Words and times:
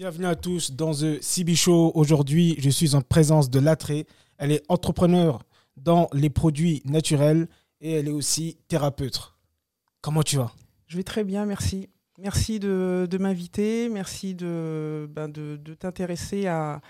Bienvenue 0.00 0.28
à 0.28 0.34
tous 0.34 0.70
dans 0.70 0.94
The 0.94 1.20
CB. 1.20 1.52
Aujourd'hui, 1.68 2.56
je 2.58 2.70
suis 2.70 2.94
en 2.94 3.02
présence 3.02 3.50
de 3.50 3.60
Latré. 3.60 4.06
Elle 4.38 4.50
est 4.50 4.62
entrepreneur 4.70 5.42
dans 5.76 6.08
les 6.14 6.30
produits 6.30 6.80
naturels 6.86 7.46
et 7.82 7.92
elle 7.92 8.08
est 8.08 8.10
aussi 8.10 8.56
thérapeute. 8.66 9.34
Comment 10.00 10.22
tu 10.22 10.38
vas? 10.38 10.52
Je 10.86 10.96
vais 10.96 11.02
très 11.02 11.22
bien, 11.22 11.44
merci. 11.44 11.90
Merci 12.18 12.58
de, 12.58 13.06
m'inviter, 13.20 13.90
merci 13.90 14.34
de, 14.34 15.06
ben 15.10 15.28
de 15.28 15.74
t'intéresser 15.74 16.46
à, 16.46 16.80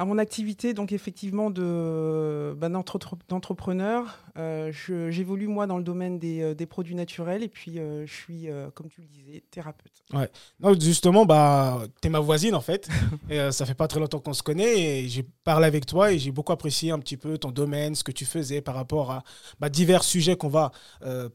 à 0.00 0.06
mon 0.06 0.16
activité, 0.16 0.72
donc 0.72 0.92
effectivement 0.92 1.50
de 1.50 2.54
bah, 2.56 2.70
d'entrepreneur, 2.70 4.18
euh, 4.38 4.72
j'évolue 5.10 5.46
moi 5.46 5.66
dans 5.66 5.76
le 5.76 5.84
domaine 5.84 6.18
des, 6.18 6.40
euh, 6.40 6.54
des 6.54 6.64
produits 6.64 6.94
naturels 6.94 7.42
et 7.42 7.48
puis 7.48 7.78
euh, 7.78 8.06
je 8.06 8.14
suis, 8.14 8.48
comme 8.74 8.88
tu 8.88 9.02
le 9.02 9.06
disais, 9.08 9.44
thérapeute. 9.50 9.92
Ouais. 10.14 10.30
Non, 10.58 10.72
justement, 10.72 11.26
bah, 11.26 11.82
tu 12.00 12.08
es 12.08 12.10
ma 12.10 12.18
voisine 12.18 12.54
en 12.54 12.62
fait. 12.62 12.88
et, 13.30 13.52
ça 13.52 13.66
fait 13.66 13.74
pas 13.74 13.88
très 13.88 14.00
longtemps 14.00 14.20
qu'on 14.20 14.32
se 14.32 14.42
connaît 14.42 15.02
et 15.02 15.08
j'ai 15.08 15.26
parlé 15.44 15.66
avec 15.66 15.84
toi 15.84 16.10
et 16.10 16.18
j'ai 16.18 16.30
beaucoup 16.30 16.52
apprécié 16.52 16.92
un 16.92 16.98
petit 16.98 17.18
peu 17.18 17.36
ton 17.36 17.50
domaine, 17.50 17.94
ce 17.94 18.02
que 18.02 18.12
tu 18.12 18.24
faisais 18.24 18.62
par 18.62 18.76
rapport 18.76 19.10
à 19.10 19.22
bah, 19.58 19.68
divers 19.68 20.02
sujets 20.02 20.34
qu'on 20.34 20.48
va 20.48 20.72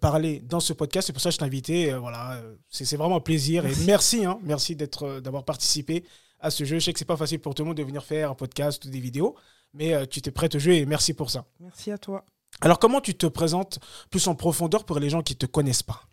parler 0.02 0.39
dans 0.39 0.59
ce 0.59 0.73
podcast. 0.73 1.05
C'est 1.05 1.13
pour 1.13 1.22
ça 1.22 1.30
que 1.30 1.34
je 1.34 1.38
t'ai 1.38 1.45
invité. 1.45 1.94
voilà, 1.94 2.41
c'est 2.72 2.97
vraiment 2.97 3.17
un 3.17 3.20
plaisir 3.20 3.61
merci. 3.61 3.84
et 3.84 3.86
merci, 3.86 4.25
hein, 4.25 4.39
merci 4.41 4.75
d'être 4.75 5.20
d'avoir 5.20 5.45
participé 5.45 6.03
à 6.39 6.52
ce 6.52 6.63
jeu. 6.63 6.80
Je 6.80 6.85
sais 6.85 6.94
que 6.94 6.99
c'est 6.99 7.05
pas 7.05 7.17
facile 7.17 7.39
pour 7.39 7.55
tout 7.55 7.63
le 7.63 7.67
monde 7.67 7.77
de 7.77 7.84
venir 7.84 8.03
faire 8.03 8.31
un 8.31 8.35
podcast 8.35 8.85
ou 8.85 8.89
des 8.89 8.99
vidéos, 8.99 9.35
mais 9.73 9.94
euh, 9.94 10.05
tu 10.05 10.21
t'es 10.21 10.31
prête 10.31 10.55
au 10.55 10.59
jeu 10.59 10.73
et 10.73 10.85
merci 10.85 11.13
pour 11.13 11.30
ça. 11.30 11.45
Merci 11.59 11.91
à 11.91 11.98
toi. 11.98 12.25
Alors, 12.61 12.80
comment 12.80 13.02
tu 13.02 13.16
te 13.16 13.25
présentes 13.25 13.80
plus 14.09 14.27
en 14.27 14.35
profondeur 14.35 14.85
pour 14.85 14.99
les 14.99 15.09
gens 15.09 15.21
qui 15.21 15.34
ne 15.34 15.39
te 15.39 15.45
connaissent 15.45 15.84
pas? 15.84 16.03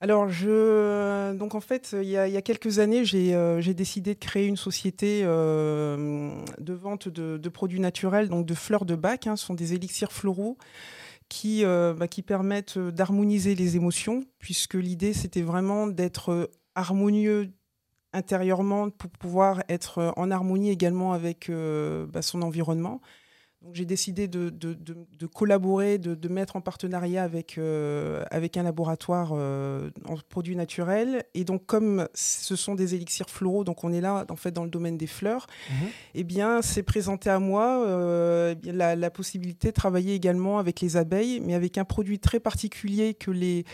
Alors, 0.00 0.28
je, 0.28 1.34
donc 1.34 1.54
en 1.54 1.60
fait, 1.60 1.94
il 2.00 2.08
y 2.08 2.16
a, 2.16 2.42
quelques 2.42 2.78
années, 2.78 3.04
j'ai 3.04 3.34
euh, 3.34 3.60
décidé 3.72 4.14
de 4.14 4.18
créer 4.18 4.46
une 4.46 4.56
société 4.56 5.22
euh, 5.24 6.30
de 6.58 6.72
vente 6.74 7.08
de, 7.08 7.48
produits 7.48 7.80
naturels, 7.80 8.28
donc 8.28 8.44
de 8.46 8.54
fleurs 8.54 8.84
de 8.84 8.96
bac. 8.96 9.26
Hein, 9.26 9.36
ce 9.36 9.46
sont 9.46 9.54
des 9.54 9.74
élixirs 9.74 10.12
floraux 10.12 10.58
qui, 11.28 11.64
bah, 11.64 12.06
qui 12.08 12.22
permettent 12.22 12.78
d'harmoniser 12.78 13.54
les 13.54 13.76
émotions, 13.76 14.24
puisque 14.38 14.74
l'idée, 14.74 15.14
c'était 15.14 15.42
vraiment 15.42 15.86
d'être 15.86 16.50
harmonieux 16.74 17.52
intérieurement 18.14 18.90
pour 18.90 19.10
pouvoir 19.10 19.62
être 19.68 19.98
euh, 19.98 20.10
en 20.16 20.30
harmonie 20.30 20.70
également 20.70 21.12
avec 21.12 21.50
euh, 21.50 22.06
bah, 22.06 22.22
son 22.22 22.42
environnement 22.42 23.00
j'ai 23.72 23.84
décidé 23.84 24.28
de, 24.28 24.50
collaborer, 25.32 25.98
de, 25.98 26.28
mettre 26.28 26.56
en 26.56 26.60
partenariat 26.60 27.22
avec, 27.22 27.58
euh, 27.58 28.24
avec 28.30 28.56
un 28.56 28.62
laboratoire 28.62 29.32
euh, 29.32 29.90
en 30.06 30.16
produits 30.28 30.56
naturels. 30.56 31.24
Et 31.34 31.44
donc 31.44 31.66
comme 31.66 32.08
ce 32.14 32.56
sont 32.56 32.74
des 32.74 32.94
élixirs 32.94 33.30
floraux, 33.30 33.64
donc 33.64 33.84
on 33.84 33.92
est 33.92 34.00
là 34.00 34.26
en 34.28 34.36
fait 34.36 34.52
dans 34.52 34.64
le 34.64 34.70
domaine 34.70 34.96
des 34.96 35.06
fleurs, 35.06 35.46
mhm. 35.70 35.88
eh 36.14 36.24
bien 36.24 36.62
c'est 36.62 36.82
présenté 36.82 37.30
à 37.30 37.38
moi 37.38 37.84
euh, 37.86 38.54
eh 38.64 38.72
la, 38.72 39.10
possibilité 39.10 39.68
de 39.68 39.74
travailler 39.74 40.14
également 40.14 40.58
avec 40.58 40.80
les 40.80 40.96
abeilles, 40.96 41.40
mais 41.40 41.54
avec 41.54 41.78
un 41.78 41.84
produit 41.84 42.18
très 42.18 42.40
particulier 42.40 43.14
que 43.14 43.30
les, 43.30 43.64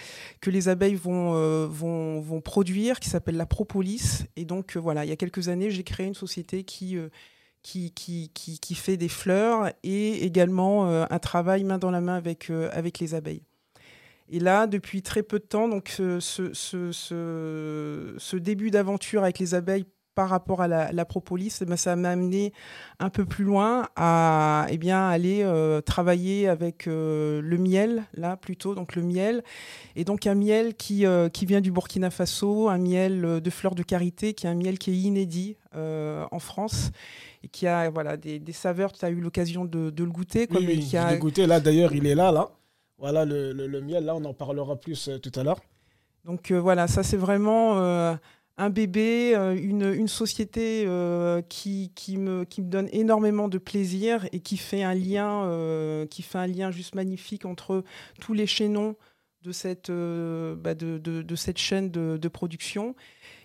que 0.40 0.50
les 0.50 0.68
abeilles 0.68 0.94
vont, 0.94 1.66
vont, 1.66 2.20
vont 2.20 2.40
produire, 2.40 3.00
qui 3.00 3.08
s'appelle 3.08 3.36
la 3.36 3.46
propolis. 3.46 4.26
Et 4.36 4.44
donc 4.44 4.76
voilà, 4.76 5.04
il 5.04 5.08
y 5.08 5.12
a 5.12 5.16
quelques 5.16 5.48
années, 5.48 5.70
j'ai 5.70 5.84
créé 5.84 6.06
une 6.06 6.14
société 6.14 6.64
qui 6.64 6.98
qui, 7.62 8.74
fait 8.74 8.96
des 8.96 9.08
fleurs 9.08 9.70
et 9.82 10.24
également 10.24 10.86
euh, 10.88 11.04
un 11.10 11.18
travail 11.18 11.64
main 11.64 11.78
dans 11.78 11.90
la 11.90 12.00
main 12.00 12.14
avec, 12.14 12.50
euh, 12.50 12.70
avec 12.72 12.98
les 12.98 13.14
abeilles. 13.14 13.42
Et 14.30 14.38
là, 14.38 14.66
depuis 14.66 15.02
très 15.02 15.22
peu 15.22 15.38
de 15.40 15.44
temps, 15.44 15.68
donc 15.68 15.88
ce, 15.88 17.26
début 18.36 18.70
d'aventure 18.70 19.24
avec 19.24 19.40
les 19.40 19.54
abeilles 19.54 19.86
par 20.14 20.28
rapport 20.28 20.60
à 20.60 20.68
la, 20.68 21.04
propolis, 21.04 21.58
eh 21.60 21.64
ben, 21.64 21.76
ça 21.76 21.96
m'a 21.96 22.10
amené 22.10 22.52
un 22.98 23.10
peu 23.10 23.24
plus 23.24 23.44
loin 23.44 23.88
à 23.96 24.66
eh 24.68 24.90
aller 24.90 25.42
euh, 25.42 25.80
travailler 25.80 26.46
avec 26.46 26.86
le 26.86 27.56
miel, 27.58 28.04
là 28.14 28.36
plutôt, 28.36 28.76
donc 28.76 28.94
le 28.94 29.02
miel. 29.02 29.42
Et 29.96 30.04
donc 30.04 30.26
un 30.28 30.34
miel 30.36 30.74
qui, 30.74 31.06
qui 31.32 31.46
vient 31.46 31.60
du 31.60 31.72
Burkina 31.72 32.10
Faso, 32.10 32.68
un 32.68 32.78
miel 32.78 33.40
de 33.40 33.50
fleurs 33.50 33.74
de 33.74 33.82
karité, 33.82 34.34
qui 34.34 34.46
est 34.46 34.50
un 34.50 34.54
miel 34.54 34.78
qui 34.78 34.90
est 34.90 34.96
inédit 34.96 35.56
en 35.74 36.38
France 36.38 36.92
et 37.42 37.48
qui 37.48 37.66
a 37.66 37.90
voilà, 37.90 38.16
des, 38.16 38.38
des 38.38 38.52
saveurs. 38.52 38.92
Tu 38.92 39.04
as 39.04 39.10
eu 39.10 39.20
l'occasion 39.20 39.64
de, 39.64 39.90
de, 39.90 40.04
le 40.04 40.10
goûter. 40.10 40.46
Comme 40.46 40.64
oui, 40.64 40.80
qui 40.80 40.96
a... 40.96 41.16
goûté. 41.16 41.46
Là, 41.46 41.60
d'ailleurs, 41.60 41.94
il 41.94 42.06
est 42.06 42.14
là, 42.14 42.32
là. 42.32 42.50
Voilà, 42.98 43.24
le, 43.24 43.52
le, 43.52 43.80
miel, 43.80 44.04
là, 44.04 44.14
on 44.14 44.24
en 44.24 44.34
parlera 44.34 44.76
plus 44.76 45.08
euh, 45.08 45.18
tout 45.18 45.32
à 45.34 45.42
l'heure. 45.42 45.60
Donc 46.26 46.50
euh, 46.50 46.60
voilà, 46.60 46.86
ça, 46.86 47.02
c'est 47.02 47.16
vraiment 47.16 47.78
euh, 47.78 48.14
un 48.58 48.68
bébé, 48.68 49.34
une, 49.34 49.90
une 49.94 50.08
société 50.08 50.86
qui, 51.48 51.92
qui, 51.94 52.18
me, 52.18 52.44
qui 52.44 52.60
me 52.60 52.68
donne 52.68 52.90
énormément 52.92 53.48
de 53.48 53.56
plaisir 53.56 54.26
et 54.32 54.40
qui 54.40 54.58
fait 54.58 54.82
un 54.82 54.92
lien, 54.92 56.06
qui 56.10 56.20
fait 56.20 56.36
un 56.36 56.46
lien 56.46 56.70
juste 56.70 56.94
magnifique 56.94 57.46
entre 57.46 57.82
tous 58.20 58.34
les 58.34 58.46
chaînons 58.46 58.96
de 59.40 59.52
cette, 59.52 59.90
bah 59.90 60.74
de, 60.74 60.98
de, 60.98 61.22
de, 61.22 61.36
cette 61.36 61.56
chaîne 61.56 61.90
de, 61.90 62.18
de 62.18 62.28
production 62.28 62.94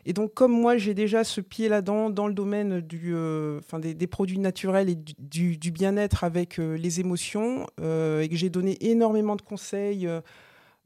et 0.07 0.13
donc, 0.13 0.35
comme 0.35 0.51
moi, 0.51 0.77
j'ai 0.77 0.93
déjà 0.93 1.23
ce 1.23 1.41
pied 1.41 1.67
là-dedans, 1.67 2.11
dans 2.11 2.27
le 2.27 2.33
domaine 2.35 2.79
du, 2.79 3.13
euh, 3.15 3.59
des, 3.79 4.07
produits 4.07 4.37
naturels 4.37 4.87
et 4.87 4.95
du, 4.95 5.71
bien-être 5.71 6.23
avec 6.23 6.59
euh, 6.59 6.77
les 6.77 6.99
émotions, 6.99 7.65
euh, 7.81 8.21
et 8.21 8.29
que 8.29 8.35
j'ai 8.35 8.51
donné 8.51 8.77
énormément 8.85 9.35
de 9.35 9.41
conseils 9.41 10.07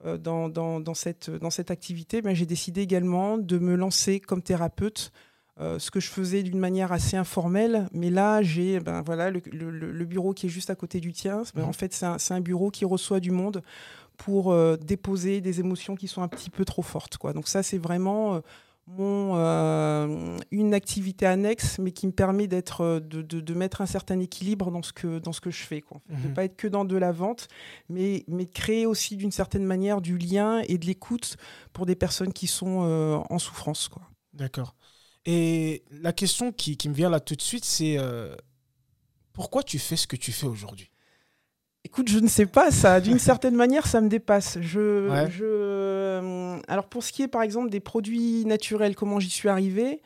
dans, 0.05 0.47
dans, 0.47 0.93
cette, 0.93 1.29
dans 1.29 1.49
cette 1.49 1.69
activité, 1.69 2.21
ben, 2.21 2.33
j'ai 2.33 2.45
décidé 2.45 2.79
également 2.79 3.37
de 3.37 3.59
me 3.59 3.75
lancer 3.75 4.21
comme 4.21 4.41
thérapeute. 4.41 5.11
ce 5.59 5.91
que 5.91 5.99
je 5.99 6.07
faisais 6.07 6.41
d'une 6.41 6.57
manière 6.57 6.93
assez 6.93 7.17
informelle, 7.17 7.89
mais 7.91 8.09
là 8.09 8.41
j'ai 8.41 8.79
ben, 8.79 9.01
voilà, 9.01 9.29
le, 9.29 10.05
bureau 10.05 10.33
qui 10.33 10.45
est 10.45 10.49
juste 10.49 10.69
à 10.69 10.75
côté 10.75 11.01
du 11.01 11.11
tien. 11.11 11.43
Ben, 11.53 11.65
en 11.65 11.73
fait, 11.73 11.93
c'est 11.93 12.05
un, 12.05 12.15
un, 12.29 12.39
bureau 12.39 12.71
qui 12.71 12.85
reçoit 12.85 13.19
du 13.19 13.31
monde 13.31 13.61
pour 14.15 14.55
déposer 14.77 15.41
des 15.41 15.59
émotions 15.59 15.95
qui 15.95 16.07
sont 16.07 16.21
un 16.21 16.29
petit 16.29 16.49
peu 16.49 16.63
trop 16.63 16.81
fortes. 16.81 17.17
Quoi. 17.17 17.33
Donc 17.33 17.49
ça, 17.49 17.61
c'est 17.61 17.77
vraiment 17.77 18.41
mon, 18.97 19.35
euh, 19.35 20.37
une 20.51 20.73
activité 20.73 21.25
annexe, 21.25 21.77
mais 21.79 21.91
qui 21.91 22.07
me 22.07 22.11
permet 22.11 22.47
d'être, 22.47 22.81
euh, 22.81 22.99
de, 22.99 23.21
de, 23.21 23.53
mettre 23.53 23.81
un 23.81 23.85
certain 23.85 24.19
équilibre 24.19 24.71
dans 24.71 24.81
ce 24.81 24.93
que, 24.93 25.19
dans 25.19 25.31
ce 25.31 25.41
que 25.41 25.51
je 25.51 25.63
fais. 25.63 25.81
Quoi, 25.81 26.01
De 26.09 26.15
ne 26.15 26.27
mhm. 26.29 26.33
pas 26.33 26.43
être 26.43 26.55
que 26.55 26.67
dans 26.67 26.85
de 26.85 26.97
la 26.97 27.11
vente, 27.11 27.47
mais, 27.87 28.23
mais 28.27 28.45
créer 28.45 28.85
aussi 28.85 29.15
d'une 29.15 29.31
certaine 29.31 29.63
manière 29.63 30.01
du 30.01 30.17
lien 30.17 30.61
et 30.67 30.77
de 30.77 30.85
l'écoute 30.85 31.37
pour 31.71 31.85
des 31.85 31.95
personnes 31.95 32.33
qui 32.33 32.47
sont 32.47 32.83
euh, 32.83 33.19
en 33.29 33.37
souffrance. 33.37 33.87
Quoi. 33.89 34.03
D'accord. 34.33 34.75
Et 35.25 35.83
la 35.91 36.13
question 36.13 36.51
qui, 36.51 36.75
qui, 36.75 36.89
me 36.89 36.93
vient 36.93 37.09
là 37.09 37.19
tout 37.19 37.35
de 37.35 37.41
suite, 37.41 37.65
c'est 37.65 37.97
pourquoi 39.33 39.61
tu 39.61 39.77
fais 39.77 39.95
ce 39.95 40.07
que 40.07 40.15
tu 40.15 40.31
fais 40.31 40.47
aujourd'hui? 40.47 40.88
Écoute, 41.85 42.09
je 42.09 42.19
ne 42.19 42.27
sais 42.27 42.45
pas, 42.45 42.71
ça, 42.71 42.99
d'une 42.99 43.19
certaine 43.19 43.55
manière, 43.55 43.87
ça 43.87 44.01
me 44.01 44.09
dépasse. 44.09 44.57
Je, 44.61 45.27
je, 45.31 45.43
euh, 45.43 46.59
alors 46.67 46.87
pour 46.87 47.03
ce 47.03 47.11
qui 47.11 47.23
est 47.23 47.27
par 47.27 47.41
exemple 47.41 47.69
des 47.69 47.79
produits 47.79 48.45
naturels, 48.45 48.95
comment 48.95 49.19
j'y 49.19 49.29
suis 49.29 49.49
arrivée 49.49 50.01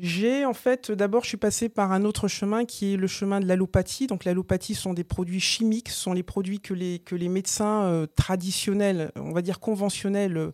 j'ai 0.00 0.44
en 0.44 0.54
fait, 0.54 0.92
d'abord, 0.92 1.24
je 1.24 1.28
suis 1.28 1.36
passée 1.36 1.68
par 1.68 1.90
un 1.90 2.04
autre 2.04 2.28
chemin 2.28 2.64
qui 2.64 2.94
est 2.94 2.96
le 2.96 3.08
chemin 3.08 3.40
de 3.40 3.46
l'allopathie. 3.46 4.06
Donc, 4.06 4.24
l'allopathie 4.24 4.74
sont 4.74 4.94
des 4.94 5.02
produits 5.02 5.40
chimiques, 5.40 5.88
sont 5.88 6.12
les 6.12 6.22
produits 6.22 6.60
que 6.60 6.72
les, 6.72 7.00
que 7.00 7.16
les 7.16 7.28
médecins 7.28 7.82
euh, 7.82 8.06
traditionnels, 8.06 9.10
on 9.16 9.32
va 9.32 9.42
dire 9.42 9.58
conventionnels, 9.58 10.36
euh, 10.36 10.52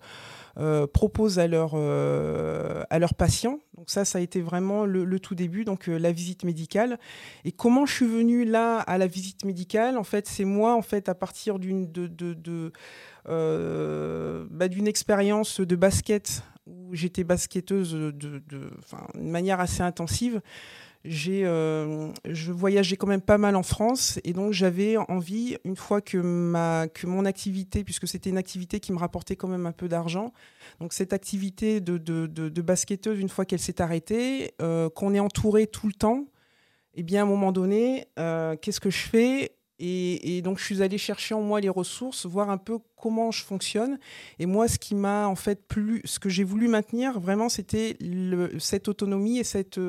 proposent 0.86 1.38
à, 1.38 1.46
leur, 1.46 1.72
euh, 1.74 2.82
à 2.90 2.98
leurs 2.98 3.14
patients. 3.14 3.58
Donc 3.76 3.90
ça, 3.90 4.04
ça 4.04 4.18
a 4.18 4.20
été 4.20 4.40
vraiment 4.40 4.84
le, 4.84 5.18
tout 5.18 5.34
début, 5.34 5.64
donc 5.64 5.88
euh, 5.88 5.98
la 5.98 6.12
visite 6.12 6.44
médicale. 6.44 6.98
Et 7.44 7.52
comment 7.52 7.86
je 7.86 7.94
suis 7.94 8.06
venue 8.06 8.44
là 8.44 8.78
à 8.78 8.98
la 8.98 9.06
visite 9.06 9.44
médicale? 9.44 9.98
En 9.98 10.04
fait, 10.04 10.28
c'est 10.28 10.44
moi, 10.44 10.74
en 10.74 10.82
fait, 10.82 11.08
à 11.08 11.14
partir 11.14 11.58
d'une 11.58 11.90
bah, 13.26 14.66
expérience 14.86 15.60
de 15.60 15.76
basket 15.76 16.42
où 16.66 16.94
j'étais 16.94 17.24
basketteuse 17.24 17.92
de, 17.92 18.10
de, 18.10 18.70
manière 19.14 19.60
assez 19.60 19.82
intensive 19.82 20.40
j'ai, 21.04 21.44
euh, 21.44 22.08
je 22.24 22.50
voyageais 22.50 22.96
quand 22.96 23.06
même 23.06 23.20
pas 23.20 23.36
mal 23.36 23.56
en 23.56 23.62
France 23.62 24.18
et 24.24 24.32
donc 24.32 24.52
j'avais 24.52 24.96
envie, 24.96 25.56
une 25.64 25.76
fois 25.76 26.00
que, 26.00 26.16
ma, 26.16 26.88
que 26.88 27.06
mon 27.06 27.26
activité, 27.26 27.84
puisque 27.84 28.08
c'était 28.08 28.30
une 28.30 28.38
activité 28.38 28.80
qui 28.80 28.92
me 28.92 28.98
rapportait 28.98 29.36
quand 29.36 29.48
même 29.48 29.66
un 29.66 29.72
peu 29.72 29.86
d'argent, 29.86 30.32
donc 30.80 30.94
cette 30.94 31.12
activité 31.12 31.80
de, 31.80 31.98
de, 31.98 32.26
de, 32.26 32.62
basketteuse, 32.62 33.20
une 33.20 33.28
fois 33.28 33.44
qu'elle 33.44 33.60
s'est 33.60 33.82
arrêtée, 33.82 34.54
euh, 34.62 34.88
qu'on 34.88 35.12
est 35.14 35.20
entouré 35.20 35.66
tout 35.66 35.86
le 35.86 35.92
temps, 35.92 36.26
et 36.96 37.00
eh 37.00 37.02
bien 37.02 37.20
à 37.20 37.22
un 37.24 37.28
moment 37.28 37.52
donné, 37.52 38.06
euh, 38.18 38.56
qu'est-ce 38.56 38.80
que 38.80 38.90
je 38.90 39.08
fais? 39.08 39.52
Et, 39.80 40.40
donc, 40.42 40.58
je 40.58 40.64
suis 40.64 40.82
allée 40.82 40.96
chercher 40.96 41.34
en 41.34 41.42
moi 41.42 41.60
les 41.60 41.68
ressources, 41.68 42.24
voir 42.24 42.48
un 42.48 42.56
peu 42.56 42.78
comment 42.96 43.32
je 43.32 43.42
fonctionne. 43.42 43.98
Et 44.38 44.46
moi, 44.46 44.68
ce 44.68 44.78
qui 44.78 44.94
m'a 44.94 45.26
en 45.26 45.34
fait 45.34 45.66
plus, 45.66 46.00
ce 46.04 46.18
que 46.18 46.28
j'ai 46.28 46.44
voulu 46.44 46.68
maintenir 46.68 47.18
vraiment, 47.18 47.48
c'était 47.48 47.98
cette 48.60 48.88
autonomie 48.88 49.40
et 49.40 49.44
cette, 49.44 49.80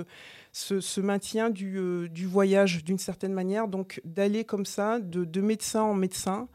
ce, 0.56 1.02
maintien 1.02 1.50
du, 1.50 2.07
du 2.10 2.25
voyage 2.25 2.84
d'une 2.86 2.98
certaine 2.98 3.34
manière. 3.34 3.68
Donc, 3.68 4.00
d'aller 4.06 4.46
comme 4.46 4.66
ça, 4.66 5.00
de, 5.00 5.25
de 5.25 5.42
médecin 5.42 5.81
en 5.81 5.94
médecin. 5.94 6.48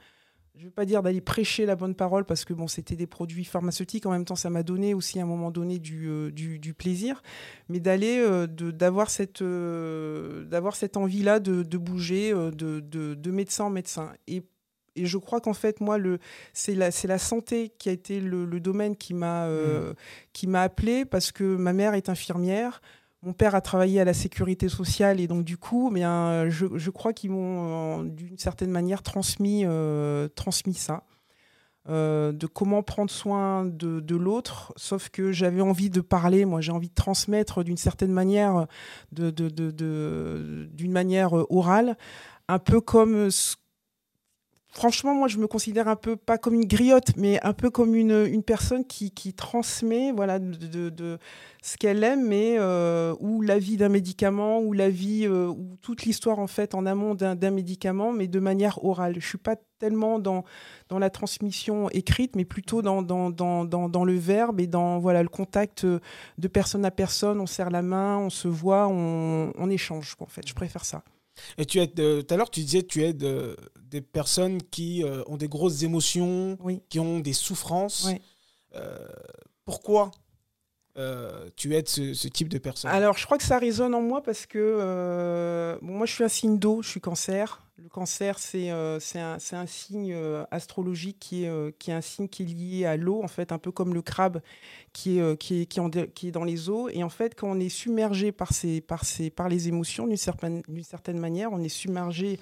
je 0.56 0.64
veux 0.64 0.70
pas 0.70 0.87
dire 0.87 1.02
d'aller 1.02 1.20
prêcher 1.20 1.67
la 1.67 1.76
bonne 1.76 1.94
parole 1.94 2.25
parce 2.25 2.47
que 2.47 2.55
bon, 2.55 2.67
c'était 2.67 2.97
des 2.97 3.06
produits 3.06 3.44
pharmaceutiques. 3.44 4.06
En 4.06 4.12
même 4.12 4.25
temps, 4.25 4.37
ça 4.37 4.49
m'a 4.49 4.62
donné 4.62 4.94
aussi 4.94 5.20
à 5.20 5.25
un 5.25 5.26
moment 5.26 5.50
donné 5.50 5.79
du, 5.79 6.08
euh, 6.08 6.31
du, 6.31 6.73
plaisir, 6.73 7.23
mais 7.69 7.79
d'aller, 7.79 8.19
euh, 8.20 8.47
d'avoir 8.47 9.11
cette, 9.11 9.43
euh, 9.43 10.44
d'avoir 10.44 10.76
cette 10.76 10.96
envie-là 10.96 11.38
de, 11.38 11.62
de, 11.62 11.79
bouger 11.79 12.32
de, 12.32 12.81
de, 12.81 13.12
de, 13.14 13.31
médecin 13.31 13.64
en 13.64 13.70
médecin. 13.70 14.14
Et, 14.26 14.43
et 14.96 15.05
je 15.05 15.19
crois 15.19 15.43
qu'en 15.43 15.53
fait, 15.55 15.82
moi, 15.82 15.99
c'est 16.55 16.75
la, 16.75 16.88
la 17.05 17.19
santé 17.19 17.70
qui 17.79 17.91
a 17.91 17.93
été 17.93 18.19
le, 18.20 18.46
le 18.46 18.61
domaine 18.61 18.96
qui 18.96 19.12
m'a, 19.12 19.46
mmh. 19.46 19.94
qui 20.32 20.46
m'a 20.46 20.62
appelé 20.62 21.05
parce 21.05 21.32
que 21.32 21.44
ma 21.44 21.75
mère 21.75 21.93
est 21.93 22.08
infirmière. 22.08 22.81
Mon 23.22 23.34
père 23.34 23.55
a 23.55 23.61
travaillé 23.61 24.00
à 24.00 24.05
la 24.05 24.14
sécurité 24.14 24.70
sociale 24.70 25.20
et 25.20 25.26
donc 25.26 25.44
du 25.44 25.58
coup, 25.58 25.90
bien, 25.93 26.49
je, 26.49 26.90
crois 26.90 27.12
qu'ils 27.12 27.31
m'ont 27.31 28.02
d'une 28.02 28.38
certaine 28.38 28.70
manière 28.70 29.02
transmis, 29.02 29.64
euh, 29.67 30.28
ça. 30.75 31.05
Euh, 31.88 32.32
de 32.32 32.46
comment 32.46 32.82
prendre 32.82 33.11
soin 33.11 33.64
de, 33.64 34.17
l'autre, 34.17 34.72
sauf 34.76 35.08
que 35.08 35.32
j'avais 35.32 35.62
envie 35.62 35.88
de 35.88 36.02
parler, 36.02 36.44
moi 36.44 36.61
j'ai 36.61 36.72
envie 36.72 36.90
de 36.90 36.94
transmettre 36.94 37.64
d'une 37.64 37.78
certaine 37.78 38.12
manière, 38.12 38.67
d'une 39.12 40.69
manière 40.87 41.32
orale, 41.50 41.96
un 42.49 42.58
peu 42.58 42.81
comme 42.81 43.31
ce 43.31 43.56
franchement, 44.70 45.14
moi, 45.14 45.28
je 45.28 45.38
me 45.38 45.46
considère 45.46 45.88
un 45.88 45.96
peu, 45.96 46.17
pas 46.17 46.38
comme 46.38 46.55
une 46.55 46.67
griotte, 46.67 47.17
mais 47.17 47.43
un 47.44 47.52
peu 47.52 47.70
comme 47.70 47.94
une, 47.94 48.26
une 48.26 48.43
personne 48.43 48.84
qui, 48.84 49.11
qui 49.11 49.34
transmet 49.34 50.12
voilà, 50.12 50.38
de, 50.38 50.88
de, 50.88 51.19
ce 51.62 51.76
qu'elle 51.76 52.02
aime, 52.05 52.26
mais 52.26 52.56
euh, 52.58 53.14
ou 53.20 53.43
la 53.43 53.58
vie 53.58 53.76
d'un 53.76 53.88
médicament, 53.88 54.61
ou 54.61 54.72
la 54.72 54.88
vie, 54.88 55.26
euh, 55.26 55.49
ou 55.49 55.76
toute 55.82 56.05
l'histoire, 56.05 56.38
en 56.38 56.46
fait, 56.46 56.75
en 56.75 56.87
amont 56.87 57.14
d'un 57.14 57.50
médicament, 57.50 58.12
mais 58.12 58.28
de 58.28 58.40
manière 58.40 58.84
orale. 58.84 59.17
Je 59.19 59.26
suis 59.26 59.38
pas 59.38 59.56
tellement 59.78 60.19
dans, 60.19 60.44
dans 60.88 60.99
la 60.99 61.11
transmission 61.11 61.88
écrite, 61.90 62.37
mais 62.37 62.44
plutôt 62.44 62.82
dans, 62.82 63.02
dans, 63.02 63.31
dans, 63.31 63.64
dans, 63.64 64.05
le 64.05 64.14
verbe 64.14 64.61
et 64.61 64.67
dans 64.67 64.99
voilà, 64.99 65.22
le 65.22 65.28
contact 65.28 65.84
de 65.87 66.49
personne 66.49 66.84
à 66.84 66.90
personne. 66.90 67.40
On 67.40 67.46
serre 67.46 67.70
la 67.70 67.82
main, 67.82 68.19
on 68.19 68.31
se 68.31 68.49
voit, 68.49 68.88
on, 68.88 69.52
on 69.56 69.70
échange, 69.70 70.17
en 70.20 70.26
fait. 70.26 70.46
Je 70.46 70.55
préfère 70.55 70.84
ça. 70.84 71.02
Et 71.58 71.66
tu 71.66 71.81
aides, 71.81 71.98
euh, 72.00 72.22
tout 72.22 72.34
à 72.34 72.37
l'heure, 72.37 72.50
tu 72.50 72.60
disais 72.60 72.82
tu 72.82 73.02
aides 73.04 73.25
euh, 73.25 73.56
des 73.82 74.00
personnes 74.00 74.62
qui 74.62 75.02
euh, 75.04 75.22
ont 75.26 75.37
des 75.37 75.48
grosses 75.48 75.82
émotions, 75.82 76.56
qui 76.88 77.00
ont 77.00 77.20
des 77.20 77.32
souffrances. 77.32 78.08
pourquoi 79.64 80.10
tu 81.56 81.75
aides 81.75 81.88
ce, 81.88 82.28
type 82.28 82.48
de 82.48 82.58
personnes 82.58 82.90
Alors, 82.90 83.16
je 83.16 83.25
crois 83.25 83.38
que 83.38 83.44
ça 83.44 83.58
résonne 83.58 83.94
en 83.94 84.02
moi 84.02 84.22
parce 84.22 84.46
que 84.46 85.78
bon, 85.82 85.92
moi, 85.92 86.06
je 86.06 86.12
suis 86.12 86.25
un 86.25 86.28
signe 86.28 86.58
d'eau, 86.58 86.82
je 86.82 86.88
suis 86.88 87.00
cancer. 87.00 87.62
Le 87.82 87.88
cancer, 87.88 88.38
c'est 88.38 88.70
euh, 88.70 88.98
un, 89.14 89.66
signe 89.66 90.12
euh, 90.12 90.44
astrologique 90.50 91.19
qui 91.19 91.44
est, 91.44 91.48
euh, 91.48 91.70
un 91.88 92.00
signe 92.02 92.28
qui 92.28 92.42
est 92.42 92.46
lié 92.46 92.84
à 92.84 92.98
l'eau, 92.98 93.22
en 93.22 93.28
fait, 93.28 93.52
un 93.52 93.58
peu 93.58 93.72
comme 93.72 93.94
le 93.94 94.02
crabe 94.02 94.42
qui 94.92 95.19
est, 95.19 96.31
dans 96.31 96.44
les 96.44 96.69
eaux. 96.69 96.90
Et 96.90 97.02
en 97.02 97.08
fait, 97.08 97.34
quand 97.34 97.48
on 97.48 97.58
est 97.58 97.70
submergé 97.70 98.32
par 98.32 98.50
les 99.48 99.69
émotions, 99.69 100.06
d'une 100.06 100.16
certaine, 100.19 100.62
certaine 100.82 101.19
manière, 101.19 101.52
on 101.52 101.62
est 101.62 101.70
submergé 101.70 102.38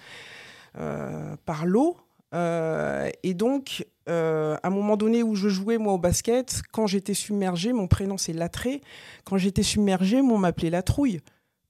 par 0.75 1.67
l'eau. 1.67 1.97
et 2.33 3.35
donc, 3.35 3.87
à 4.09 4.67
un 4.67 4.71
moment 4.71 4.97
donné 4.97 5.23
où 5.23 5.35
je 5.35 5.49
jouais, 5.49 5.79
moi, 5.79 5.93
au 5.93 5.99
basket, 5.99 6.63
quand 6.73 6.87
j'étais 6.87 7.15
submergé, 7.15 7.73
mon 7.73 7.87
prénom, 7.87 8.17
c'est 8.17 8.33
Latré. 8.33 8.81
Quand 9.25 9.37
j'étais 9.37 9.63
submergé, 9.63 10.21
on 10.21 10.39
m'appelait 10.39 10.71
La 10.71 10.83
Trouille. 10.83 11.21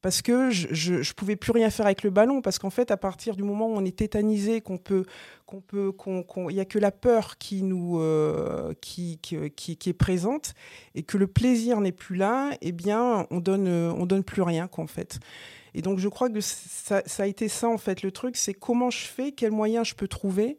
Parce 0.00 0.22
que 0.22 0.50
je 0.50 0.94
ne 0.94 1.12
pouvais 1.14 1.34
plus 1.34 1.50
rien 1.50 1.70
faire 1.70 1.86
avec 1.86 2.04
le 2.04 2.10
ballon. 2.10 2.40
Parce 2.40 2.60
qu'en 2.60 2.70
fait 2.70 2.92
à 2.92 2.96
partir 2.96 3.34
du 3.34 3.42
moment 3.42 3.66
où 3.66 3.72
on 3.72 3.84
est 3.84 3.96
tétanisé 3.96 4.60
qu'on 4.60 4.78
peut 4.78 5.04
qu'on 5.44 5.60
peut 5.60 5.92
il 6.50 6.54
y 6.54 6.60
a 6.60 6.64
que 6.64 6.78
la 6.78 6.92
peur 6.92 7.36
qui 7.38 7.64
nous 7.64 7.98
euh, 7.98 8.74
qui, 8.80 9.18
qui, 9.20 9.50
qui, 9.50 9.90
est 9.90 9.94
présente. 9.94 10.54
Et 10.94 11.02
que 11.02 11.18
le 11.18 11.26
plaisir 11.26 11.80
n'est 11.80 11.92
plus 11.92 12.14
là 12.14 12.50
eh 12.60 12.70
bien 12.70 13.26
on 13.30 13.40
donne 13.40 13.68
on 13.68 14.06
donne 14.06 14.22
plus 14.22 14.42
rien 14.42 14.68
qu'en 14.68 14.86
fait. 14.86 15.18
Et 15.74 15.82
donc 15.82 15.98
je 15.98 16.08
crois 16.08 16.30
que 16.30 16.40
ça, 16.40 17.02
ça, 17.04 17.24
a 17.24 17.26
été 17.26 17.48
ça 17.48 17.68
en 17.68 17.78
fait 17.78 18.02
le 18.02 18.12
truc. 18.12 18.36
C'est 18.36 18.54
comment 18.54 18.90
je 18.90 19.04
fais 19.04 19.32
quels 19.32 19.50
moyens 19.50 19.88
je 19.88 19.94
peux 19.94 20.08
trouver 20.08 20.58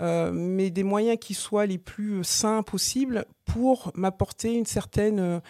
euh, 0.00 0.30
mais 0.32 0.70
des 0.70 0.84
moyens 0.84 1.18
qui 1.20 1.34
soient 1.34 1.66
les 1.66 1.78
plus 1.78 2.22
sains 2.22 2.62
possibles 2.62 3.24
pour 3.44 3.90
m'apporter 3.94 4.54
une 4.54 4.66
certaine 4.66 5.18
euh, 5.20 5.40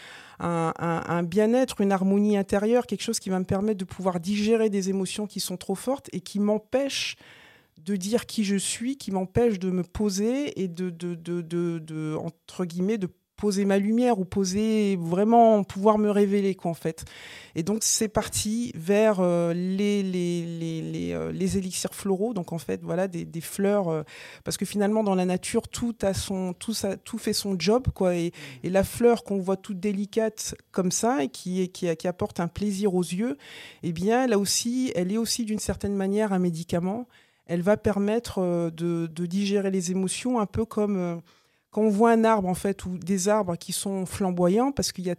un, 0.40 1.22
bien-être, 1.22 1.80
une 1.80 1.92
harmonie 1.92 2.36
intérieure, 2.36 2.86
quelque 2.86 3.02
chose 3.02 3.18
qui 3.20 3.28
va 3.28 3.38
me 3.38 3.44
permettre 3.44 3.78
de 3.78 3.84
pouvoir 3.84 4.20
digérer 4.20 4.70
des 4.70 4.88
émotions 4.88 5.26
qui 5.26 5.40
sont 5.40 5.56
trop 5.56 5.74
fortes 5.74 6.08
et 6.12 6.20
qui 6.20 6.40
m'empêchent 6.40 7.16
de 7.84 7.96
dire 7.96 8.26
qui 8.26 8.44
je 8.44 8.56
suis, 8.56 8.96
qui 8.96 9.10
m'empêche 9.10 9.58
de 9.58 9.70
me 9.70 9.82
poser 9.82 10.60
et 10.60 10.68
de, 10.68 10.90
de, 10.90 11.14
de, 11.14 11.40
de, 11.42 12.16
entre 12.16 12.64
guillemets, 12.64 12.98
de 12.98 13.08
poser 13.38 13.64
ma 13.64 13.78
lumière 13.78 14.18
ou 14.18 14.24
poser 14.24 14.96
vraiment 15.00 15.62
pouvoir 15.62 15.96
me 15.96 16.10
révéler 16.10 16.56
quoi 16.56 16.72
en 16.72 16.74
fait. 16.74 17.04
Et 17.54 17.62
donc 17.62 17.78
c'est 17.82 18.08
parti 18.08 18.72
vers 18.74 19.20
euh, 19.20 19.54
les, 19.54 20.02
les, 20.02 20.44
les, 20.44 20.82
les, 20.82 21.12
euh, 21.12 21.32
les, 21.32 21.56
élixirs 21.56 21.94
floraux, 21.94 22.34
donc 22.34 22.52
en 22.52 22.58
fait 22.58 22.82
voilà 22.82 23.06
des, 23.06 23.24
des 23.24 23.40
fleurs, 23.40 23.88
euh, 23.88 24.02
parce 24.44 24.56
que 24.56 24.64
finalement 24.64 25.04
dans 25.04 25.14
la 25.14 25.24
nature 25.24 25.68
tout 25.68 25.94
a 26.02 26.14
son 26.14 26.52
tout 26.52 26.74
ça 26.74 26.96
tout 26.96 27.16
fait 27.16 27.32
son 27.32 27.58
job 27.58 27.86
quoi 27.94 28.16
et, 28.16 28.28
mmh. 28.28 28.66
et 28.66 28.70
la 28.70 28.82
fleur 28.82 29.22
qu'on 29.22 29.38
voit 29.38 29.56
toute 29.56 29.78
délicate 29.78 30.56
comme 30.72 30.90
ça 30.90 31.22
et 31.22 31.28
qui, 31.28 31.68
qui, 31.70 31.94
qui 31.96 32.08
apporte 32.08 32.40
un 32.40 32.48
plaisir 32.48 32.94
aux 32.94 33.02
yeux, 33.02 33.38
eh 33.84 33.92
bien 33.92 34.26
là 34.26 34.38
aussi 34.38 34.92
elle 34.96 35.12
est 35.12 35.18
aussi 35.18 35.44
d'une 35.44 35.60
certaine 35.60 35.94
manière 35.94 36.32
un 36.32 36.40
médicament. 36.40 37.06
Elle 37.46 37.62
va 37.62 37.78
permettre 37.78 38.70
de, 38.70 39.06
de 39.06 39.26
digérer 39.26 39.70
les 39.70 39.90
émotions 39.90 40.38
un 40.38 40.44
peu 40.44 40.66
comme 40.66 41.22
quand 41.70 41.82
on 41.82 41.90
voit 41.90 42.12
un 42.12 42.24
arbre, 42.24 42.48
en 42.48 42.54
fait, 42.54 42.84
ou 42.84 42.98
des 42.98 43.28
arbres 43.28 43.56
qui 43.56 43.72
sont 43.72 44.06
flamboyants, 44.06 44.72
parce 44.72 44.92
qu'il 44.92 45.06
y 45.06 45.10
a 45.10 45.16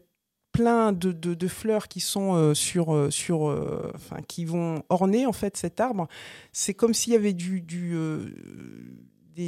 plein 0.52 0.92
de, 0.92 1.12
de, 1.12 1.48
fleurs 1.48 1.88
qui 1.88 2.00
sont 2.00 2.34
euh, 2.34 2.54
sur, 2.54 2.94
euh, 2.94 3.12
sur 3.12 3.50
euh, 3.50 3.94
qui 4.28 4.46
vont 4.46 4.84
orner 4.90 5.26
en 5.26 5.32
fait 5.32 5.56
cet 5.58 5.80
arbre. 5.80 6.08
C'est 6.52 6.74
comme 6.74 6.94
s'il 6.94 7.14
y 7.14 7.16
avait 7.16 7.34
du, 7.34 7.62
du 7.62 7.96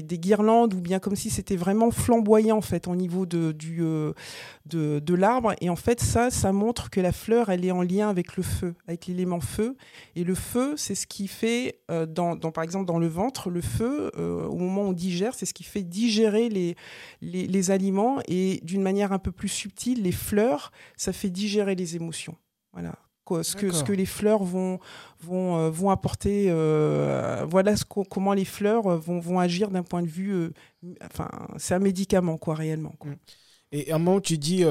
des, 0.02 0.20
guirlandes 0.20 0.74
ou 0.74 0.82
bien 0.82 1.00
comme 1.00 1.16
si 1.16 1.30
c'était 1.30 1.56
vraiment 1.56 1.92
flamboyant 1.92 2.58
en 2.58 2.62
fait 2.62 2.88
au 2.88 2.96
niveau 2.96 3.26
de, 3.26 3.54
euh, 3.80 4.14
de, 4.66 5.00
de 5.00 5.14
l'arbre. 5.14 5.54
Et 5.60 5.70
en 5.70 5.76
fait, 5.76 6.00
ça, 6.00 6.30
ça 6.30 6.54
montre 6.54 6.90
que 6.90 7.02
la 7.02 7.12
fleur, 7.12 7.50
elle 7.50 7.66
est 7.66 7.72
en 7.72 7.82
lien 7.82 8.10
avec 8.10 8.38
le 8.38 8.44
feu, 8.44 8.74
avec 8.88 9.08
l'élément 9.08 9.42
feu. 9.42 9.76
Et 10.16 10.24
le 10.24 10.36
feu, 10.36 10.76
c'est 10.78 10.96
ce 10.96 11.08
qui 11.08 11.28
fait, 11.28 11.82
euh, 11.92 12.06
dans, 12.06 12.36
dans, 12.36 12.52
par 12.52 12.64
exemple 12.64 12.86
dans 12.86 13.00
le 13.00 13.08
ventre, 13.08 13.50
le 13.50 13.62
feu, 13.62 14.12
euh, 14.18 14.46
au 14.46 14.58
moment 14.58 14.84
où 14.84 14.90
on 14.90 14.94
digère, 14.94 15.34
c'est 15.34 15.46
ce 15.46 15.54
qui 15.54 15.64
fait 15.64 15.84
digérer 15.84 16.50
les, 16.50 16.76
les, 17.22 17.48
les 17.48 17.72
aliments. 17.72 18.20
Et 18.28 18.62
d'une 18.64 18.82
manière 18.82 19.12
un 19.12 19.20
peu 19.20 19.32
plus 19.32 19.50
subtile, 19.50 20.04
les 20.04 20.12
fleurs, 20.12 20.72
ça 20.96 21.12
fait 21.12 21.30
digérer 21.30 21.76
les 21.76 21.96
émotions. 21.96 22.36
Voilà 22.74 22.96
ce 23.44 23.56
que, 23.56 23.72
ce 23.72 23.84
que 23.84 23.94
les 23.94 24.06
fleurs 24.06 24.44
vont, 24.44 24.80
vont, 25.22 25.58
euh, 25.58 25.70
vont 25.70 25.90
apporter. 25.90 26.48
Euh, 26.50 27.46
voilà 27.50 27.76
ce 27.76 27.86
comment 27.86 28.34
les 28.34 28.46
fleurs 28.46 28.88
euh, 28.88 28.98
vont, 28.98 29.20
vont 29.20 29.40
agir 29.40 29.70
d'un 29.70 29.84
point 29.84 30.02
de 30.02 30.08
vue. 30.08 30.52
enfin, 31.04 31.30
c'est 31.58 31.74
un 31.74 31.80
médicament, 31.80 32.38
quoi, 32.38 32.56
réellement. 32.56 32.94
Mm. 33.04 33.14
Et 33.74 33.92
à 33.92 33.96
un 33.96 34.00
moment, 34.00 34.20
tu 34.20 34.38
dis, 34.38 34.66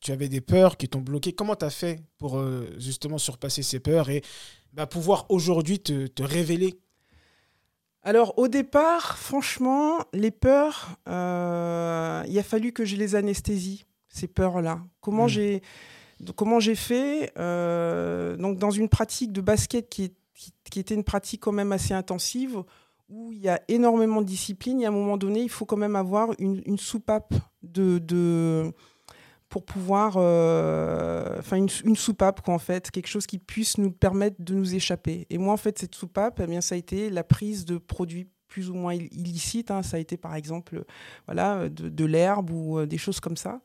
tu 0.00 0.12
avais 0.12 0.28
des 0.28 0.40
peurs 0.40 0.76
qui 0.76 0.88
t'ont 0.88 1.00
bloqué. 1.00 1.32
Comment 1.32 1.56
tu 1.56 1.64
as 1.64 1.70
fait 1.70 2.00
pour 2.16 2.40
justement 2.78 3.18
surpasser 3.18 3.64
ces 3.64 3.80
peurs 3.80 4.08
et 4.08 4.22
bah, 4.72 4.86
pouvoir 4.86 5.26
aujourd'hui 5.30 5.80
te, 5.80 6.06
te, 6.06 6.22
révéler? 6.22 6.78
Alors 8.04 8.38
au 8.38 8.46
départ, 8.46 9.18
franchement, 9.18 9.98
les 10.12 10.30
peurs, 10.30 10.96
il 11.08 11.10
a 12.38 12.42
fallu 12.44 12.70
que 12.70 12.84
je 12.84 12.94
les 12.94 13.16
anesthésie, 13.16 13.84
ces 14.08 14.28
peurs-là. 14.28 14.78
Comment 15.00 15.24
mm. 15.24 15.30
j'ai 15.30 15.62
comment 16.34 16.60
j'ai 16.60 16.74
fait 16.74 17.32
euh, 17.38 18.36
donc 18.36 18.58
Dans 18.58 18.70
une 18.70 18.88
pratique 18.88 19.32
de 19.32 19.40
basket 19.40 19.88
qui, 19.88 20.12
était 20.76 20.94
une 20.94 21.04
pratique 21.04 21.40
quand 21.40 21.52
même 21.52 21.72
assez 21.72 21.94
intensive, 21.94 22.62
où 23.08 23.32
il 23.32 23.38
y 23.38 23.48
a 23.48 23.60
énormément 23.68 24.20
de 24.20 24.26
discipline, 24.26 24.80
et 24.80 24.86
à 24.86 24.88
un 24.88 24.92
moment 24.92 25.16
donné, 25.16 25.40
il 25.40 25.48
faut 25.48 25.64
quand 25.64 25.76
même 25.76 25.96
avoir 25.96 26.30
une, 26.38 26.78
soupape 26.78 27.34
de, 27.62 28.72
pour 29.48 29.64
pouvoir. 29.64 30.14
Euh, 30.16 31.38
enfin, 31.38 31.56
une, 31.56 31.96
soupape, 31.96 32.42
quoi, 32.42 32.54
en 32.54 32.58
fait, 32.58 32.90
quelque 32.90 33.08
chose 33.08 33.26
qui 33.26 33.38
puisse 33.38 33.78
nous 33.78 33.92
permettre 33.92 34.36
de 34.40 34.54
nous 34.54 34.74
échapper. 34.74 35.26
Et 35.30 35.38
moi, 35.38 35.54
en 35.54 35.58
fait, 35.58 35.78
cette 35.78 35.94
soupape, 35.94 36.40
eh 36.42 36.46
bien, 36.46 36.60
ça 36.60 36.74
a 36.74 36.78
été 36.78 37.10
la 37.10 37.24
prise 37.24 37.64
de 37.64 37.78
produits 37.78 38.28
plus 38.48 38.70
ou 38.70 38.74
moins 38.74 38.94
illicites. 38.94 39.70
Hein. 39.70 39.82
Ça 39.82 39.96
a 39.98 40.00
été, 40.00 40.16
par 40.16 40.34
exemple, 40.34 40.84
voilà, 41.26 41.68
de, 41.68 41.88
de 41.88 42.04
l'herbe 42.04 42.50
ou 42.50 42.78
euh, 42.78 42.86
des 42.86 42.98
choses 42.98 43.20
comme 43.20 43.36
ça. 43.36 43.60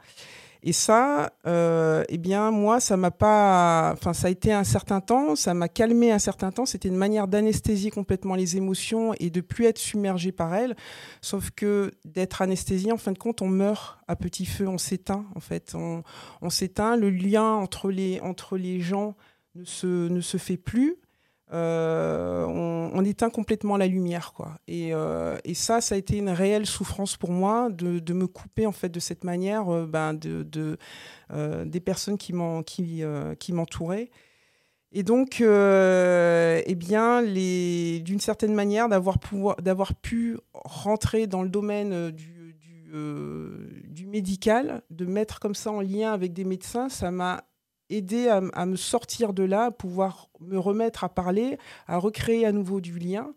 Et 0.63 0.73
ça, 0.73 1.33
euh, 1.47 2.03
eh 2.07 2.19
bien, 2.19 2.51
moi, 2.51 2.79
ça 2.79 2.95
m'a 2.95 3.09
pas. 3.09 3.91
Enfin, 3.93 4.13
ça 4.13 4.27
a 4.27 4.29
été 4.29 4.53
un 4.53 4.63
certain 4.63 5.01
temps, 5.01 5.35
ça 5.35 5.55
m'a 5.55 5.67
calmé 5.67 6.11
un 6.11 6.19
certain 6.19 6.51
temps. 6.51 6.67
C'était 6.67 6.87
une 6.87 6.97
manière 6.97 7.27
d'anesthésier 7.27 7.89
complètement 7.89 8.35
les 8.35 8.57
émotions 8.57 9.13
et 9.19 9.31
de 9.31 9.41
plus 9.41 9.65
être 9.65 9.79
submergé 9.79 10.31
par 10.31 10.53
elles. 10.53 10.75
Sauf 11.21 11.49
que 11.49 11.91
d'être 12.05 12.43
anesthésié, 12.43 12.91
en 12.91 12.97
fin 12.97 13.11
de 13.11 13.17
compte, 13.17 13.41
on 13.41 13.47
meurt 13.47 13.97
à 14.07 14.15
petit 14.15 14.45
feu, 14.45 14.67
on 14.67 14.77
s'éteint, 14.77 15.25
en 15.35 15.39
fait. 15.39 15.73
On, 15.73 16.49
s'éteint. 16.49 16.95
Le 16.95 17.09
lien 17.09 17.53
entre 17.53 17.89
les, 17.89 18.19
entre 18.21 18.55
les 18.55 18.79
gens 18.81 19.15
ne 19.55 19.63
se, 19.63 20.09
ne 20.09 20.21
se 20.21 20.37
fait 20.37 20.57
plus. 20.57 20.97
on, 21.51 21.57
éteint 23.03 23.29
complètement 23.29 23.77
la 23.77 23.87
lumière. 23.87 24.33
Quoi. 24.33 24.57
Et, 24.67 24.91
et, 25.43 25.53
ça, 25.53 25.81
ça 25.81 25.95
a 25.95 25.97
été 25.97 26.17
une 26.17 26.29
réelle 26.29 26.65
souffrance 26.65 27.17
pour 27.17 27.31
moi 27.31 27.69
de, 27.69 28.13
me 28.13 28.27
couper 28.27 28.65
en 28.65 28.71
fait 28.71 28.89
de 28.89 28.99
cette 28.99 29.23
manière 29.23 29.65
ben, 29.87 30.13
de, 30.13 30.43
de 30.43 30.77
des 31.65 31.79
personnes 31.79 32.17
qui 32.17 32.33
m'entouraient. 32.33 34.09
Et 34.93 35.03
donc, 35.03 35.39
euh, 35.39 36.61
eh 36.65 36.75
bien, 36.75 37.23
d'une 37.23 38.19
certaine 38.19 38.53
manière, 38.53 38.89
d'avoir 38.89 39.19
pu 39.95 40.37
rentrer 40.53 41.27
dans 41.27 41.43
le 41.43 41.49
domaine 41.49 41.93
euh, 41.93 42.11
euh, 42.93 43.69
du, 43.87 44.05
médical, 44.05 44.81
de 44.89 45.05
mettre 45.05 45.39
comme 45.39 45.55
ça 45.55 45.71
en 45.71 45.79
lien 45.79 46.11
avec 46.11 46.33
des 46.33 46.43
médecins, 46.43 46.89
ça 46.89 47.09
m'a 47.09 47.45
aidé 47.91 48.27
à, 48.27 48.65
me 48.65 48.75
sortir 48.75 49.33
de 49.33 49.43
là, 49.43 49.71
pouvoir 49.71 50.29
me 50.39 50.57
remettre 50.57 51.03
à 51.03 51.09
parler, 51.09 51.57
à 51.87 51.97
recréer 51.97 52.45
à 52.45 52.51
nouveau 52.51 52.81
du 52.81 52.97
lien. 52.97 53.33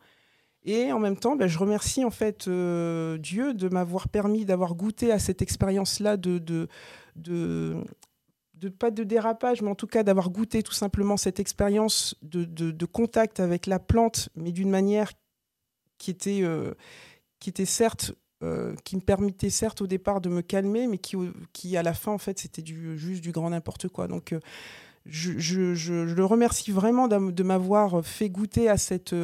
Et 0.65 0.93
en 0.93 0.99
même 0.99 1.19
temps, 1.19 1.37
ben, 1.37 1.47
je 1.47 1.59
remercie 1.59 2.05
en 2.05 2.11
fait 2.11 2.49
Dieu 2.49 3.55
de 3.55 3.69
m'avoir 3.69 4.09
permis 4.09 4.45
d'avoir 4.45 4.75
goûté 4.75 5.13
à 5.13 5.19
cette 5.19 5.43
expérience-là 5.43 6.17
de, 6.17 6.39
de, 6.39 6.69
de 7.17 7.85
pas 8.69 8.91
de 8.91 9.05
dérapage, 9.05 9.63
mais 9.63 9.71
en 9.71 9.75
tout 9.75 9.87
cas 9.87 10.03
d'avoir 10.03 10.31
goûté 10.31 10.63
tout 10.63 10.73
simplement 10.73 11.17
cette 11.17 11.41
expérience 11.41 12.17
de, 12.23 12.87
contact 12.87 13.41
avec 13.41 13.67
la 13.67 13.79
plante, 13.79 14.29
mais 14.35 14.53
d'une 14.53 14.71
manière 14.71 15.13
qui 15.99 16.11
était, 16.11 16.41
euh, 16.43 16.75
qui 17.41 17.51
était 17.51 17.65
certes, 17.65 18.13
euh, 18.43 18.75
qui 18.85 18.97
me 18.97 19.01
permettait 19.01 19.51
certes 19.51 19.81
au 19.81 19.87
départ 19.87 20.21
de 20.21 20.29
me 20.29 20.43
calmer, 20.43 20.87
mais 20.87 20.99
qui, 20.99 21.17
qui 21.53 21.77
à 21.77 21.83
la 21.83 21.95
fin 21.95 22.13
en 22.13 22.19
fait 22.19 22.39
c'était 22.39 22.65
juste 22.65 23.23
du 23.23 23.33
grand 23.33 23.51
n'importe 23.51 23.89
quoi. 23.89 24.09
Donc 24.09 24.33
euh, 24.33 24.41
je, 25.07 26.15
le 26.15 26.25
remercie 26.25 26.73
vraiment 26.73 27.09
de, 27.09 27.43
m'avoir 27.43 28.05
fait 28.05 28.31
goûter 28.31 28.69
à 28.69 28.79
cette, 28.79 29.15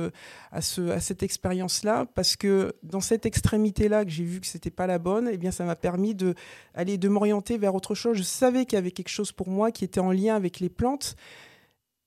à 0.53 0.61
ce, 0.61 0.91
à 0.91 1.01
cette 1.01 1.23
expérience-là, 1.23 2.07
parce 2.15 2.37
que 2.37 2.75
dans 2.83 3.01
cette 3.01 3.25
extrémité-là, 3.25 4.05
que 4.05 4.11
j'ai 4.11 4.25
vu 4.25 4.41
que 4.41 4.47
c'était 4.47 4.71
pas 4.71 4.87
la 4.87 4.99
bonne, 4.99 5.29
eh 5.33 5.39
bien, 5.39 5.51
ça 5.51 5.65
m'a 5.65 5.77
permis 5.77 6.15
de, 6.15 6.35
aller, 6.75 6.99
de 6.99 7.09
m'orienter 7.09 7.57
vers 7.57 7.75
autre 7.75 7.95
chose. 7.95 8.19
Je 8.19 8.23
savais 8.23 8.67
qu'il 8.67 8.77
y 8.77 8.79
avait 8.79 8.91
quelque 8.91 9.09
chose 9.09 9.33
pour 9.33 9.49
moi 9.49 9.73
qui 9.73 9.85
était 9.85 10.01
en 10.01 10.13
lien 10.13 10.37
avec 10.37 10.61
les 10.61 10.69
plantes. 10.69 11.17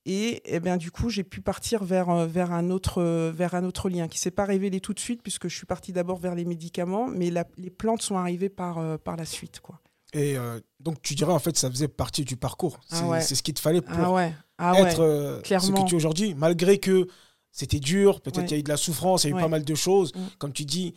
Et, 0.06 0.42
eh 0.44 0.60
bien, 0.60 0.76
du 0.76 0.90
coup, 0.90 1.08
j'ai 1.08 1.24
pu 1.24 1.40
partir 1.40 1.82
vers, 1.82 2.26
vers, 2.26 2.52
un 2.52 2.70
autre, 2.70 3.02
vers 3.30 3.54
un 3.54 3.64
autre 3.64 3.88
lien 3.88 4.06
qui 4.06 4.18
ne 4.18 4.20
s'est 4.20 4.30
pas 4.30 4.44
révélé 4.44 4.80
tout 4.80 4.92
de 4.92 5.00
suite, 5.00 5.22
puisque 5.22 5.48
je 5.48 5.56
suis 5.56 5.66
partie 5.66 5.92
d'abord 5.92 6.18
vers 6.18 6.34
les 6.34 6.44
médicaments, 6.44 7.06
mais 7.06 7.32
les 7.56 7.70
plantes 7.70 8.02
sont 8.02 8.16
arrivées 8.16 8.50
par, 8.50 8.98
par 8.98 9.16
la 9.16 9.24
suite. 9.24 9.60
Quoi. 9.60 9.80
Et 10.14 10.38
euh, 10.38 10.60
donc, 10.80 11.02
tu 11.02 11.14
dirais, 11.14 11.32
en 11.32 11.38
fait, 11.40 11.56
ça 11.56 11.68
faisait 11.68 11.88
partie 11.88 12.24
du 12.24 12.36
parcours. 12.36 12.78
Ah 12.92 13.20
c'est 13.20 13.34
ce 13.34 13.42
qu'il 13.42 13.54
te 13.54 13.60
fallait 13.60 13.82
pour 13.82 13.98
ah 13.98 14.30
ah 14.58 14.80
être 14.80 15.00
euh, 15.00 15.42
ce 15.42 15.72
que 15.72 15.86
tu 15.88 15.94
es 15.94 15.96
aujourd'hui. 15.96 16.34
Malgré 16.34 16.78
que 16.78 17.08
c'était 17.50 17.80
dur, 17.80 18.20
peut-être 18.20 18.46
qu'il 18.46 18.52
y 18.52 18.54
a 18.54 18.60
eu 18.60 18.62
de 18.62 18.68
la 18.68 18.76
souffrance, 18.76 19.24
il 19.24 19.30
y 19.30 19.32
a 19.34 19.36
eu 19.36 19.40
pas 19.40 19.48
mal 19.48 19.64
de 19.64 19.74
choses. 19.74 20.14
Mm. 20.14 20.20
Comme 20.38 20.52
tu 20.52 20.64
dis, 20.64 20.94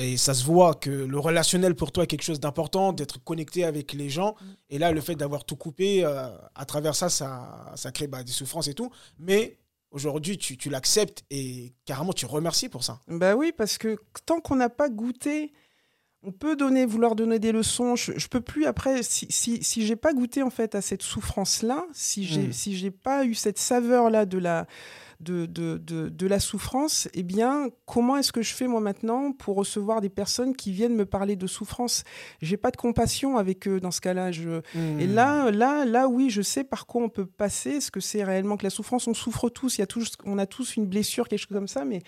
et 0.00 0.16
ça 0.16 0.32
se 0.32 0.44
voit 0.44 0.74
que 0.74 0.90
le 0.90 1.18
relationnel 1.18 1.74
pour 1.74 1.92
toi 1.92 2.04
est 2.04 2.06
quelque 2.06 2.22
chose 2.22 2.40
d'important, 2.40 2.94
d'être 2.94 3.22
connecté 3.22 3.64
avec 3.64 3.92
les 3.92 4.08
gens. 4.08 4.34
Et 4.70 4.78
là, 4.78 4.92
le 4.92 5.00
fait 5.00 5.14
d'avoir 5.14 5.44
tout 5.44 5.56
coupé, 5.56 6.04
euh, 6.04 6.28
à 6.54 6.64
travers 6.64 6.94
ça, 6.94 7.10
ça, 7.10 7.72
ça 7.76 7.92
crée 7.92 8.06
bah, 8.06 8.24
des 8.24 8.32
souffrances 8.32 8.68
et 8.68 8.74
tout. 8.74 8.90
Mais 9.18 9.58
aujourd'hui, 9.90 10.38
tu, 10.38 10.56
tu 10.56 10.70
l'acceptes 10.70 11.24
et 11.30 11.74
carrément, 11.84 12.14
tu 12.14 12.24
remercies 12.24 12.70
pour 12.70 12.82
ça. 12.82 13.00
Bah 13.08 13.34
oui, 13.34 13.52
parce 13.56 13.76
que 13.76 13.98
tant 14.24 14.40
qu'on 14.40 14.56
n'a 14.56 14.70
pas 14.70 14.88
goûté 14.88 15.52
on 16.22 16.32
peut 16.32 16.54
donner, 16.54 16.84
vouloir 16.84 17.14
donner 17.14 17.38
des 17.38 17.52
leçons. 17.52 17.96
Je, 17.96 18.12
je 18.16 18.28
peux 18.28 18.40
plus 18.40 18.66
après, 18.66 19.02
si, 19.02 19.26
si, 19.30 19.62
si 19.62 19.86
j'ai 19.86 19.96
pas 19.96 20.12
goûté 20.12 20.42
en 20.42 20.50
fait 20.50 20.74
à 20.74 20.82
cette 20.82 21.02
souffrance-là, 21.02 21.86
si 21.92 22.24
j'ai 22.24 22.48
hmm. 22.48 22.52
si 22.52 22.76
j'ai 22.76 22.90
pas 22.90 23.24
eu 23.24 23.34
cette 23.34 23.58
saveur-là 23.58 24.26
de 24.26 24.38
la 24.38 24.66
de, 25.20 25.44
de, 25.44 25.76
de, 25.78 26.26
la 26.26 26.40
souffrance, 26.40 27.06
eh 27.12 27.22
bien, 27.22 27.68
comment 27.84 28.16
est-ce 28.16 28.32
que 28.32 28.40
je 28.40 28.54
fais 28.54 28.66
moi 28.66 28.80
maintenant 28.80 29.32
pour 29.32 29.54
recevoir 29.54 30.00
des 30.00 30.08
personnes 30.08 30.56
qui 30.56 30.72
viennent 30.72 30.94
me 30.94 31.04
parler 31.04 31.36
de 31.36 31.46
souffrance? 31.46 32.04
J'ai 32.40 32.56
pas 32.56 32.70
de 32.70 32.78
compassion 32.78 33.36
avec 33.36 33.68
eux 33.68 33.80
dans 33.80 33.90
ce 33.90 34.00
cas-là. 34.00 34.32
Je... 34.32 34.62
Et 34.98 35.06
hmm. 35.06 35.14
là, 35.14 35.50
là, 35.50 35.84
là, 35.84 36.08
oui, 36.08 36.30
je 36.30 36.40
sais 36.40 36.64
par 36.64 36.86
quoi 36.86 37.02
on 37.02 37.10
peut 37.10 37.26
passer. 37.26 37.82
Ce 37.82 37.90
que 37.90 38.00
c'est 38.00 38.24
réellement 38.24 38.56
que 38.56 38.64
la 38.64 38.70
souffrance 38.70 39.08
On 39.08 39.14
souffre 39.14 39.50
tous. 39.50 39.76
Il 39.76 39.82
y 39.82 39.84
a 39.84 39.86
tous, 39.86 40.12
on 40.24 40.38
a 40.38 40.46
tous 40.46 40.76
une 40.76 40.86
blessure, 40.86 41.28
quelque 41.28 41.40
chose 41.40 41.48
comme 41.48 41.68
ça, 41.68 41.84
mais 41.84 42.02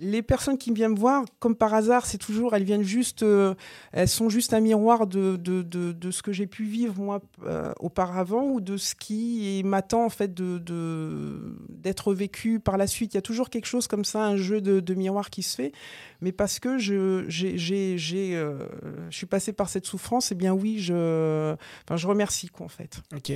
les 0.00 0.22
personnes 0.22 0.58
qui 0.58 0.72
viennent 0.72 0.92
me 0.92 0.98
voir, 0.98 1.24
comme 1.38 1.54
par 1.54 1.74
hasard, 1.74 2.06
c'est 2.06 2.18
toujours, 2.18 2.54
elles 2.54 2.64
viennent 2.64 2.82
juste, 2.82 3.22
euh, 3.22 3.54
elles 3.92 4.08
sont 4.08 4.28
juste 4.28 4.54
un 4.54 4.60
miroir 4.60 5.06
de, 5.06 5.36
de, 5.36 5.62
de, 5.62 6.10
ce 6.10 6.22
que 6.22 6.32
j'ai 6.32 6.46
pu 6.46 6.64
vivre 6.64 6.98
moi 6.98 7.20
euh, 7.44 7.72
auparavant 7.80 8.44
ou 8.44 8.60
de 8.60 8.76
ce 8.76 8.94
qui 8.94 9.62
m'attend 9.64 10.04
en 10.04 10.08
fait 10.08 10.34
de, 10.34 11.56
d'être 11.68 12.14
vécu 12.14 12.60
par 12.60 12.76
la 12.76 12.86
suite. 12.86 13.14
Il 13.14 13.16
y 13.16 13.18
a 13.18 13.22
toujours 13.22 13.50
quelque 13.50 13.66
chose 13.66 13.86
comme 13.86 14.04
ça, 14.04 14.24
un 14.24 14.36
jeu 14.36 14.60
de, 14.60 14.94
miroir 14.94 15.30
qui 15.30 15.42
se 15.42 15.54
fait, 15.54 15.72
mais 16.20 16.32
parce 16.32 16.58
que 16.58 16.78
je, 16.78 17.24
j'ai, 17.28 17.56
euh, 18.34 18.66
je 19.10 19.16
suis 19.16 19.26
passé 19.26 19.52
par 19.52 19.68
cette 19.68 19.86
souffrance, 19.86 20.32
et 20.32 20.34
eh 20.34 20.36
bien 20.36 20.52
oui, 20.52 20.78
je, 20.78 21.54
enfin, 21.84 21.96
je 21.96 22.06
remercie 22.06 22.48
quoi 22.48 22.66
en 22.66 22.70
fait. 22.70 23.00
Ok. 23.14 23.30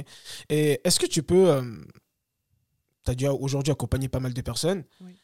Et 0.49 0.81
est-ce 0.83 0.99
que 0.99 1.07
tu 1.07 1.23
peux, 1.23 1.63
tu 3.05 3.11
as 3.11 3.15
dû 3.15 3.29
aujourd'hui 3.29 3.71
accompagner 3.71 4.09
pas 4.09 4.21
mal 4.21 4.33
de 4.33 4.41
personnes. 4.41 4.85
Oui 5.01 5.22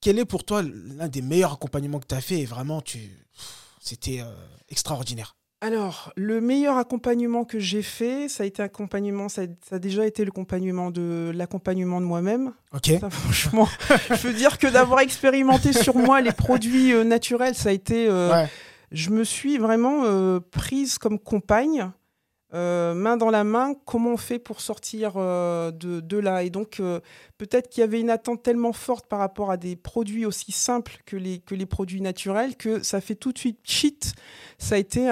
quel 0.00 0.18
est 0.18 0.24
pour 0.24 0.44
toi 0.44 0.62
l'un 0.62 1.08
des 1.08 1.22
meilleurs 1.22 1.54
accompagnements 1.54 1.98
que 1.98 2.06
tu 2.06 2.14
as 2.14 2.20
fait 2.20 2.40
et 2.40 2.44
vraiment 2.44 2.80
tu 2.80 2.98
c'était 3.80 4.20
euh, 4.20 4.34
extraordinaire? 4.68 5.36
Alors, 5.62 6.12
le 6.16 6.40
meilleur 6.42 6.76
accompagnement 6.76 7.44
que 7.44 7.58
j'ai 7.58 7.80
fait, 7.80 8.28
ça 8.28 8.42
a 8.42 8.46
été 8.46 8.62
accompagnement, 8.62 9.28
ça 9.30 9.42
a, 9.70 9.78
déjà 9.78 10.06
été 10.06 10.24
l'accompagnement 10.24 10.90
de 10.90 11.32
l'accompagnement 11.34 12.00
de 12.00 12.04
moi-même. 12.04 12.52
Ok. 12.74 12.92
franchement, 13.10 13.66
je 14.10 14.26
veux 14.26 14.34
dire 14.34 14.58
que 14.58 14.66
d'avoir 14.66 15.00
expérimenté 15.00 15.72
sur 15.72 15.96
moi 15.96 16.20
les 16.20 16.32
produits 16.32 16.92
euh, 16.92 17.04
naturels, 17.04 17.54
ça 17.54 17.70
a 17.70 17.72
été. 17.72 18.06
Euh, 18.08 18.44
je 18.92 19.10
me 19.10 19.24
suis 19.24 19.56
vraiment 19.56 20.04
prise 20.52 20.98
comme 20.98 21.18
compagne. 21.18 21.90
Main 22.52 23.16
dans 23.16 23.30
la 23.30 23.44
main, 23.44 23.74
comment 23.84 24.12
on 24.12 24.16
fait 24.16 24.38
pour 24.38 24.60
sortir 24.60 25.14
de, 25.14 26.00
de, 26.00 26.16
là? 26.18 26.42
Et 26.42 26.50
donc, 26.50 26.80
peut-être 27.38 27.68
qu'il 27.68 27.80
y 27.80 27.84
avait 27.84 28.00
une 28.00 28.10
attente 28.10 28.42
tellement 28.42 28.72
forte 28.72 29.06
par 29.06 29.18
rapport 29.18 29.50
à 29.50 29.56
des 29.56 29.76
produits 29.76 30.26
aussi 30.26 30.52
simples 30.52 30.98
que 31.04 31.16
les, 31.16 31.66
produits 31.66 32.00
naturels 32.00 32.56
que 32.56 32.82
ça 32.82 33.00
fait 33.00 33.14
tout 33.14 33.32
de 33.32 33.38
suite 33.38 33.58
cheat. 33.64 34.14
Ça 34.58 34.76
a 34.76 34.78
été, 34.78 35.08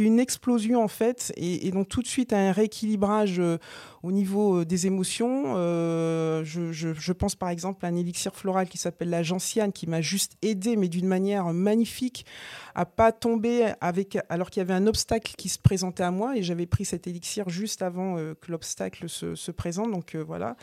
une 0.00 0.18
explosion 0.18 0.82
en 0.82 0.88
fait, 0.88 1.32
et, 1.36 1.70
donc 1.70 1.88
tout 1.88 2.02
de 2.02 2.06
suite 2.06 2.32
un 2.32 2.52
rééquilibrage 2.52 3.38
euh, 3.38 3.58
au 4.02 4.12
niveau 4.12 4.60
euh, 4.60 4.64
des 4.64 4.86
émotions. 4.86 5.54
Euh, 5.56 6.44
je, 6.44 7.12
pense 7.12 7.34
par 7.34 7.50
exemple 7.50 7.84
à 7.84 7.88
un 7.88 7.96
élixir 7.96 8.34
floral 8.34 8.68
qui 8.68 8.78
s'appelle 8.78 9.10
la 9.10 9.22
gentiane 9.22 9.72
qui 9.72 9.86
m'a 9.86 10.00
juste 10.00 10.32
aidé, 10.42 10.76
mais 10.76 10.88
d'une 10.88 11.06
manière 11.06 11.52
magnifique, 11.52 12.26
à 12.74 12.84
pas 12.86 13.12
tomber 13.12 13.72
avec, 13.80 14.18
alors 14.28 14.50
qu'il 14.50 14.60
y 14.60 14.64
avait 14.64 14.74
un 14.74 14.86
obstacle 14.86 15.34
qui 15.36 15.48
se 15.48 15.58
présentait 15.58 16.02
à 16.02 16.10
moi, 16.10 16.36
et 16.36 16.42
j'avais 16.42 16.66
pris 16.66 16.84
cet 16.84 17.06
élixir 17.06 17.48
juste 17.48 17.82
avant 17.82 18.16
que 18.16 18.50
l'obstacle 18.50 19.08
se, 19.08 19.34
se, 19.34 19.50
présente. 19.50 19.92
Donc 19.92 20.16
voilà. 20.16 20.56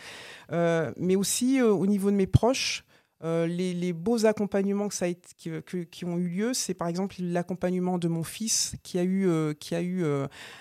Euh, 0.51 0.91
mais 0.97 1.15
aussi 1.15 1.59
euh, 1.59 1.71
au 1.71 1.87
niveau 1.87 2.11
de 2.11 2.15
mes 2.15 2.27
proches. 2.27 2.83
Euh, 3.23 3.47
les, 3.47 3.91
beaux 3.91 4.25
accompagnements 4.25 4.87
que 4.87 4.93
ça 4.93 5.05
a 5.05 5.09
qui, 5.11 6.05
ont 6.05 6.17
eu 6.17 6.27
lieu, 6.29 6.53
c'est 6.53 6.73
par 6.73 6.87
exemple 6.87 7.15
l'accompagnement 7.19 7.97
de 7.97 8.07
mon 8.07 8.23
fils 8.23 8.75
qui 8.81 8.97
a 8.97 9.03
eu, 9.03 9.27
qui 9.59 9.75
a 9.75 9.81
eu 9.81 10.05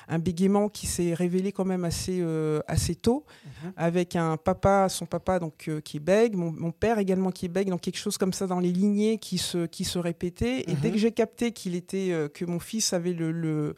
un 0.09 0.19
bégaiement 0.19 0.69
qui 0.69 0.87
s'est 0.87 1.15
révélé 1.15 1.53
quand 1.53 1.65
même 1.65 1.85
assez, 1.85 2.25
assez 2.67 2.95
tôt, 2.95 3.25
mhm. 3.45 3.73
avec 3.77 4.17
un 4.17 4.37
papa, 4.37 4.89
son 4.89 5.07
papa 5.07 5.39
donc 5.39 5.71
qui 5.85 5.97
est 5.99 6.01
bègue, 6.01 6.35
mon, 6.35 6.73
père 6.73 6.99
également 6.99 7.31
qui 7.31 7.47
est 7.47 7.49
bègue, 7.49 7.69
donc 7.69 7.81
quelque 7.81 7.99
chose 7.99 8.19
comme 8.19 8.33
ça 8.33 8.47
dans 8.47 8.61
les 8.61 8.73
lignées 8.73 9.19
qui 9.19 9.39
se, 9.39 9.67
qui 9.67 9.85
se 9.85 9.99
répétait. 9.99 10.69
Et 10.71 10.75
dès 10.75 10.89
mhm. 10.89 10.95
que 10.95 10.99
j'ai 10.99 11.13
capté 11.13 11.53
qu'il 11.53 11.75
était, 11.77 12.29
que 12.35 12.45
mon 12.45 12.59
fils 12.59 12.93
avait 12.93 13.13
le, 13.13 13.31
le, 13.31 13.75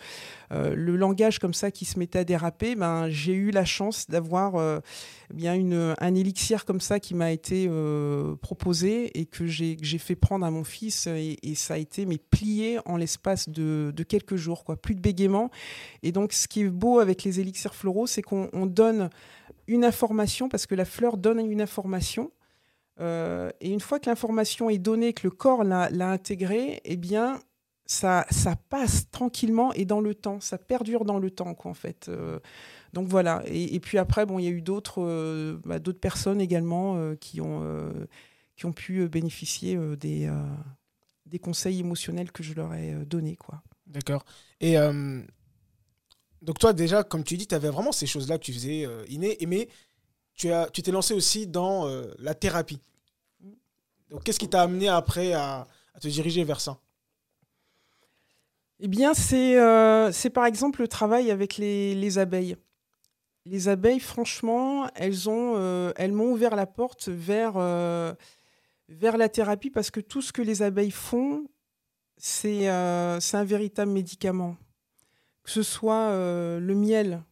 le, 0.50 0.96
langage 0.96 1.38
comme 1.38 1.54
ça 1.54 1.70
qui 1.70 1.84
se 1.84 1.98
mettait 1.98 2.20
à 2.20 2.24
déraper, 2.24 2.76
ben, 2.76 3.08
j'ai 3.08 3.34
eu 3.34 3.50
la 3.50 3.64
chance 3.64 4.08
d'avoir 4.08 4.80
bien 5.32 5.54
une, 5.54 5.94
un 5.98 6.14
élixir 6.14 6.64
comme 6.64 6.80
ça 6.80 7.00
qui 7.00 7.14
m'a 7.14 7.32
été 7.32 7.66
euh, 7.68 8.34
et 9.14 9.26
que 9.26 9.46
j'ai 9.46 9.98
fait 9.98 10.16
prendre 10.16 10.46
à 10.46 10.50
mon 10.50 10.64
fils 10.64 11.06
et, 11.06 11.36
ça 11.54 11.74
a 11.74 11.78
été 11.78 12.06
mais 12.06 12.18
plié 12.18 12.78
en 12.86 12.96
l'espace 12.96 13.48
de, 13.48 13.92
quelques 14.08 14.36
jours, 14.36 14.64
quoi. 14.64 14.76
plus 14.76 14.94
de 14.94 15.00
bégaiement. 15.00 15.50
Et 16.02 16.12
donc 16.12 16.32
ce 16.32 16.48
qui 16.48 16.62
est 16.62 16.68
beau 16.68 16.98
avec 16.98 17.24
les 17.24 17.40
élixirs 17.40 17.74
floraux, 17.74 18.06
c'est 18.06 18.22
qu'on 18.22 18.66
donne 18.66 19.10
une 19.66 19.84
information 19.84 20.48
parce 20.48 20.66
que 20.66 20.74
la 20.74 20.84
fleur 20.84 21.16
donne 21.16 21.38
une 21.50 21.62
information. 21.62 22.30
Euh, 23.00 23.50
et 23.60 23.70
une 23.70 23.80
fois 23.80 23.98
que 23.98 24.10
l'information 24.10 24.68
est 24.68 24.78
donnée, 24.78 25.12
que 25.12 25.26
le 25.26 25.30
corps 25.30 25.64
l'a 25.64 26.10
intégrée, 26.10 26.80
eh 26.84 26.96
bien, 26.96 27.38
ça, 27.86 28.26
passe 28.68 29.10
tranquillement 29.10 29.72
et 29.72 29.84
dans 29.84 30.00
le 30.00 30.14
temps, 30.14 30.40
ça 30.40 30.58
perdure 30.58 31.04
dans 31.04 31.18
le 31.18 31.30
temps, 31.30 31.54
quoi, 31.54 31.70
en 31.70 31.74
fait. 31.74 32.08
Euh, 32.08 32.38
donc 32.92 33.08
voilà. 33.08 33.42
Et, 33.46 33.80
puis 33.80 33.98
après, 33.98 34.26
bon, 34.26 34.38
il 34.38 34.44
y 34.44 34.48
a 34.48 34.50
eu 34.50 34.62
d'autres 34.62 35.02
euh, 35.02 35.58
bah, 35.64 35.78
d'autres 35.78 36.00
personnes 36.00 36.40
également 36.40 37.14
qui, 37.20 37.40
ont, 37.40 37.90
qui 38.60 38.66
ont 38.66 38.72
pu 38.72 39.08
bénéficier 39.08 39.78
des, 39.96 40.30
des 41.24 41.38
conseils 41.38 41.80
émotionnels 41.80 42.30
que 42.30 42.42
je 42.42 42.52
leur 42.52 42.74
ai 42.74 43.06
donnés. 43.06 43.36
Quoi. 43.36 43.62
D'accord. 43.86 44.22
Et 44.60 44.76
donc 46.42 46.58
toi, 46.58 46.74
déjà, 46.74 47.02
comme 47.02 47.24
tu 47.24 47.38
dis, 47.38 47.46
tu 47.46 47.54
avais 47.54 47.70
vraiment 47.70 47.92
ces 47.92 48.06
choses-là 48.06 48.36
que 48.36 48.44
tu 48.44 48.52
faisais 48.52 48.86
inné, 49.08 49.38
mais 49.46 49.68
tu 50.40 50.50
as, 50.52 50.70
tu 50.70 50.82
t'es 50.82 50.90
lancé 50.90 51.12
aussi 51.12 51.46
dans 51.46 51.86
euh, 51.86 52.06
la 52.18 52.34
thérapie. 52.34 52.80
Donc, 54.08 54.24
qu'est-ce 54.24 54.38
qui 54.38 54.48
t'a 54.48 54.62
amené 54.62 54.88
après 54.88 55.34
à, 55.34 55.66
te 56.00 56.08
diriger 56.08 56.44
vers 56.44 56.60
ça? 56.60 56.78
Eh 58.80 58.88
bien, 58.88 59.12
c'est, 59.12 59.60
euh, 59.60 60.10
par 60.32 60.46
exemple 60.46 60.80
le 60.80 60.88
travail 60.88 61.30
avec 61.30 61.58
les, 61.58 61.94
les, 61.94 62.18
abeilles. 62.18 62.56
Les 63.44 63.68
abeilles, 63.68 64.00
franchement, 64.00 64.88
elles, 64.94 65.28
ont, 65.28 65.54
euh, 65.56 65.92
elles 65.96 66.12
m'ont 66.12 66.32
ouvert 66.32 66.56
la 66.56 66.66
porte 66.66 67.08
vers, 67.08 67.54
vers 68.90 69.16
la 69.16 69.28
thérapie 69.28 69.70
parce 69.70 69.90
que 69.90 70.00
tout 70.00 70.22
ce 70.22 70.32
que 70.32 70.42
les 70.42 70.62
abeilles 70.62 70.90
font, 70.90 71.46
c'est, 72.16 72.66
c'est 73.20 73.36
un 73.36 73.44
véritable 73.44 73.90
médicament. 73.92 74.56
Que 75.42 75.50
ce 75.50 75.62
soit 75.62 76.10
le 76.12 76.74
miel, 76.74 77.22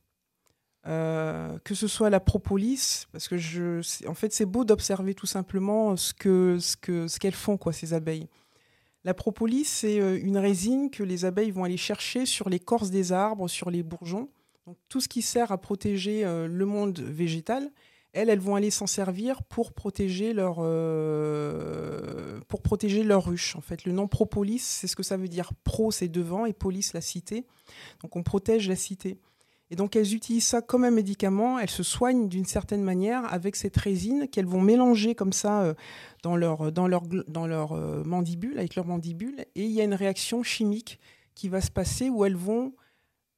euh, 0.88 1.58
que 1.64 1.74
ce 1.74 1.86
soit 1.86 2.08
la 2.08 2.20
propolis, 2.20 3.06
parce 3.12 3.28
que 3.28 3.36
je, 3.36 3.80
en 4.06 4.14
fait, 4.14 4.32
c'est 4.32 4.46
beau 4.46 4.64
d'observer 4.64 5.14
tout 5.14 5.26
simplement 5.26 5.96
ce 5.96 6.14
ce 6.58 6.76
que 6.76 7.08
ce 7.08 7.18
qu'elles 7.18 7.34
font 7.34 7.58
quoi 7.58 7.74
ces 7.74 7.92
abeilles. 7.92 8.28
La 9.04 9.12
propolis, 9.12 9.64
c'est 9.64 10.00
euh, 10.00 10.18
une 10.18 10.38
résine 10.38 10.90
que 10.90 11.02
les 11.02 11.24
abeilles 11.26 11.50
vont 11.50 11.64
aller 11.64 11.76
chercher 11.76 12.24
sur 12.24 12.48
l'écorce 12.48 12.90
des 12.90 13.12
arbres, 13.12 13.48
sur 13.48 13.70
les 13.70 13.82
bourgeons. 13.82 14.30
Donc, 14.66 14.76
tout 14.88 15.00
ce 15.00 15.08
qui 15.08 15.20
sert 15.20 15.52
à 15.52 15.58
protéger 15.58 16.24
euh, 16.24 16.46
le 16.46 16.64
monde 16.64 17.00
végétal, 17.00 17.70
elles, 18.12 18.38
vont 18.40 18.54
aller 18.54 18.70
s'en 18.70 18.86
servir 18.86 19.42
pour 19.42 19.72
protéger 19.72 20.32
leur 20.32 20.56
pour 22.48 22.62
protéger 22.62 23.02
ruche. 23.02 23.56
En 23.56 23.60
fait, 23.60 23.84
le 23.84 23.92
nom 23.92 24.08
propolis, 24.08 24.58
c'est 24.58 24.86
ce 24.86 24.96
que 24.96 25.02
ça 25.02 25.16
veut 25.16 25.28
dire. 25.28 25.52
Pro, 25.64 25.90
c'est 25.90 26.08
devant, 26.08 26.46
et 26.46 26.52
polis, 26.52 26.92
la 26.92 27.00
cité. 27.00 27.46
Donc, 28.02 28.16
on 28.16 28.22
protège 28.22 28.68
la 28.68 28.76
cité. 28.76 29.18
Et 29.70 29.76
donc 29.76 29.96
elles 29.96 30.14
utilisent 30.14 30.46
ça 30.46 30.62
comme 30.62 30.84
un 30.84 30.90
médicament, 30.90 31.58
elles 31.58 31.70
se 31.70 31.82
soignent 31.82 32.28
d'une 32.28 32.46
certaine 32.46 32.82
manière 32.82 33.30
avec 33.32 33.54
cette 33.54 33.76
résine 33.76 34.28
qu'elles 34.28 34.46
vont 34.46 34.62
mélanger 34.62 35.14
comme 35.14 35.32
ça 35.32 35.62
euh, 35.62 35.74
dans 36.22 36.36
leur, 36.36 36.72
dans 36.72 36.88
leur, 36.88 37.02
dans 37.02 37.46
leur 37.46 37.72
euh, 37.72 38.02
mandibule, 38.04 38.58
avec 38.58 38.76
leur 38.76 38.86
mandibule, 38.86 39.44
et 39.54 39.64
il 39.64 39.70
y 39.70 39.80
a 39.80 39.84
une 39.84 39.94
réaction 39.94 40.42
chimique 40.42 40.98
qui 41.34 41.48
va 41.48 41.60
se 41.60 41.70
passer 41.70 42.08
où 42.08 42.24
elles 42.24 42.36
vont, 42.36 42.72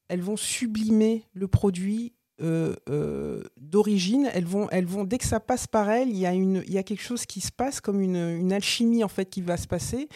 elles 0.08 0.22
vont 0.22 0.36
sublimer 0.36 1.24
le 1.32 1.48
produit 1.48 2.14
euh, 2.40 3.42
d'origine. 3.56 4.28
Elles 4.32 4.44
vont, 4.44 4.68
elles 4.70 4.87
vont, 4.87 5.04
dès 5.04 5.18
que 5.18 5.26
ça 5.26 5.40
passe 5.40 5.66
par 5.66 5.90
elles, 5.90 6.09
il 6.09 6.18
y 6.18 6.26
a, 6.26 6.35
y 6.35 6.78
a 6.78 6.82
quelque 6.82 7.02
chose 7.02 7.26
qui 7.26 7.40
se 7.40 7.52
passe, 7.52 7.80
comme 7.80 8.00
une, 8.00 8.16
une 8.16 8.52
alchimie 8.52 9.04
en 9.04 9.09
fait 9.09 9.26
qui 9.26 9.42
va 9.42 9.56
se 9.56 9.66
passer 9.66 10.09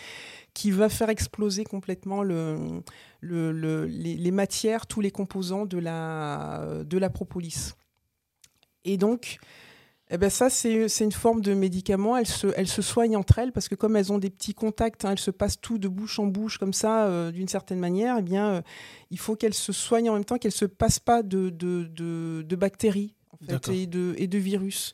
qui 0.54 0.71
va 0.71 0.88
faire 0.88 1.09
exploser 1.09 1.64
complètement 1.64 2.23
le, 2.23 2.57
le, 3.21 3.87
les, 3.87 4.31
matières, 4.31 4.87
tous 4.87 5.00
les 5.00 5.11
composants 5.11 5.66
de 5.66 5.78
la, 5.78 6.85
de 6.85 6.97
la 6.97 7.11
propolis. 7.11 7.75
Et 8.85 8.97
donc, 8.97 9.38
eh 10.11 10.18
ben 10.18 10.28
ça, 10.28 10.50
c'est 10.50 10.87
une 11.00 11.12
forme 11.12 11.40
de 11.40 11.54
médicament. 11.54 12.16
Elles 12.16 12.26
se, 12.26 12.49
elles 12.56 12.68
se 12.68 12.82
soignent 12.82 13.16
entre 13.16 13.38
elles 13.38 13.52
parce 13.52 13.68
que 13.68 13.75
comme 13.75 13.96
elles 13.96 14.12
ont 14.12 14.18
des 14.18 14.28
petits 14.28 14.52
contacts, 14.52 15.04
hein, 15.04 15.12
elles 15.12 15.18
se 15.18 15.30
passent 15.30 15.61
tout 15.61 15.78
de 15.78 15.88
bouche 15.88 16.18
en 16.18 16.26
bouche 16.26 16.58
comme 16.58 16.75
ça, 16.75 17.06
euh, 17.06 17.30
d'une 17.30 17.49
certaine 17.49 17.78
manière, 17.78 18.16
eh 18.18 18.23
bien, 18.23 18.46
euh, 18.46 18.62
il 19.11 19.18
faut 19.18 19.34
qu'elles 19.34 19.54
se 19.54 19.73
soignent 19.73 20.11
en 20.11 20.14
même 20.14 20.25
temps, 20.26 20.37
qu'elles 20.37 20.50
ne 20.50 20.52
se 20.52 20.66
passent 20.66 20.99
pas 20.99 21.23
de, 21.23 21.49
de, 21.49 21.84
de, 22.42 22.56
bactéries 22.56 23.14
en 23.32 23.46
fait, 23.46 23.68
et, 23.73 23.87
de, 23.87 24.14
et 24.18 24.26
de 24.26 24.38
virus. 24.38 24.92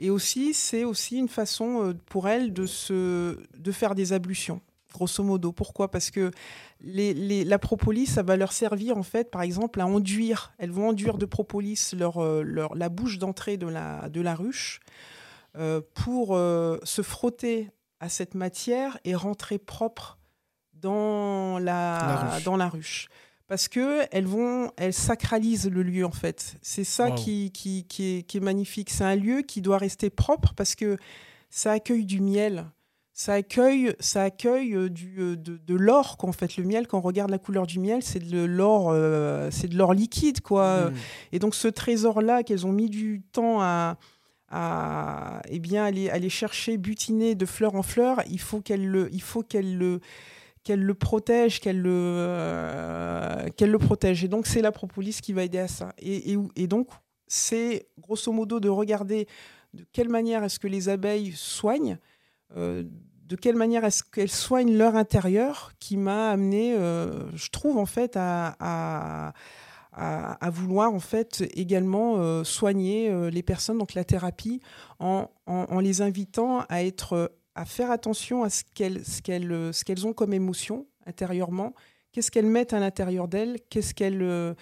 Et 0.00 0.10
aussi, 0.10 0.52
c'est 0.52 0.82
aussi 0.84 1.18
une 1.18 1.28
façon 1.28 1.84
euh, 1.84 1.94
pour 2.06 2.28
elles 2.28 2.52
de, 2.52 2.66
se, 2.66 3.38
de 3.56 3.72
faire 3.72 3.94
des 3.94 4.12
ablutions 4.12 4.60
grosso 4.92 5.22
modo. 5.22 5.52
Pourquoi? 5.52 5.90
Parce 5.90 6.10
que 6.10 6.30
les, 6.80 7.44
la 7.44 7.58
propolis, 7.58 8.06
ça 8.06 8.22
va 8.22 8.36
leur 8.36 8.52
servir, 8.52 8.96
en 8.96 9.02
fait, 9.02 9.30
par 9.30 9.42
exemple, 9.42 9.80
à 9.80 9.86
enduire. 9.86 10.52
Elles 10.58 10.70
vont 10.70 10.88
enduire 10.88 11.18
de 11.18 11.26
propolis 11.26 11.92
leur, 11.96 12.22
euh, 12.22 12.42
leur 12.42 12.74
la 12.74 12.88
bouche 12.88 13.18
d'entrée 13.18 13.56
de 13.56 13.66
la, 13.66 14.08
de 14.08 14.20
la 14.20 14.34
ruche 14.34 14.80
euh, 15.56 15.80
pour 15.94 16.36
euh, 16.36 16.78
se 16.84 17.02
frotter 17.02 17.70
à 18.00 18.08
cette 18.08 18.34
matière 18.34 18.98
et 19.04 19.14
rentrer 19.14 19.58
propre 19.58 20.18
dans 20.74 21.58
la, 21.58 22.38
dans 22.44 22.56
la 22.56 22.68
ruche. 22.68 23.08
Parce 23.46 23.66
que 23.66 24.06
elles 24.12 24.26
vont, 24.26 24.70
elles 24.76 24.94
sacralisent 24.94 25.68
le 25.68 25.82
lieu 25.82 26.06
en 26.06 26.12
fait. 26.12 26.54
C'est 26.62 26.84
ça 26.84 27.10
qui, 27.10 27.50
qui, 27.50 27.84
qui, 27.84 28.18
est, 28.18 28.22
qui 28.22 28.36
est 28.36 28.40
magnifique. 28.40 28.90
C'est 28.90 29.04
un 29.04 29.16
lieu 29.16 29.42
qui 29.42 29.60
doit 29.60 29.76
rester 29.76 30.08
propre 30.08 30.54
parce 30.54 30.76
que 30.76 30.96
ça 31.50 31.72
accueille 31.72 32.06
du 32.06 32.20
miel 32.20 32.66
ça 33.20 33.34
accueille, 33.34 33.94
ça 34.00 34.22
accueille 34.22 34.74
euh, 34.74 34.88
du, 34.88 35.16
euh, 35.18 35.36
de, 35.36 35.74
l'or. 35.74 36.16
En 36.20 36.32
fait, 36.32 36.56
le 36.56 36.64
miel, 36.64 36.86
quand 36.86 36.96
on 36.96 37.02
regarde 37.02 37.30
la 37.30 37.36
couleur 37.36 37.66
du 37.66 37.78
miel, 37.78 38.02
c'est 38.02 38.18
de 38.18 38.40
l'or, 38.40 38.88
euh, 38.88 39.50
c'est 39.50 39.68
de 39.68 39.76
l'or 39.76 39.92
liquide, 39.92 40.40
quoi. 40.40 40.86
Mmh. 40.86 40.94
Et 41.32 41.38
donc, 41.38 41.54
ce 41.54 41.68
trésor-là 41.68 42.44
qu'elles 42.44 42.66
ont 42.66 42.72
mis 42.72 42.88
du 42.88 43.20
temps 43.30 43.60
à, 43.60 43.98
à, 44.48 45.42
eh 45.50 45.58
bien, 45.58 45.84
aller, 45.84 46.08
aller 46.08 46.30
chercher, 46.30 46.78
butiner 46.78 47.34
de 47.34 47.44
fleur 47.44 47.74
en 47.74 47.82
fleur, 47.82 48.22
il 48.30 48.40
faut 48.40 48.62
qu'elle 48.62 48.88
le, 48.88 49.10
il 49.12 49.20
faut 49.20 49.42
qu'elle 49.42 49.76
le, 49.76 50.00
qu'elle 50.64 50.82
le 50.82 50.94
protège, 50.94 51.60
qu'elle 51.60 51.82
le, 51.82 53.50
qu'elle 53.58 53.70
le 53.70 53.78
protège. 53.78 54.24
Et 54.24 54.28
donc, 54.28 54.46
c'est 54.46 54.62
la 54.62 54.72
propolis 54.72 55.20
qui 55.20 55.34
va 55.34 55.44
aider 55.44 55.58
à 55.58 55.68
ça. 55.68 55.92
Et, 55.98 56.32
et, 56.32 56.38
et 56.56 56.66
donc, 56.66 56.88
c'est 57.26 57.86
grosso 57.98 58.32
modo 58.32 58.60
de 58.60 58.70
regarder 58.70 59.28
de 59.74 59.84
quelle 59.92 60.08
manière 60.08 60.42
est-ce 60.42 60.58
que 60.58 60.68
les 60.68 60.88
abeilles 60.88 61.32
soignent 61.36 61.98
de 63.30 63.36
quelle 63.36 63.54
manière 63.54 63.84
est-ce 63.84 64.02
qu'elles 64.02 64.30
soignent 64.30 64.76
leur 64.76 64.96
intérieur 64.96 65.72
qui 65.78 65.96
m'a 65.96 66.30
amené, 66.30 66.74
euh, 66.74 67.30
je 67.36 67.48
trouve 67.50 67.78
en 67.78 67.86
fait, 67.86 68.16
à, 68.16 69.32
vouloir 70.50 70.92
en 70.92 70.98
fait 70.98 71.44
également 71.54 72.16
euh, 72.16 72.42
soigner 72.42 73.08
euh, 73.08 73.30
les 73.30 73.44
personnes, 73.44 73.78
donc 73.78 73.94
la 73.94 74.02
thérapie, 74.02 74.60
en, 74.98 75.28
les 75.80 76.02
invitant 76.02 76.64
à 76.68 76.82
être, 76.82 77.32
à 77.54 77.64
faire 77.64 77.92
attention 77.92 78.42
à 78.42 78.50
ce 78.50 78.64
qu'elles, 78.74 80.06
ont 80.06 80.12
comme 80.12 80.32
émotion 80.32 80.86
intérieurement, 81.06 81.72
qu'est-ce 82.10 82.32
qu'elles 82.32 82.46
mettent 82.46 82.72
à 82.72 82.80
l'intérieur 82.80 83.28
d'elles, 83.28 83.58
qu'est-ce 83.70 83.94
qu'elles 83.94 84.56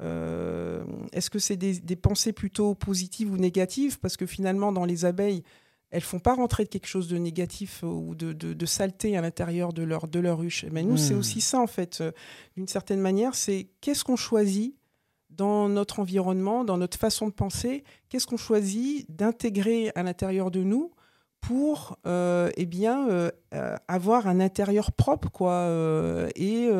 est-ce 0.00 1.28
que 1.28 1.38
c'est 1.38 1.56
des, 1.56 1.96
pensées 1.96 2.32
plutôt 2.32 2.74
positives 2.74 3.30
ou 3.30 3.36
négatives? 3.36 4.00
Parce 4.00 4.16
que 4.16 4.24
finalement, 4.24 4.72
dans 4.72 4.86
les 4.86 5.04
abeilles, 5.04 5.44
elles 5.94 6.02
font 6.02 6.18
pas 6.18 6.34
rentrer 6.34 6.66
quelque 6.66 6.88
chose 6.88 7.06
de 7.06 7.16
négatif 7.16 7.84
ou 7.84 8.16
de, 8.16 8.32
de, 8.32 8.66
saleté 8.66 9.16
à 9.16 9.20
l'intérieur 9.20 9.72
de 9.72 9.84
leur, 9.84 10.08
de 10.08 10.18
leur 10.18 10.38
ruche. 10.38 10.66
Mais 10.72 10.82
nous, 10.82 10.96
c'est 10.96 11.14
hmm. 11.14 11.18
aussi 11.18 11.40
ça, 11.40 11.60
en 11.60 11.68
fait, 11.68 12.00
euh, 12.00 12.10
d'une 12.56 12.66
certaine 12.66 12.98
manière, 12.98 13.36
c'est 13.36 13.68
qu'est-ce 13.80 14.02
qu'on 14.02 14.16
choisit 14.16 14.74
dans 15.30 15.68
notre 15.68 16.00
environnement, 16.00 16.64
dans 16.64 16.78
notre 16.78 16.98
façon 16.98 17.28
de 17.28 17.32
penser, 17.32 17.84
qu'est-ce 18.08 18.26
qu'on 18.26 18.36
choisit 18.36 19.08
d'intégrer 19.08 19.92
à 19.94 20.02
l'intérieur 20.02 20.50
de 20.50 20.64
nous 20.64 20.90
pour 21.40 21.96
euh, 22.06 22.50
eh 22.56 22.66
bien, 22.66 23.08
euh, 23.08 23.30
avoir 23.86 24.26
un 24.26 24.40
intérieur 24.40 24.90
propre 24.90 25.30
quoi, 25.30 25.68
et, 26.34 26.70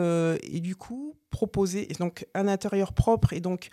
et, 0.42 0.60
du 0.60 0.74
coup 0.74 1.14
proposer 1.30 1.86
donc 1.98 2.26
un 2.34 2.48
intérieur 2.48 2.92
propre 2.92 3.32
et 3.32 3.40
donc 3.40 3.70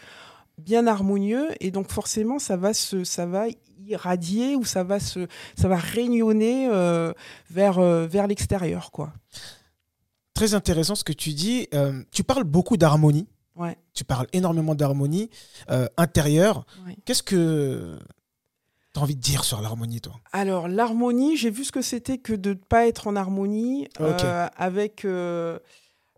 bien 0.63 0.87
harmonieux 0.87 1.49
et 1.59 1.71
donc 1.71 1.91
forcément 1.91 2.39
ça 2.39 2.57
va 2.57 2.73
se 2.73 3.03
ça 3.03 3.25
va 3.25 3.45
irradier 3.87 4.55
ou 4.55 4.63
ça 4.63 4.83
va 4.83 4.99
se 4.99 5.27
ça 5.55 5.67
va 5.67 5.75
rayonner 5.75 6.67
euh, 6.69 7.13
vers 7.49 7.79
euh, 7.79 8.07
vers 8.07 8.27
l'extérieur 8.27 8.91
quoi. 8.91 9.13
Très 10.33 10.53
intéressant 10.53 10.95
ce 10.95 11.03
que 11.03 11.13
tu 11.13 11.33
dis. 11.33 11.67
Euh, 11.73 12.03
tu 12.11 12.23
parles 12.23 12.45
beaucoup 12.45 12.77
d'harmonie. 12.77 13.27
Ouais. 13.55 13.77
Tu 13.93 14.05
parles 14.05 14.27
énormément 14.31 14.75
d'harmonie 14.75 15.29
intérieure. 15.97 16.65
Qu'est-ce 17.05 17.21
que 17.21 17.99
tu 18.93 18.99
as 18.99 19.03
envie 19.03 19.15
de 19.15 19.21
dire 19.21 19.43
sur 19.43 19.61
l'harmonie, 19.61 19.99
toi? 19.99 20.13
Alors, 20.31 20.69
l'harmonie, 20.69 21.35
j'ai 21.35 21.49
vu 21.49 21.65
ce 21.65 21.71
que 21.71 21.81
c'était 21.81 22.17
que 22.17 22.33
de 22.33 22.51
ne 22.51 22.55
pas 22.55 22.87
être 22.87 23.07
en 23.07 23.17
harmonie 23.17 23.89
avec 24.55 25.05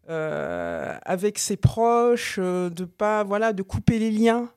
avec 0.07 1.39
ses 1.39 1.57
proches, 1.57 2.37
euh, 2.39 2.69
de 2.69 2.85
pas 2.85 3.23
voilà, 3.23 3.53
de 3.53 3.63
couper 3.63 3.99
les 3.99 4.11
liens. 4.11 4.49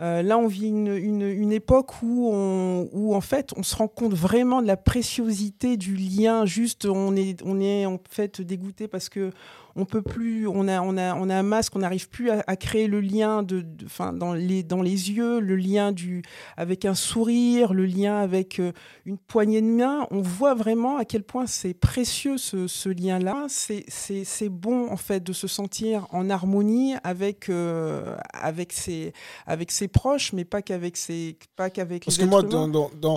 Euh, 0.00 0.22
là, 0.22 0.38
on 0.38 0.46
vit 0.46 0.68
une, 0.68 0.88
une, 0.88 1.22
une 1.22 1.52
époque 1.52 2.02
où, 2.02 2.30
on, 2.32 2.88
où, 2.92 3.14
en 3.14 3.20
fait, 3.20 3.52
on 3.56 3.62
se 3.62 3.76
rend 3.76 3.88
compte 3.88 4.14
vraiment 4.14 4.62
de 4.62 4.66
la 4.66 4.76
préciosité 4.76 5.76
du 5.76 5.94
lien. 5.94 6.46
Juste, 6.46 6.86
on 6.86 7.14
est, 7.14 7.40
on 7.44 7.60
est 7.60 7.86
en 7.86 8.00
fait 8.08 8.40
dégoûté 8.40 8.88
parce 8.88 9.08
que 9.08 9.30
on 9.76 9.84
peut 9.84 10.02
plus, 10.02 10.46
on 10.46 10.68
a, 10.68 10.80
on 10.80 10.96
a, 10.96 11.14
on 11.14 11.28
a 11.28 11.36
un 11.36 11.42
masque, 11.42 11.74
on 11.76 11.80
n'arrive 11.80 12.08
plus 12.08 12.30
à, 12.30 12.56
créer 12.56 12.86
le 12.86 13.00
lien 13.00 13.42
de, 13.42 13.64
enfin, 13.84 14.12
dans 14.12 14.34
les, 14.34 14.62
dans 14.62 14.82
les 14.82 15.10
yeux, 15.10 15.40
le 15.40 15.56
lien 15.56 15.92
du, 15.92 16.22
avec 16.56 16.84
un 16.84 16.94
sourire, 16.94 17.72
le 17.72 17.86
lien 17.86 18.18
avec 18.18 18.60
euh, 18.60 18.72
une 19.04 19.18
poignée 19.18 19.62
de 19.62 19.66
main. 19.66 20.06
On 20.10 20.20
voit 20.20 20.54
vraiment 20.54 20.96
à 20.98 21.04
quel 21.04 21.22
point 21.22 21.46
c'est 21.46 21.74
précieux 21.74 22.38
ce, 22.38 22.66
ce 22.66 22.88
lien-là. 22.88 23.46
C'est, 23.48 24.48
bon 24.48 24.90
en 24.90 24.96
fait 24.96 25.22
de 25.22 25.32
se 25.32 25.46
sentir 25.46 26.06
en 26.10 26.28
harmonie 26.28 26.94
avec, 27.04 27.48
euh, 27.48 28.16
avec 28.34 28.72
ses, 28.72 29.12
avec 29.46 29.70
ses 29.70 29.88
proches, 29.88 30.32
mais 30.32 30.44
pas 30.44 30.62
qu'avec 30.62 30.96
ses, 30.96 31.38
pas 31.56 31.70
qu'avec. 31.70 32.04
Parce 32.04 32.18
que 32.18 32.24
moi, 32.24 32.42
dans, 32.42 32.68
dans, 32.68 32.90
dans 33.00 33.16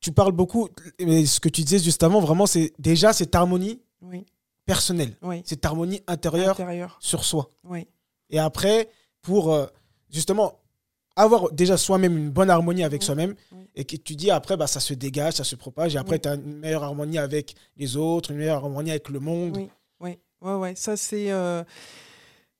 tu 0.00 0.12
parles 0.12 0.32
beaucoup, 0.32 0.68
mais 0.98 1.26
ce 1.26 1.40
que 1.40 1.48
tu 1.48 1.62
disais 1.62 1.78
juste 1.78 2.02
avant, 2.02 2.20
vraiment, 2.20 2.46
c'est 2.46 2.72
déjà 2.78 3.12
cette 3.12 3.34
harmonie. 3.34 3.80
Oui 4.02 4.24
personnel, 4.66 5.16
cette 5.44 5.64
harmonie 5.64 6.02
intérieure, 6.06 6.56
sur 7.00 7.24
soi. 7.24 7.48
Et 8.30 8.38
après, 8.38 8.88
pour 9.22 9.52
euh, 9.52 9.66
justement 10.10 10.60
avoir 11.16 11.50
déjà 11.52 11.76
soi-même 11.76 12.16
une 12.16 12.30
bonne 12.30 12.48
harmonie 12.50 12.84
avec 12.84 13.00
Oui, 13.02 13.06
soi-même 13.06 13.34
oui. 13.52 13.64
et 13.74 13.84
que 13.84 13.96
tu 13.96 14.14
dis 14.16 14.30
après, 14.30 14.56
bah, 14.56 14.66
ça 14.68 14.78
se 14.80 14.94
dégage, 14.94 15.34
ça 15.34 15.44
se 15.44 15.56
propage 15.56 15.94
et 15.94 15.98
après, 15.98 16.14
Oui. 16.16 16.20
tu 16.20 16.28
as 16.28 16.34
une 16.34 16.58
meilleure 16.58 16.84
harmonie 16.84 17.18
avec 17.18 17.54
les 17.76 17.96
autres, 17.96 18.30
une 18.30 18.38
meilleure 18.38 18.58
harmonie 18.64 18.90
avec 18.90 19.08
le 19.08 19.18
monde. 19.20 19.56
Oui, 19.56 19.68
oui, 20.00 20.18
ouais, 20.40 20.54
ouais. 20.54 20.74
Ça, 20.76 20.96
c'est. 20.96 21.30
euh, 21.32 21.64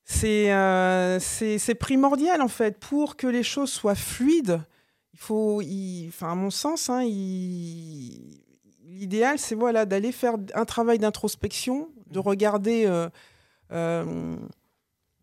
c'est, 0.04 0.52
euh, 0.52 1.20
c'est 1.20 1.74
primordial 1.76 2.42
en 2.42 2.48
fait 2.48 2.78
pour 2.80 3.16
que 3.16 3.28
les 3.28 3.44
choses 3.44 3.70
soient 3.70 3.94
fluides. 3.94 4.60
Il 5.14 5.18
faut, 5.20 5.60
il- 5.62 6.08
enfin 6.08 6.32
à 6.32 6.34
mon 6.34 6.50
sens, 6.50 6.90
hein, 6.90 7.02
il- 7.04 8.42
l'idéal 8.90 9.38
c'est 9.38 9.54
voilà 9.54 9.86
d'aller 9.86 10.12
faire 10.12 10.34
un 10.54 10.64
travail 10.64 10.98
d'introspection, 10.98 11.88
de 12.10 12.18
Mhm. 12.18 12.24
regarder 12.26 12.86
euh, 12.86 13.08
euh, 13.72 14.36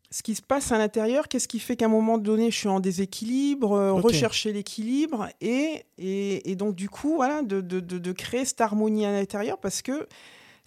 ce 0.09 0.23
qui 0.23 0.35
se 0.35 0.41
passe 0.41 0.71
à 0.71 0.77
l'intérieur, 0.77 1.27
qu'est-ce 1.27 1.49
qui 1.49 1.59
fait 1.59 1.75
qu'à 1.75 1.85
un 1.85 1.89
moment 1.89 2.17
donné 2.17 2.49
je 2.49 2.57
suis 2.57 2.69
en 2.69 2.79
déséquilibre, 2.79 3.73
euh, 3.73 3.91
rechercher 3.93 4.53
l'équilibre 4.53 5.27
et, 5.41 5.83
et, 5.97 6.49
et 6.49 6.55
donc 6.55 6.75
du 6.75 6.89
coup 6.89 7.15
voilà 7.15 7.41
de, 7.41 7.59
de, 7.59 7.79
de, 7.81 7.97
de 7.97 8.11
créer 8.13 8.45
cette 8.45 8.61
harmonie 8.61 9.05
à 9.05 9.11
l'intérieur 9.11 9.57
parce 9.57 9.81
que 9.81 10.07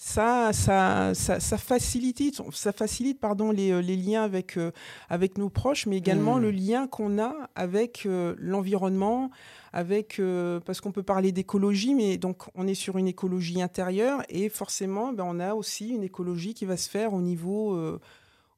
ça, 0.02 0.54
ça, 0.54 1.12
ça, 1.12 1.40
ça 1.40 1.58
facilite, 1.58 2.40
ça 2.52 2.72
facilite 2.72 3.20
pardon, 3.20 3.50
les, 3.50 3.70
euh, 3.70 3.82
les 3.82 3.96
liens 3.96 4.22
avec, 4.22 4.56
euh, 4.56 4.70
avec 5.10 5.36
nos 5.36 5.50
proches, 5.50 5.84
mais 5.84 5.98
également 5.98 6.36
Mm. 6.36 6.40
le 6.42 6.50
lien 6.50 6.86
qu'on 6.86 7.18
a 7.18 7.34
avec 7.54 8.06
euh, 8.06 8.34
l'environnement, 8.38 9.30
avec 9.74 10.18
euh, 10.18 10.58
parce 10.60 10.80
qu'on 10.80 10.90
peut 10.90 11.02
parler 11.02 11.32
d'écologie, 11.32 11.94
mais 11.94 12.16
donc 12.16 12.44
on 12.54 12.66
est 12.66 12.74
sur 12.74 12.96
une 12.96 13.08
écologie 13.08 13.60
intérieure 13.60 14.22
et 14.30 14.48
forcément, 14.48 15.12
ben, 15.12 15.24
on 15.28 15.38
a 15.38 15.54
aussi 15.54 15.90
une 15.90 16.02
écologie 16.02 16.54
qui 16.54 16.64
va 16.64 16.78
se 16.78 16.88
faire 16.88 17.12
au 17.12 17.20
niveau 17.20 17.78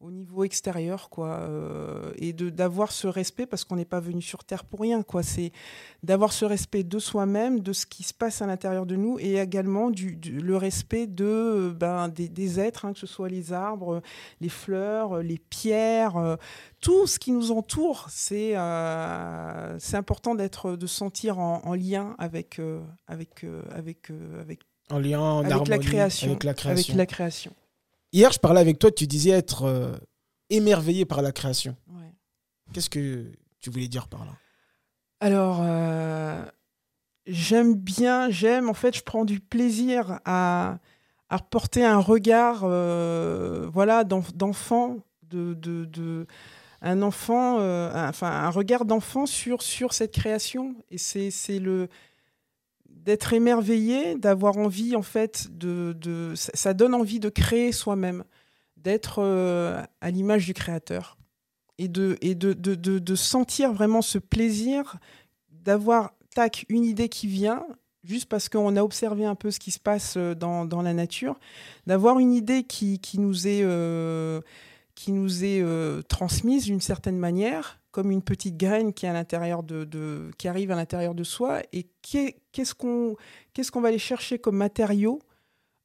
au 0.02 0.10
niveau 0.10 0.42
extérieur, 0.44 1.08
quoi, 1.10 1.28
euh, 1.48 2.12
et 2.16 2.32
de 2.32 2.50
d'avoir 2.50 2.90
ce 2.90 3.06
respect 3.06 3.46
parce 3.46 3.64
qu'on 3.64 3.76
n'est 3.76 3.84
pas 3.84 4.00
venu 4.00 4.20
sur 4.20 4.42
terre 4.44 4.64
pour 4.64 4.80
rien, 4.80 5.02
quoi. 5.02 5.22
C'est 5.22 5.52
d'avoir 6.02 6.32
ce 6.32 6.44
respect 6.44 6.82
de 6.82 6.98
soi-même, 6.98 7.60
de 7.60 7.72
ce 7.72 7.86
qui 7.86 8.02
se 8.02 8.12
passe 8.12 8.42
à 8.42 8.46
l'intérieur 8.46 8.84
de 8.84 8.96
nous, 8.96 9.18
et 9.20 9.36
également 9.36 9.90
du, 9.90 10.16
du- 10.16 10.40
le 10.40 10.56
respect 10.56 11.06
de 11.06 11.24
euh, 11.24 11.72
ben, 11.72 12.08
des, 12.08 12.28
des 12.28 12.58
êtres, 12.58 12.84
hein, 12.84 12.92
que 12.92 12.98
ce 12.98 13.06
soit 13.06 13.28
les 13.28 13.52
arbres, 13.52 14.02
les 14.40 14.48
fleurs, 14.48 15.22
les 15.22 15.38
pierres, 15.38 16.16
euh, 16.16 16.36
tout 16.80 17.06
ce 17.06 17.18
qui 17.20 17.30
nous 17.30 17.52
entoure. 17.52 18.06
C'est 18.10 18.56
euh, 18.56 19.78
c'est 19.78 19.96
important 19.96 20.34
d'être, 20.34 20.72
de 20.76 20.86
se 20.86 20.96
sentir 20.96 21.38
en, 21.38 21.62
en 21.64 21.74
lien 21.74 22.14
avec 22.18 22.60
avec 23.06 23.44
avec 23.74 24.10
avec, 24.40 24.60
En 24.90 24.98
lien, 24.98 25.20
en 25.20 25.44
avec 25.44 25.68
la 25.68 25.78
création, 25.78 26.30
Avec 26.30 26.42
la 26.44 26.50
avec 26.50 26.58
création. 26.60 26.96
la 26.96 27.06
création. 27.06 27.52
Hier, 28.12 28.30
je 28.30 28.38
parlais 28.38 28.60
avec 28.60 28.78
toi, 28.78 28.90
tu 28.90 29.06
disais 29.06 29.30
être 29.30 29.64
euh, 29.64 29.96
émerveillé 30.50 31.04
par 31.04 31.22
la 31.22 31.32
création. 31.32 31.76
Ouais. 31.88 32.12
Qu'est-ce 32.72 32.90
que 32.90 33.32
tu 33.60 33.70
voulais 33.70 33.88
dire 33.88 34.08
par 34.08 34.24
là? 34.24 34.32
Alors, 35.20 35.60
euh, 35.62 36.44
j'aime 37.26 37.74
bien, 37.74 38.28
j'aime, 38.28 38.68
en 38.68 38.74
fait, 38.74 38.96
je 38.96 39.02
prends 39.02 39.24
du 39.24 39.40
plaisir 39.40 40.20
à, 40.24 40.78
à 41.30 41.38
porter 41.38 41.84
un 41.84 42.00
regard, 42.00 42.62
euh, 42.64 43.68
voilà, 43.72 44.04
d'enf- 44.04 44.34
d'enfant, 44.34 44.98
de, 45.22 45.54
de, 45.54 45.86
de- 45.86 46.26
un 46.82 47.00
enfant, 47.02 47.54
enfin, 48.08 48.26
un 48.28 48.50
regard 48.50 48.84
d'enfant 48.84 49.24
sur, 49.24 49.62
sur 49.62 49.92
cette 49.94 50.12
création. 50.12 50.74
Et 50.90 50.98
c'est 50.98 51.30
c'est 51.30 51.60
le 51.60 51.88
d'être 53.04 53.32
émerveillé, 53.32 54.16
d'avoir 54.16 54.56
envie, 54.56 54.94
en 54.94 55.02
fait, 55.02 55.48
de, 55.50 55.92
de 56.00 56.32
ça, 56.36 56.72
donne 56.72 56.94
envie 56.94 57.18
de 57.20 57.28
créer 57.28 57.72
soi-même, 57.72 58.24
d'être 58.76 59.16
euh, 59.18 59.82
à 60.00 60.10
l'image 60.10 60.46
du 60.46 60.54
créateur 60.54 61.18
et 61.78 61.88
de, 61.88 62.16
et 62.20 62.34
de, 62.34 62.52
de, 62.52 62.74
de, 62.74 63.14
sentir 63.14 63.72
vraiment 63.72 64.02
ce 64.02 64.18
plaisir 64.18 64.98
d'avoir, 65.50 66.12
tac, 66.34 66.64
une 66.68 66.84
idée 66.84 67.08
qui 67.08 67.26
vient, 67.26 67.66
juste 68.04 68.28
parce 68.28 68.48
qu'on 68.48 68.76
a 68.76 68.82
observé 68.82 69.24
un 69.24 69.34
peu 69.34 69.50
ce 69.50 69.58
qui 69.58 69.72
se 69.72 69.80
passe 69.80 70.14
euh, 70.16 70.34
dans, 70.34 70.64
dans 70.64 70.82
la 70.82 70.94
nature, 70.94 71.40
d'avoir 71.86 72.20
une 72.20 72.32
idée 72.32 72.62
qui, 72.62 73.00
qui 73.00 73.18
nous 73.18 73.48
est, 73.48 73.62
euh, 73.64 74.40
qui 74.94 75.10
nous 75.10 75.44
est 75.44 75.64
transmise 76.08 76.64
d'une 76.66 76.80
certaine 76.80 77.18
manière, 77.18 77.80
comme 77.92 78.10
une 78.10 78.22
petite 78.22 78.56
graine 78.56 78.92
qui, 78.92 79.06
arrive 79.06 80.70
à 80.70 80.76
l'intérieur 80.76 81.14
de 81.14 81.24
soi, 81.24 81.60
et 81.72 81.86
qu'est- 82.02 82.36
qu'est-ce 82.50 82.74
qu'on 82.74 83.80
va 83.80 83.88
aller 83.88 83.98
chercher 83.98 84.38
comme 84.38 84.56
matériau 84.56 85.20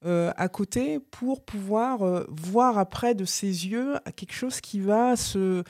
euh, 0.06 0.32
à 0.38 0.48
côté 0.48 1.00
pour 1.00 1.44
pouvoir 1.44 2.04
euh, 2.04 2.24
voir 2.30 2.78
après 2.78 3.16
de 3.16 3.26
ses 3.26 3.66
yeux 3.66 3.96
quelque 4.16 4.32
chose 4.32 4.62
qui 4.62 4.80
va 4.80 5.16
se, 5.16 5.64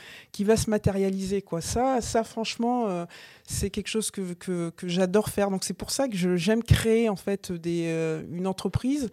matérialiser. 0.68 1.42
Quoi. 1.42 1.62
Ça, 1.62 2.02
ça 2.02 2.26
franchement, 2.26 2.90
euh, 2.90 3.06
c'est 3.46 3.70
quelque 3.70 3.88
chose 3.88 4.12
que, 4.12 4.72
j'adore 4.84 5.30
faire. 5.30 5.50
Donc 5.50 5.64
c'est 5.64 5.74
pour 5.74 5.92
ça 5.92 6.10
que 6.10 6.36
j'aime 6.36 6.62
créer 6.62 7.08
en 7.08 7.16
fait 7.16 7.54
des, 7.54 7.88
une 8.30 8.48
entreprise 8.48 9.10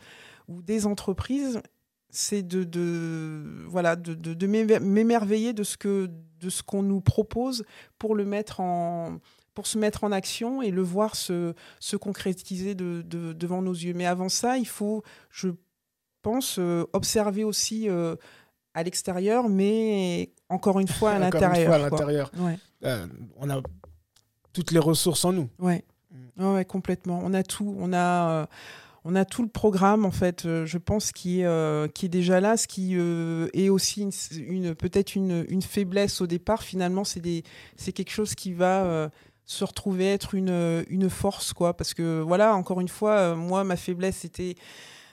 ou 0.49 0.63
des 0.63 0.85
entreprises. 0.85 1.61
C'est 2.17 2.43
de, 2.43 2.63
de, 2.63 3.65
voilà, 3.67 3.97
de, 3.97 4.15
de, 4.15 4.35
de 4.35 4.47
m'émer- 4.47 4.79
m'émerveiller 4.81 5.53
de 5.53 5.65
ce 5.65 5.77
que 5.77 6.09
de 6.41 6.49
ce 6.51 6.63
qu'on 6.63 6.83
nous 6.83 7.01
propose 7.01 7.65
pour 7.99 8.15
le 8.15 8.25
mettre 8.25 8.61
en 8.61 9.19
pour 9.55 9.67
se 9.67 9.79
mettre 9.79 10.05
en 10.05 10.13
action 10.13 10.63
et 10.63 10.71
le 10.71 10.83
voir 10.83 11.15
se, 11.17 11.55
se 11.81 11.97
concrétiser 11.97 12.75
de, 12.75 13.03
de- 13.03 13.33
devant 13.33 13.63
nos 13.63 13.73
yeux. 13.73 13.95
Mais 13.95 14.05
avant 14.07 14.29
ça, 14.29 14.59
il 14.59 14.67
faut, 14.67 15.03
je 15.31 15.49
pense, 16.23 16.57
euh, 16.59 16.85
observer 16.93 17.45
aussi 17.45 17.89
euh, 17.89 18.17
à 18.75 18.83
l'extérieur, 18.83 19.49
mais 19.49 20.33
encore 20.49 20.81
une 20.81 20.89
fois 20.89 21.13
à 21.13 21.15
Encore 21.27 21.27
une 21.27 21.41
l'intérieur. 21.41 21.67
fois, 21.67 21.75
à 21.75 21.79
l'intérieur. 21.79 22.31
Ouais, 22.39 22.59
Euh, 22.85 23.07
on 23.37 23.49
a 23.51 23.61
toutes 24.53 24.71
les 24.73 24.79
ressources 24.81 25.25
en 25.25 25.33
nous. 25.33 25.49
ouais. 25.59 25.85
Ouais, 26.37 26.53
ouais, 26.55 26.65
complètement. 26.65 27.21
On 27.25 27.33
a 27.35 27.43
tout. 27.45 27.77
On 27.79 27.93
a, 27.93 28.31
euh, 28.43 28.47
on 29.05 29.15
a 29.17 29.25
tout 29.25 29.43
le 29.43 29.49
programme, 29.49 30.05
en 30.07 30.11
fait, 30.11 30.47
euh, 30.47 30.65
je 30.65 30.79
pense, 30.79 31.13
qui 31.13 31.41
est, 31.41 31.45
euh, 31.47 31.89
qui 31.89 32.07
est 32.07 32.09
déjà 32.09 32.41
là. 32.41 32.57
Ce 32.57 32.67
qui 32.67 32.93
euh, 32.97 33.49
est 33.53 33.69
aussi 33.69 34.01
une, 34.03 34.11
une- 34.49 34.75
peut-être 34.75 35.15
une, 35.15 35.45
une 35.49 35.63
faiblesse 35.63 36.21
au 36.23 36.27
départ, 36.27 36.63
finalement, 36.63 37.05
c'est 37.05 37.21
des- 37.21 37.43
c'est 37.77 37.93
quelque 37.93 38.11
chose 38.13 38.35
qui 38.35 38.53
va 38.55 38.85
euh, 38.85 39.09
se 39.45 39.63
retrouver 39.65 40.07
être 40.07 40.35
une, 40.35 40.85
une 40.89 41.11
force, 41.11 41.53
quoi. 41.53 41.77
Parce 41.77 41.93
que, 41.93 42.23
voilà, 42.23 42.55
encore 42.57 42.81
une 42.81 42.89
fois, 42.89 43.35
moi, 43.35 43.63
ma 43.63 43.77
faiblesse, 43.77 44.17
c'était 44.23 44.55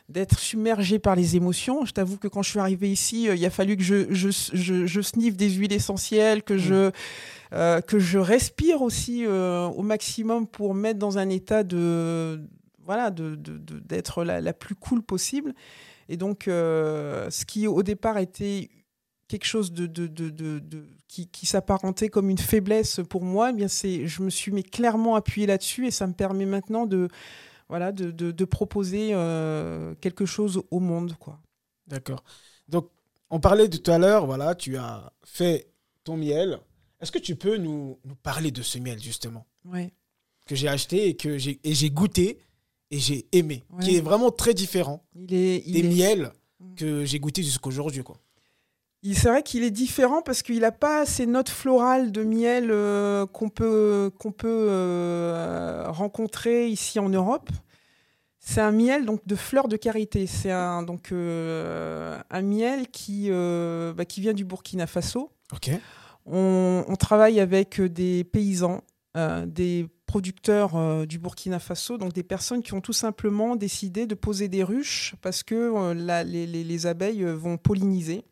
d'être 0.08 0.40
submergé 0.40 1.00
par 1.00 1.16
les 1.16 1.36
émotions. 1.38 1.86
Je 1.86 1.92
t'avoue 1.94 2.18
que 2.18 2.28
quand 2.28 2.42
je 2.42 2.50
suis 2.50 2.60
arrivée 2.60 2.90
ici, 2.92 3.30
euh, 3.30 3.36
il 3.36 3.46
a 3.46 3.50
fallu 3.50 3.76
que 3.78 3.84
je, 3.84 4.14
je, 4.14 4.30
je, 4.54 4.86
je 4.86 5.02
sniffe 5.02 5.36
des 5.38 5.50
huiles 5.50 5.72
essentielles, 5.74 6.44
que, 6.44 6.58
je, 6.58 6.92
euh, 7.54 7.82
que 7.82 7.98
je 8.00 8.20
respire 8.20 8.82
aussi 8.82 9.26
euh, 9.26 9.66
au 9.68 9.82
maximum 9.84 10.48
pour 10.48 10.74
mettre 10.74 11.00
dans 11.00 11.18
un 11.18 11.30
état 11.30 11.64
de 11.64 12.42
voilà 12.86 13.12
de, 13.12 13.36
de- 13.36 13.58
de- 13.58 13.80
d'être 13.80 14.24
la, 14.24 14.42
la 14.42 14.54
plus 14.54 14.76
cool 14.76 15.02
possible. 15.04 15.54
Et 16.10 16.18
donc, 16.18 16.48
euh, 16.48 17.30
ce 17.30 17.46
qui 17.46 17.68
au 17.68 17.84
départ 17.84 18.18
était 18.18 18.70
quelque 19.28 19.46
chose 19.46 19.72
de, 19.72 19.86
de, 19.88 20.08
de, 20.08 20.30
de- 20.30 20.60
de- 20.60 20.86
qui, 21.08 21.28
qui 21.28 21.46
s'apparentait 21.46 22.10
comme 22.10 22.30
une 22.30 22.38
faiblesse 22.38 23.00
pour 23.10 23.24
moi, 23.24 23.50
eh 23.52 23.54
bien 23.54 23.68
c'est, 23.68 24.08
je 24.08 24.22
me 24.24 24.30
suis 24.30 24.52
mais 24.52 24.64
clairement 24.64 25.16
appuyé 25.16 25.48
là-dessus 25.48 25.88
et 25.88 25.92
ça 25.92 26.08
me 26.08 26.14
permet 26.14 26.46
maintenant 26.46 26.86
de, 26.86 27.08
voilà, 27.70 27.92
de, 27.94 28.12
de, 28.12 28.32
de 28.32 28.46
proposer 28.46 29.12
euh, 29.14 29.96
quelque 30.02 30.26
chose 30.26 30.62
au 30.72 30.80
monde. 30.80 31.16
Quoi. 31.20 31.40
D'accord. 31.88 32.24
Donc, 32.68 32.90
on 33.30 33.40
parlait 33.40 33.70
tout 33.70 33.90
à 33.90 33.98
l'heure, 33.98 34.26
voilà, 34.26 34.56
tu 34.56 34.76
as 34.78 35.14
fait 35.24 35.70
ton 36.04 36.18
miel. 36.18 36.60
Est-ce 37.00 37.12
que 37.12 37.20
tu 37.20 37.36
peux 37.38 37.56
nous, 37.58 37.98
nous 38.04 38.16
parler 38.16 38.52
de 38.52 38.62
ce 38.62 38.78
miel, 38.80 39.02
justement, 39.02 39.46
Ouais. 39.66 39.94
que 40.46 40.56
j'ai 40.56 40.68
acheté 40.68 41.08
et 41.08 41.16
que 41.16 41.38
j'ai, 41.38 41.60
et 41.64 41.74
j'ai 41.74 41.90
goûté 41.90 42.40
et 42.92 43.00
j'ai 43.00 43.26
aimé, 43.32 43.64
Ouais. 43.72 43.84
qui 43.84 43.96
est 43.98 44.02
vraiment 44.02 44.30
très 44.32 44.54
différent 44.54 45.04
Il 45.16 45.34
est, 45.34 45.64
il 45.66 45.74
des 45.74 45.80
est- 45.80 45.84
miels 45.96 46.32
Mm. 46.60 46.76
que 46.76 47.06
j'ai 47.06 47.20
goûté 47.20 47.42
jusqu'aujourd'hui, 47.42 48.04
quoi. 48.04 48.18
Il- 49.04 49.18
C'est 49.18 49.30
vrai 49.30 49.42
qu'il 49.42 49.64
est 49.64 49.72
différent 49.72 50.22
parce 50.22 50.44
qu'il 50.44 50.60
n'a 50.60 50.72
pas 50.72 51.08
ces 51.08 51.26
notes 51.26 51.50
florales 51.50 52.12
de 52.12 52.24
miel 52.24 52.68
euh, 52.70 53.26
qu'on 53.26 53.50
peut, 53.50 54.12
qu'on 54.20 54.32
peut 54.32 54.68
euh, 54.70 55.86
rencontrer 55.88 56.68
ici 56.68 57.00
en 57.00 57.10
Europe. 57.10 57.50
C'est 58.40 58.62
un 58.62 58.72
miel 58.72 59.06
donc 59.06 59.26
de 59.26 59.36
fleurs 59.36 59.68
de 59.68 59.78
karité. 59.78 60.28
C'est 60.28 60.52
un, 60.52 60.84
donc, 60.84 61.12
euh, 61.12 62.20
un 62.30 62.42
miel 62.42 62.88
qui, 62.90 63.30
bah, 63.32 64.06
qui 64.06 64.22
vient 64.22 64.34
du 64.34 64.46
Burkina 64.46 64.86
Faso. 64.88 65.32
Ok. 65.54 65.72
On, 66.26 66.84
on 66.88 66.96
travaille 66.96 67.40
avec 67.40 67.82
des 67.82 68.24
paysans, 68.24 68.82
des 69.48 69.88
producteurs 70.12 70.76
euh, 70.76 71.06
du 71.06 71.20
Burkina 71.20 71.58
Faso, 71.60 71.98
donc 71.98 72.12
des 72.12 72.24
personnes 72.24 72.62
qui 72.62 72.74
ont 72.74 72.82
tout 72.82 72.92
simplement 72.92 73.56
décidé 73.56 74.06
de 74.06 74.14
poser 74.16 74.50
des 74.50 74.62
ruches 74.62 75.16
parce 75.22 75.42
que 75.42 75.56
euh, 75.56 75.94
les, 76.26 76.46
les- 76.46 76.66
les 76.66 76.86
abeilles 76.86 77.24
euh, 77.24 77.34
vont 77.34 77.58
polliniser. 77.58 78.26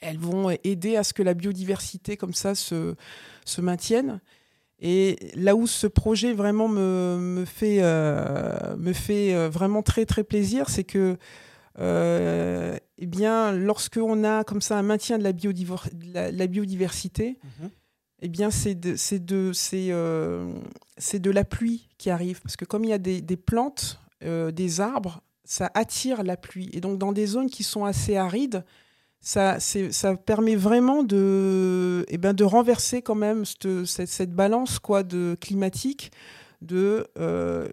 Elles 0.00 0.18
vont 0.18 0.48
aider 0.62 0.94
à 0.96 1.02
ce 1.02 1.12
que 1.12 1.24
la 1.24 1.34
biodiversité 1.34 2.16
comme 2.16 2.34
ça 2.34 2.54
se, 2.54 2.94
maintienne. 3.60 4.20
Et 4.78 5.16
là 5.34 5.56
où 5.56 5.66
ce 5.66 5.88
projet 5.88 6.32
vraiment 6.32 6.68
me, 6.68 7.44
fait, 7.44 7.82
me 8.78 8.92
fait 8.94 9.48
vraiment 9.48 9.82
très 9.82 10.06
très 10.06 10.24
plaisir, 10.24 10.70
c'est 10.70 10.84
que 10.84 11.18
eh 11.78 13.06
bien, 13.06 13.52
lorsqu'on 13.52 14.24
a 14.24 14.42
comme 14.44 14.62
ça 14.62 14.78
un 14.78 14.82
maintien 14.82 15.18
de 15.18 15.24
la 15.24 16.46
biodiversité, 16.46 17.38
Mhm. 17.60 17.70
Eh 18.22 18.28
bien, 18.28 18.50
c'est 18.50 18.74
de, 18.74 18.92
de, 19.18 19.52
euh, 19.92 20.54
de 21.12 21.30
la 21.30 21.44
pluie 21.44 21.88
qui 21.98 22.10
arrive. 22.10 22.40
Parce 22.42 22.56
que 22.56 22.64
comme 22.64 22.84
il 22.84 22.90
y 22.90 22.92
a 22.94 22.98
des, 22.98 23.20
des 23.20 23.36
plantes, 23.36 24.00
euh, 24.22 24.50
des 24.50 24.80
arbres, 24.80 25.22
ça 25.44 25.70
attire 25.74 26.22
la 26.22 26.36
pluie. 26.36 26.68
Et 26.72 26.80
donc, 26.80 26.98
dans 26.98 27.12
des 27.12 27.26
zones 27.26 27.48
qui 27.48 27.64
sont 27.64 27.84
assez 27.84 28.16
arides, 28.16 28.64
ça, 29.20 29.58
ça 29.60 30.16
permet 30.16 30.56
vraiment 30.56 31.02
de, 31.02 32.06
eh 32.08 32.18
ben, 32.18 32.32
de 32.32 32.44
renverser 32.44 33.02
quand 33.02 33.14
même 33.14 33.44
cette, 33.44 33.84
cette, 34.06 34.32
balance 34.32 34.78
quoi, 34.78 35.02
de 35.02 35.36
climatique, 35.40 36.10
de, 36.62 37.06
euh, 37.18 37.68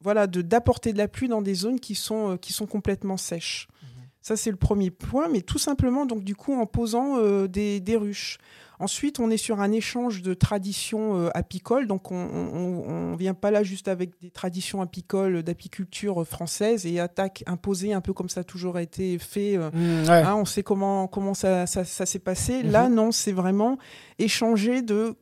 voilà, 0.00 0.26
d'apporter 0.26 0.92
de 0.92 0.98
la 0.98 1.08
pluie 1.08 1.28
dans 1.28 1.42
des 1.42 1.54
zones 1.54 1.80
qui 1.80 1.94
sont, 1.94 2.36
qui 2.36 2.52
sont 2.52 2.66
complètement 2.66 3.16
sèches. 3.16 3.68
Mmh. 3.70 3.86
Ça, 4.22 4.36
c'est 4.36 4.50
le 4.50 4.56
premier 4.56 4.90
point, 4.90 5.28
mais 5.28 5.42
tout 5.42 5.58
simplement, 5.58 6.06
donc, 6.06 6.24
du 6.24 6.36
coup, 6.36 6.54
en 6.54 6.66
posant 6.66 7.18
des, 7.46 7.80
des 7.80 7.96
ruches. 7.96 8.38
Ensuite, 8.82 9.20
on 9.20 9.30
est 9.30 9.36
sur 9.36 9.60
un 9.60 9.70
échange 9.70 10.22
de 10.22 10.34
traditions 10.34 11.16
euh, 11.16 11.30
apicoles. 11.34 11.86
Donc, 11.86 12.10
on 12.10 13.12
ne 13.12 13.16
vient 13.16 13.32
pas 13.32 13.52
là 13.52 13.62
juste 13.62 13.86
avec 13.86 14.20
des 14.20 14.30
traditions 14.30 14.82
apicoles 14.82 15.44
d'apiculture 15.44 16.26
française 16.26 16.84
et 16.84 16.98
attaque 16.98 17.44
imposée, 17.46 17.92
un 17.92 18.00
peu 18.00 18.12
comme 18.12 18.28
ça 18.28 18.40
a 18.40 18.44
toujours 18.44 18.80
été 18.80 19.20
fait. 19.20 19.56
Euh, 19.56 19.70
mmh, 19.70 20.10
hein, 20.10 20.34
on 20.34 20.44
sait 20.44 20.64
comment, 20.64 21.06
comment 21.06 21.32
ça, 21.32 21.64
s'est 21.66 22.18
passé. 22.18 22.64
Là, 22.64 22.88
mmh. 22.88 22.94
non, 22.94 23.12
c'est 23.12 23.30
vraiment 23.30 23.78
échanger 24.18 24.82
de 24.82 25.14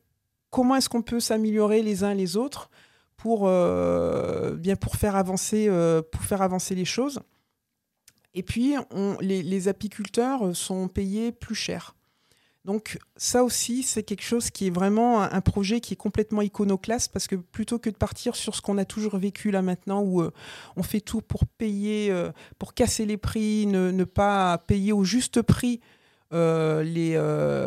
comment 0.48 0.76
est-ce 0.76 0.88
qu'on 0.88 1.02
peut 1.02 1.20
s'améliorer 1.20 1.82
les 1.82 2.02
uns 2.02 2.14
les 2.14 2.38
autres 2.38 2.70
pour, 3.18 3.42
euh, 3.44 4.54
bien 4.56 4.76
pour, 4.76 4.96
faire 4.96 5.16
avancer, 5.16 5.68
pour 6.10 6.22
faire 6.22 6.40
avancer 6.40 6.74
les 6.74 6.86
choses. 6.86 7.20
Et 8.34 8.42
puis, 8.42 8.74
les 9.20 9.68
apiculteurs 9.68 10.54
sont 10.54 10.88
payés 10.88 11.32
plus 11.32 11.54
cher. 11.54 11.94
Donc 12.64 12.98
ça 13.16 13.42
aussi, 13.42 13.82
c'est 13.82 14.02
quelque 14.02 14.22
chose 14.22 14.50
qui 14.50 14.66
est 14.66 14.70
vraiment 14.70 15.22
un, 15.22 15.40
projet 15.40 15.80
qui 15.80 15.94
est 15.94 15.96
complètement 15.96 16.42
iconoclaste 16.42 17.10
parce 17.10 17.26
que 17.26 17.36
plutôt 17.36 17.78
que 17.78 17.88
de 17.88 17.96
partir 17.96 18.36
sur 18.36 18.54
ce 18.54 18.60
qu'on 18.60 18.76
a 18.76 18.84
toujours 18.84 19.16
vécu 19.16 19.50
là 19.50 19.62
maintenant 19.62 20.02
où 20.02 20.20
euh, 20.20 20.30
on 20.76 20.82
fait 20.82 21.00
tout 21.00 21.22
pour 21.22 21.46
payer, 21.46 22.10
euh, 22.10 22.30
pour 22.58 22.74
casser 22.74 23.06
les 23.06 23.16
prix, 23.16 23.66
ne, 23.66 24.04
pas 24.04 24.58
payer 24.58 24.92
au 24.92 25.04
juste 25.04 25.40
prix 25.40 25.80
euh, 26.34 26.82
les, 26.82 27.16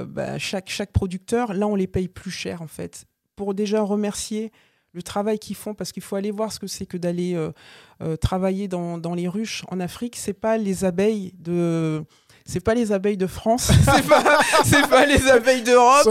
bah, 0.08 0.38
chaque, 0.38 0.69
chaque 0.69 0.91
producteur, 0.91 1.54
là 1.54 1.67
on 1.67 1.76
les 1.76 1.88
paye 1.88 2.08
plus 2.08 2.32
cher 2.32 2.62
en 2.62 2.67
fait. 2.67 3.06
Pour 3.36 3.56
déjà 3.56 3.82
remercier 3.82 4.52
le 4.93 5.01
travail 5.01 5.39
qu'ils 5.39 5.56
font, 5.56 5.73
parce 5.73 5.91
qu'il 5.91 6.03
faut 6.03 6.15
aller 6.15 6.32
voir 6.32 6.51
ce 6.51 6.60
que 6.60 6.67
c'est 6.67 6.86
que 6.86 6.97
d'aller 6.97 7.38
travailler 8.21 8.67
dans, 8.67 8.97
dans, 8.97 9.15
les 9.15 9.27
ruches 9.27 9.63
en 9.69 9.79
Afrique. 9.79 10.15
C'est 10.15 10.34
pas 10.34 10.58
les 10.58 10.86
abeilles 10.86 11.34
de 11.39 12.03
c'est 12.45 12.60
pas 12.60 12.73
les 12.73 12.91
abeilles 12.91 13.17
de 13.17 13.27
France, 13.27 13.71
c'est 13.86 14.08
pas, 14.08 14.88
pas 14.89 15.06
les 15.06 15.27
abeilles 15.29 15.63
d'Europe. 15.63 16.03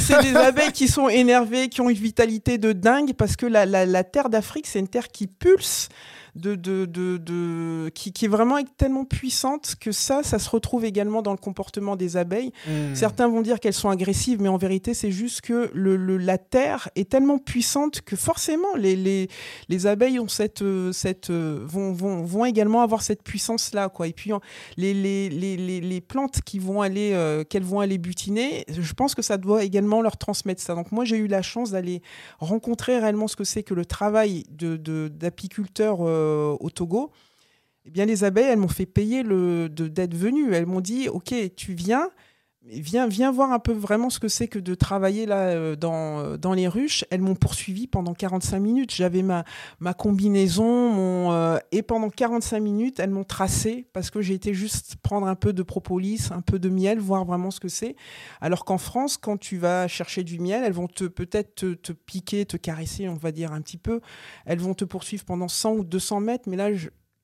C'est 0.00 0.22
des 0.22 0.36
abeilles 0.36 0.72
qui 0.72 0.86
sont 0.86 1.08
énervées, 1.08 1.68
qui 1.68 1.80
ont 1.80 1.88
une 1.88 1.96
vitalité 1.96 2.58
de 2.58 2.72
dingue 2.72 3.14
parce 3.14 3.36
que 3.36 3.46
la, 3.46 3.64
la 3.64 4.04
terre 4.04 4.28
d'Afrique, 4.28 4.66
c'est 4.66 4.80
une 4.80 4.88
terre 4.88 5.08
qui 5.08 5.26
pulse 5.26 5.88
de, 6.36 6.54
de, 6.54 6.86
de, 7.16 7.88
qui, 7.94 8.12
qui, 8.12 8.26
est 8.26 8.28
vraiment 8.28 8.56
tellement 8.76 9.04
puissante 9.04 9.74
que 9.80 9.90
ça, 9.90 10.22
ça 10.22 10.38
se 10.38 10.50
retrouve 10.50 10.84
également 10.84 11.22
dans 11.22 11.32
le 11.32 11.38
comportement 11.38 11.96
des 11.96 12.16
abeilles. 12.16 12.52
Hmm. 12.66 12.94
Certains 12.94 13.28
vont 13.28 13.40
dire 13.40 13.58
qu'elles 13.58 13.72
sont 13.72 13.88
agressives, 13.88 14.40
mais 14.40 14.48
en 14.48 14.58
vérité, 14.58 14.92
c'est 14.92 15.10
juste 15.10 15.40
que 15.40 15.70
le, 15.72 15.96
la 16.18 16.38
terre 16.38 16.88
est 16.94 17.08
tellement 17.08 17.38
puissante 17.38 18.02
que 18.02 18.16
forcément, 18.16 18.74
les, 18.76 18.96
les, 18.96 19.28
les 19.68 19.86
abeilles 19.86 20.18
ont 20.18 20.28
cette, 20.28 20.62
euh, 20.62 20.92
cette, 20.92 21.30
euh, 21.30 21.60
vont, 21.64 21.92
vont, 21.92 22.22
vont 22.24 22.44
également 22.44 22.82
avoir 22.82 23.02
cette 23.02 23.22
puissance-là. 23.22 23.88
Quoi. 23.88 24.08
Et 24.08 24.12
puis, 24.12 24.32
les, 24.76 24.92
les, 24.92 25.30
les, 25.30 25.56
les 25.56 26.00
plantes 26.00 26.42
qui 26.42 26.58
vont 26.58 26.82
aller, 26.82 27.12
euh, 27.14 27.44
qu'elles 27.44 27.64
vont 27.64 27.80
aller 27.80 27.98
butiner, 27.98 28.64
je 28.68 28.92
pense 28.92 29.14
que 29.14 29.22
ça 29.22 29.38
doit 29.38 29.64
également 29.64 30.02
leur 30.02 30.18
transmettre 30.18 30.60
ça. 30.60 30.74
Donc, 30.74 30.92
moi, 30.92 31.04
j'ai 31.04 31.16
eu 31.16 31.28
la 31.28 31.42
chance 31.42 31.70
d'aller 31.70 32.02
rencontrer 32.40 32.98
réellement 32.98 33.26
ce 33.26 33.36
que 33.36 33.44
c'est 33.44 33.62
que 33.62 33.74
le 33.74 33.86
travail 33.86 34.44
d'apiculteur. 34.50 35.98
De, 35.98 36.04
euh, 36.06 36.25
au 36.60 36.70
Togo, 36.70 37.12
eh 37.86 37.90
bien, 37.90 38.04
les 38.04 38.24
abeilles, 38.24 38.46
elles 38.50 38.58
m'ont 38.58 38.68
fait 38.68 38.86
payer 38.86 39.22
le, 39.22 39.68
d'être 39.68 40.14
venues. 40.14 40.52
Elles 40.52 40.66
m'ont 40.66 40.80
dit, 40.80 41.08
OK, 41.08 41.32
tu 41.56 41.72
viens, 41.72 42.10
viens, 42.68 43.30
voir 43.30 43.52
un 43.52 43.58
peu 43.58 43.72
vraiment 43.72 44.10
ce 44.10 44.18
que 44.18 44.28
c'est 44.28 44.48
que 44.48 44.58
de 44.58 44.74
travailler 44.74 45.26
là 45.26 45.48
euh, 45.48 45.76
dans, 45.76 46.18
euh, 46.18 46.36
dans 46.36 46.52
les 46.52 46.68
ruches. 46.68 47.04
Elles 47.10 47.20
m'ont 47.20 47.34
poursuivi 47.34 47.86
pendant 47.86 48.14
45 48.14 48.58
minutes. 48.58 48.94
J'avais 48.94 49.22
ma, 49.22 49.44
combinaison 49.94 50.90
mon, 50.90 51.58
et 51.72 51.82
pendant 51.82 52.10
45 52.10 52.60
minutes, 52.60 53.00
elles 53.00 53.10
m'ont 53.10 53.24
tracé 53.24 53.88
parce 53.92 54.10
que 54.10 54.20
j'ai 54.20 54.34
été 54.34 54.54
juste 54.54 54.96
prendre 54.96 55.26
un 55.26 55.34
peu 55.34 55.52
de 55.52 55.62
propolis, 55.62 56.28
un 56.30 56.40
peu 56.40 56.58
de 56.58 56.68
miel, 56.68 56.98
voir 56.98 57.24
vraiment 57.24 57.50
ce 57.50 57.60
que 57.60 57.68
c'est. 57.68 57.96
Alors 58.40 58.64
qu'en 58.64 58.78
France, 58.78 59.16
quand 59.16 59.36
tu 59.36 59.58
vas 59.58 59.88
chercher 59.88 60.24
du 60.24 60.38
miel, 60.38 60.62
elles 60.64 60.72
vont 60.72 60.88
peut-être 60.88 61.54
te, 61.54 61.74
te, 61.74 61.92
piquer, 61.92 62.46
te 62.46 62.56
caresser, 62.56 63.08
on 63.08 63.14
va 63.14 63.32
dire 63.32 63.52
un 63.52 63.60
petit 63.60 63.78
peu. 63.78 64.00
Elles 64.44 64.58
vont 64.58 64.74
te 64.74 64.84
poursuivre 64.84 65.24
pendant 65.24 65.48
100 65.48 65.72
ou 65.74 65.84
200 65.84 66.20
mètres, 66.20 66.44
mais 66.48 66.56
là, 66.56 66.70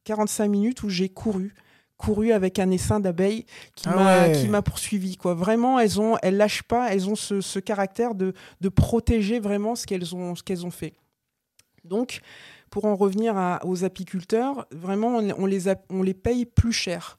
45 0.05 0.49
minutes 0.49 0.83
où 0.83 0.89
j'ai 0.89 1.09
couru 1.09 1.55
couru 2.03 2.33
avec 2.33 2.59
un 2.59 2.71
essaim 2.71 3.01
d'abeilles 3.01 3.45
qui 3.77 3.89
ah 3.89 4.29
m'a 4.49 4.63
poursuivi 4.63 5.17
quoi. 5.17 5.35
Vraiment 5.35 5.79
elles 5.79 6.01
ont 6.01 6.17
elles 6.23 6.37
lâchent 6.37 6.65
pas 6.65 6.93
elles 6.93 7.09
ont 7.09 7.15
ce, 7.15 7.59
caractère 7.59 8.15
de, 8.15 8.33
de, 8.61 8.69
protéger 8.69 9.39
vraiment 9.39 9.77
ce 9.77 9.87
qu'elles 9.87 10.15
ont 10.15 10.35
ce 10.35 10.43
qu'elles 10.43 10.67
ont 10.67 10.71
fait. 10.71 10.95
Donc 11.85 12.21
pour 12.71 12.87
en 12.87 12.97
revenir 12.97 13.61
aux 13.65 13.85
apiculteurs 13.85 14.67
vraiment 14.73 15.19
on, 15.19 15.47
les 15.47 15.73
on 15.91 16.03
les 16.03 16.15
paye 16.15 16.45
plus 16.45 16.73
cher. 16.73 17.19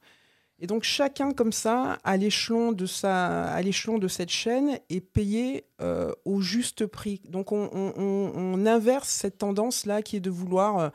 Et 0.60 0.67
donc 0.67 0.84
chacun 0.84 1.32
comme 1.32 1.52
ça 1.52 1.98
à 2.04 2.15
l'échelon 2.17 2.72
de 2.72 2.86
sa 2.86 3.46
à 3.46 3.62
l'échelon 3.62 3.98
de 3.98 4.08
cette 4.08 4.30
chaîne 4.30 4.80
est 4.89 5.02
payé 5.02 5.65
euh, 5.82 6.12
au 6.26 6.41
juste 6.41 6.86
prix. 6.86 7.22
Donc 7.28 7.52
on, 7.52 7.69
on, 7.74 8.65
inverse 8.65 9.10
cette 9.10 9.39
tendance 9.39 9.86
là 9.86 10.02
qui 10.02 10.15
est 10.15 10.22
de 10.22 10.30
vouloir 10.30 10.78
euh, 10.78 10.89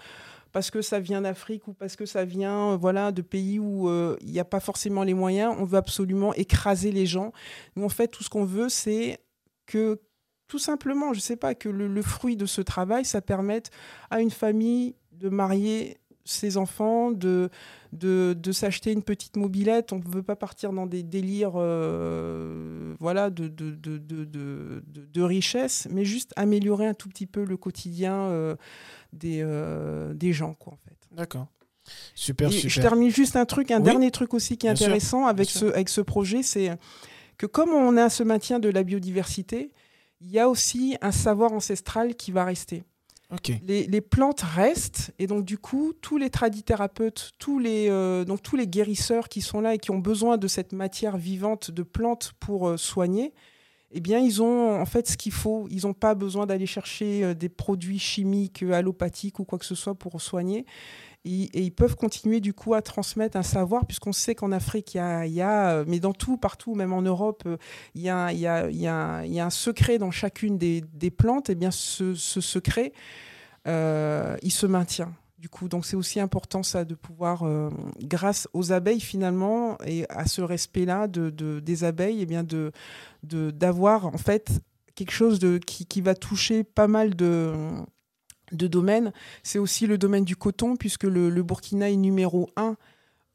parce 0.52 0.70
que 0.70 0.82
ça 0.82 1.00
vient 1.00 1.20
d'Afrique 1.20 1.68
ou 1.68 1.72
parce 1.72 1.96
que 1.96 2.06
ça 2.06 2.24
vient 2.24 2.72
euh, 2.72 2.76
voilà, 2.76 3.12
de 3.12 3.22
pays 3.22 3.58
où 3.58 3.88
euh, 3.88 4.16
il 4.20 4.30
n'y 4.30 4.40
a 4.40 4.44
pas 4.44 4.60
forcément 4.60 5.02
les 5.02 5.14
moyens. 5.14 5.54
On 5.58 5.64
veut 5.64 5.78
absolument 5.78 6.34
écraser 6.34 6.92
les 6.92 7.06
gens. 7.06 7.32
Nous, 7.76 7.84
en 7.84 7.88
fait, 7.88 8.08
tout 8.08 8.22
ce 8.22 8.30
qu'on 8.30 8.44
veut, 8.44 8.68
c'est 8.68 9.18
que 9.66 10.00
tout 10.48 10.58
simplement, 10.58 11.12
je 11.12 11.18
ne 11.18 11.22
sais 11.22 11.36
pas, 11.36 11.54
que 11.54 11.68
le, 11.68 12.02
fruit 12.02 12.36
de 12.36 12.46
ce 12.46 12.62
travail, 12.62 13.04
ça 13.04 13.20
permette 13.20 13.70
à 14.10 14.20
une 14.20 14.30
famille 14.30 14.94
de 15.12 15.28
marier 15.28 15.98
ses 16.30 16.56
enfants, 16.56 17.10
de, 17.10 17.50
de, 17.92 18.36
de 18.38 18.52
s'acheter 18.52 18.92
une 18.92 19.02
petite 19.02 19.36
mobilette. 19.36 19.92
On 19.92 19.98
ne 19.98 20.08
veut 20.08 20.22
pas 20.22 20.36
partir 20.36 20.72
dans 20.72 20.86
des 20.86 21.02
délires 21.02 21.54
euh, 21.56 22.94
voilà, 23.00 23.30
de, 23.30 23.48
de, 23.48 23.74
de, 23.74 25.22
richesse, 25.22 25.88
mais 25.90 26.04
juste 26.04 26.32
améliorer 26.36 26.86
un 26.86 26.94
tout 26.94 27.08
petit 27.08 27.26
peu 27.26 27.44
le 27.44 27.56
quotidien 27.56 28.56
des, 29.12 29.40
euh, 29.42 30.14
des 30.14 30.32
gens, 30.32 30.54
quoi, 30.54 30.74
en 30.74 30.76
fait. 30.76 30.96
D'accord. 31.12 31.46
Super, 32.14 32.52
super. 32.52 32.68
Je 32.68 32.80
termine 32.80 33.10
juste 33.10 33.36
un 33.36 33.46
truc, 33.46 33.70
un 33.70 33.80
dernier 33.80 34.10
truc 34.10 34.34
aussi 34.34 34.58
qui 34.58 34.66
est 34.66 34.70
intéressant 34.70 35.26
avec, 35.26 35.48
ce, 35.48 35.66
avec 35.66 35.88
ce 35.88 36.02
projet, 36.02 36.42
c'est 36.42 36.70
que 37.38 37.46
comme 37.46 37.70
on 37.70 37.96
a 37.96 38.10
ce 38.10 38.22
maintien 38.22 38.58
de 38.58 38.68
la 38.68 38.82
biodiversité, 38.82 39.72
il 40.20 40.30
y 40.30 40.38
a 40.38 40.48
aussi 40.48 40.98
un 41.00 41.12
savoir 41.12 41.52
ancestral 41.52 42.14
qui 42.14 42.30
va 42.30 42.44
rester. 42.44 42.82
Les, 43.66 44.00
plantes 44.00 44.40
restent 44.40 45.12
et 45.18 45.26
donc 45.26 45.44
du 45.44 45.58
coup 45.58 45.92
tous 46.00 46.16
les 46.16 46.30
tradithérapeutes, 46.30 47.32
tous 47.38 47.58
les 47.58 47.88
euh, 47.90 48.24
donc 48.24 48.42
tous 48.42 48.56
les 48.56 48.66
guérisseurs 48.66 49.28
qui 49.28 49.42
sont 49.42 49.60
là 49.60 49.74
et 49.74 49.78
qui 49.78 49.90
ont 49.90 49.98
besoin 49.98 50.38
de 50.38 50.48
cette 50.48 50.72
matière 50.72 51.18
vivante 51.18 51.70
de 51.70 51.82
plantes 51.82 52.32
pour 52.40 52.68
euh, 52.68 52.76
soigner, 52.78 53.34
eh 53.90 54.00
bien, 54.00 54.18
ils 54.18 54.42
ont 54.42 54.78
en 54.80 54.84
fait 54.84 55.08
ce 55.08 55.16
qu'il 55.16 55.32
faut. 55.32 55.66
Ils 55.70 55.86
n'ont 55.86 55.94
pas 55.94 56.14
besoin 56.14 56.46
d'aller 56.46 56.66
chercher 56.66 57.24
euh, 57.24 57.34
des 57.34 57.48
produits 57.48 57.98
chimiques, 57.98 58.62
allopathiques 58.62 59.38
ou 59.38 59.44
quoi 59.44 59.58
que 59.58 59.64
ce 59.64 59.74
soit 59.74 59.94
pour 59.94 60.20
soigner. 60.20 60.66
Et, 61.28 61.62
ils 61.62 61.72
peuvent 61.72 61.96
continuer 61.96 62.40
du 62.40 62.54
coup 62.54 62.74
à 62.74 62.80
transmettre 62.80 63.36
un 63.36 63.42
savoir, 63.42 63.84
puisqu'on 63.84 64.12
sait 64.12 64.34
qu'en 64.34 64.50
Afrique, 64.50 64.94
il 64.94 64.98
y, 64.98 65.40
a, 65.42 65.70
euh, 65.70 65.84
mais 65.86 66.00
dans 66.00 66.14
tout, 66.14 66.38
partout, 66.38 66.74
même 66.74 66.92
en 66.92 67.02
Europe, 67.02 67.46
il 67.94 68.00
y, 68.00 68.08
a, 68.08 69.44
un 69.44 69.50
secret 69.50 69.98
dans 69.98 70.10
chacune 70.10 70.56
des, 70.56 71.10
plantes. 71.10 71.50
Et 71.50 71.54
bien, 71.54 71.70
ce, 71.70 72.14
secret, 72.14 72.92
il 73.66 74.52
se 74.52 74.66
maintient. 74.66 75.12
Du 75.38 75.48
coup, 75.48 75.68
donc 75.68 75.86
c'est 75.86 75.96
aussi 75.96 76.18
important 76.18 76.64
ça 76.64 76.84
de 76.84 76.94
pouvoir, 76.94 77.44
grâce 78.00 78.48
aux 78.54 78.72
abeilles 78.72 79.00
finalement 79.00 79.78
et 79.86 80.04
à 80.08 80.26
ce 80.26 80.40
respect-là 80.40 81.06
de, 81.06 81.60
des 81.60 81.84
abeilles, 81.84 82.22
et 82.22 82.26
bien 82.26 82.42
de 82.42 82.72
d'avoir 83.22 84.06
en 84.06 84.18
fait 84.18 84.50
quelque 84.94 85.12
chose 85.12 85.38
de, 85.38 85.58
qui, 85.58 85.86
qui, 85.86 86.00
va 86.00 86.14
toucher 86.14 86.64
pas 86.64 86.88
mal 86.88 87.14
de, 87.14 87.52
de 88.52 88.66
domaines. 88.66 89.12
C'est 89.42 89.58
aussi 89.58 89.86
le 89.86 89.98
domaine 89.98 90.24
du 90.24 90.36
coton, 90.36 90.76
puisque 90.76 91.04
le, 91.04 91.30
Burkina 91.42 91.90
est 91.90 91.96
numéro 91.96 92.48
un, 92.56 92.76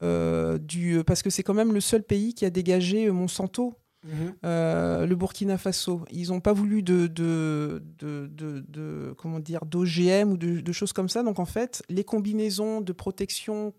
euh, 0.01 0.57
du, 0.57 1.03
parce 1.05 1.21
que 1.21 1.29
c'est 1.29 1.43
quand 1.43 1.53
même 1.53 1.73
le 1.73 1.81
seul 1.81 2.03
pays 2.03 2.33
qui 2.33 2.45
a 2.45 2.49
dégagé 2.49 3.09
Monsanto. 3.11 3.75
Mhm. 4.03 4.35
Euh, 4.43 5.05
le 5.05 5.15
Burkina 5.15 5.57
Faso. 5.57 6.03
Ils 6.11 6.29
n'ont 6.29 6.41
pas 6.41 6.53
voulu 6.53 6.83
de, 6.83 7.07
de, 7.07 7.81
de, 7.99 8.29
de, 8.67 9.13
comment 9.17 9.39
dire 9.39 9.65
d'OGM 9.65 10.31
ou 10.31 10.37
de, 10.37 10.71
choses 10.71 10.93
comme 10.93 11.09
ça. 11.09 11.23
Donc 11.23 11.39
en 11.39 11.45
fait, 11.45 11.83
les 11.89 12.03
combinaisons 12.03 12.81
de 12.81 12.91
protection 12.91 13.73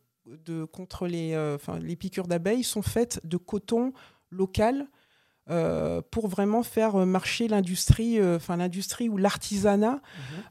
de, 0.47 0.64
contre 0.64 1.07
les, 1.07 1.35
euh, 1.35 1.59
les 1.83 1.97
piqûres 1.97 2.27
d'abeilles 2.27 2.64
sont 2.64 2.83
faites 2.83 3.20
de 3.25 3.37
coton 3.37 3.92
local 4.31 4.87
pour 6.11 6.29
vraiment 6.29 6.63
faire 6.63 6.97
marcher 7.07 7.49
l'industrie, 7.49 8.21
enfin 8.23 8.57
l'industrie 8.57 9.09
ou 9.09 9.17
l'artisanat 9.17 10.01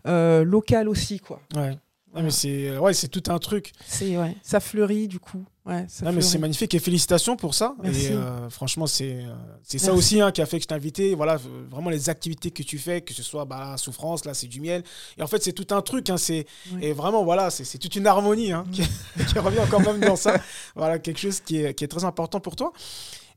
mhm. 0.05 0.41
local 0.43 0.89
aussi, 0.89 1.19
quoi. 1.19 1.41
Ouais. 1.55 1.77
mais 2.13 2.31
c'est 2.31 2.77
ouais, 2.77 2.93
c'est 2.93 3.07
tout 3.07 3.23
un 3.31 3.39
truc. 3.39 3.71
C'est 3.85 4.17
ouais, 4.17 4.35
ça 4.43 4.59
fleurit 4.59 5.07
du 5.07 5.19
coup. 5.19 5.45
Ouais, 5.65 5.87
mais 6.11 6.21
c'est 6.21 6.39
magnifique 6.39 6.73
et 6.73 6.79
félicitations 6.79 7.37
pour 7.37 7.53
ça. 7.53 7.73
Et 7.85 8.11
euh, 8.11 8.49
franchement, 8.49 8.85
c'est 8.85 9.23
euh, 9.23 9.33
c'est 9.63 9.77
ça 9.77 9.93
aussi 9.93 10.19
hein, 10.19 10.33
qui 10.33 10.41
a 10.41 10.45
fait 10.45 10.57
que 10.57 10.63
je 10.63 10.67
t'ai 10.67 10.75
invité. 10.75 11.15
Voilà, 11.15 11.39
vraiment 11.71 11.89
les 11.89 12.09
activités 12.09 12.51
que 12.51 12.63
tu 12.63 12.77
fais, 12.77 12.99
que 12.99 13.13
ce 13.13 13.23
soit 13.23 13.45
bah, 13.45 13.77
souffrance, 13.77 14.25
là 14.25 14.33
c'est 14.33 14.47
du 14.47 14.59
miel. 14.59 14.83
Et 15.17 15.23
en 15.23 15.27
fait, 15.27 15.41
c'est 15.41 15.53
tout 15.53 15.73
un 15.73 15.81
truc. 15.81 16.09
Hein, 16.09 16.17
c'est 16.17 16.45
et 16.81 16.91
vraiment 16.91 17.23
voilà, 17.23 17.49
c'est 17.49 17.77
toute 17.77 17.95
une 17.95 18.07
harmonie 18.07 18.51
hein, 18.51 18.65
qui, 18.73 18.81
qui, 19.27 19.39
revient 19.39 19.65
quand 19.69 19.79
même 19.79 20.01
dans 20.01 20.17
ça. 20.17 20.35
Voilà, 20.75 20.99
quelque 20.99 21.19
chose 21.19 21.39
qui 21.39 21.61
est, 21.61 21.73
qui 21.73 21.85
est 21.85 21.87
très 21.89 22.03
important 22.03 22.41
pour 22.41 22.57
toi. 22.57 22.73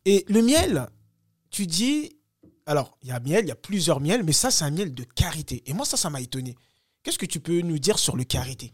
Et 0.04 0.24
le 0.28 0.42
miel, 0.42 0.88
tu 1.50 1.66
dis, 1.66 2.16
alors 2.66 2.98
il 3.02 3.08
y 3.08 3.12
a 3.12 3.20
miel, 3.20 3.44
il 3.44 3.48
y 3.48 3.52
a 3.52 3.56
plusieurs 3.56 4.00
miels, 4.00 4.24
mais 4.24 4.32
ça 4.32 4.50
c'est 4.50 4.64
un 4.64 4.70
miel 4.70 4.94
de 4.94 5.04
karité. 5.04 5.62
Et 5.66 5.72
moi 5.72 5.84
ça, 5.84 5.96
ça 5.96 6.10
m'a 6.10 6.20
étonné. 6.20 6.56
Qu'est-ce 7.02 7.18
que 7.18 7.26
tu 7.26 7.40
peux 7.40 7.60
nous 7.60 7.78
dire 7.78 7.98
sur 7.98 8.16
le 8.16 8.24
karité? 8.24 8.72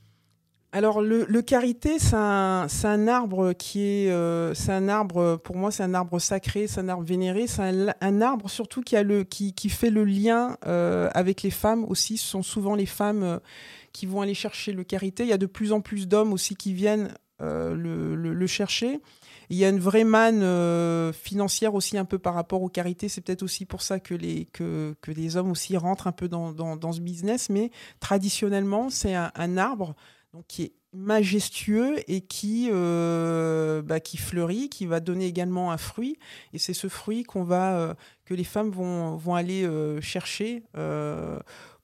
Alors 0.74 1.02
le, 1.02 1.42
karité, 1.42 1.98
c'est 1.98 2.16
un, 2.16 3.06
arbre 3.06 3.52
qui 3.52 3.82
est, 3.82 4.10
euh, 4.10 4.54
c'est 4.54 4.72
un 4.72 4.88
arbre 4.88 5.36
pour 5.36 5.54
moi, 5.54 5.70
c'est 5.70 5.82
un 5.82 5.92
arbre 5.92 6.18
sacré, 6.18 6.66
c'est 6.66 6.80
un 6.80 6.88
arbre 6.88 7.04
vénéré, 7.04 7.46
c'est 7.46 7.92
un, 8.00 8.20
arbre 8.22 8.48
surtout 8.48 8.80
qui 8.80 8.96
a 8.96 9.02
le, 9.02 9.24
qui 9.24 9.68
fait 9.68 9.90
le 9.90 10.04
lien 10.04 10.56
euh, 10.66 11.10
avec 11.12 11.42
les 11.42 11.50
femmes 11.50 11.84
aussi. 11.84 12.16
Ce 12.16 12.26
sont 12.26 12.42
souvent 12.42 12.74
les 12.74 12.86
femmes 12.86 13.22
euh, 13.22 13.38
qui 13.92 14.06
vont 14.06 14.22
aller 14.22 14.32
chercher 14.32 14.72
le 14.72 14.82
karité. 14.82 15.24
Il 15.24 15.28
y 15.28 15.34
a 15.34 15.38
de 15.38 15.44
plus 15.44 15.72
en 15.72 15.82
plus 15.82 16.08
d'hommes 16.08 16.32
aussi 16.32 16.56
qui 16.56 16.72
viennent 16.72 17.12
le, 17.42 18.14
le, 18.14 18.46
chercher. 18.46 19.00
Il 19.50 19.56
y 19.56 19.64
a 19.64 19.68
une 19.68 19.80
vraie 19.80 20.04
manne 20.04 21.12
financière 21.12 21.74
aussi 21.74 21.98
un 21.98 22.04
peu 22.04 22.18
par 22.18 22.34
rapport 22.34 22.62
au 22.62 22.68
karité. 22.68 23.08
C'est 23.08 23.20
peut-être 23.20 23.42
aussi 23.42 23.66
pour 23.66 23.82
ça 23.82 24.00
que 24.00 24.14
les, 24.14 24.46
que, 24.46 24.94
que 25.00 25.10
hommes 25.36 25.50
aussi 25.50 25.76
rentrent 25.76 26.06
un 26.06 26.12
peu 26.12 26.28
dans, 26.28 26.52
dans, 26.52 26.92
ce 26.92 27.00
business. 27.00 27.50
Mais 27.50 27.70
traditionnellement, 28.00 28.90
c'est 28.90 29.14
un, 29.14 29.56
arbre 29.56 29.94
donc 30.32 30.44
qui 30.46 30.62
est 30.62 30.72
majestueux 30.92 31.98
et 32.10 32.20
qui, 32.20 32.68
euh, 32.70 33.82
bah, 33.82 34.00
qui 34.00 34.16
fleurit, 34.16 34.68
qui 34.68 34.86
va 34.86 35.00
donner 35.00 35.26
également 35.26 35.72
un 35.72 35.78
fruit. 35.78 36.18
Et 36.52 36.58
c'est 36.58 36.74
ce 36.74 36.88
fruit 36.88 37.22
qu'on 37.22 37.44
va, 37.44 37.76
euh, 37.76 37.94
que 38.24 38.34
les 38.34 38.44
femmes 38.44 38.70
vont, 38.70 39.16
vont 39.16 39.34
aller 39.34 39.64
euh, 39.64 40.00
chercher 40.00 40.64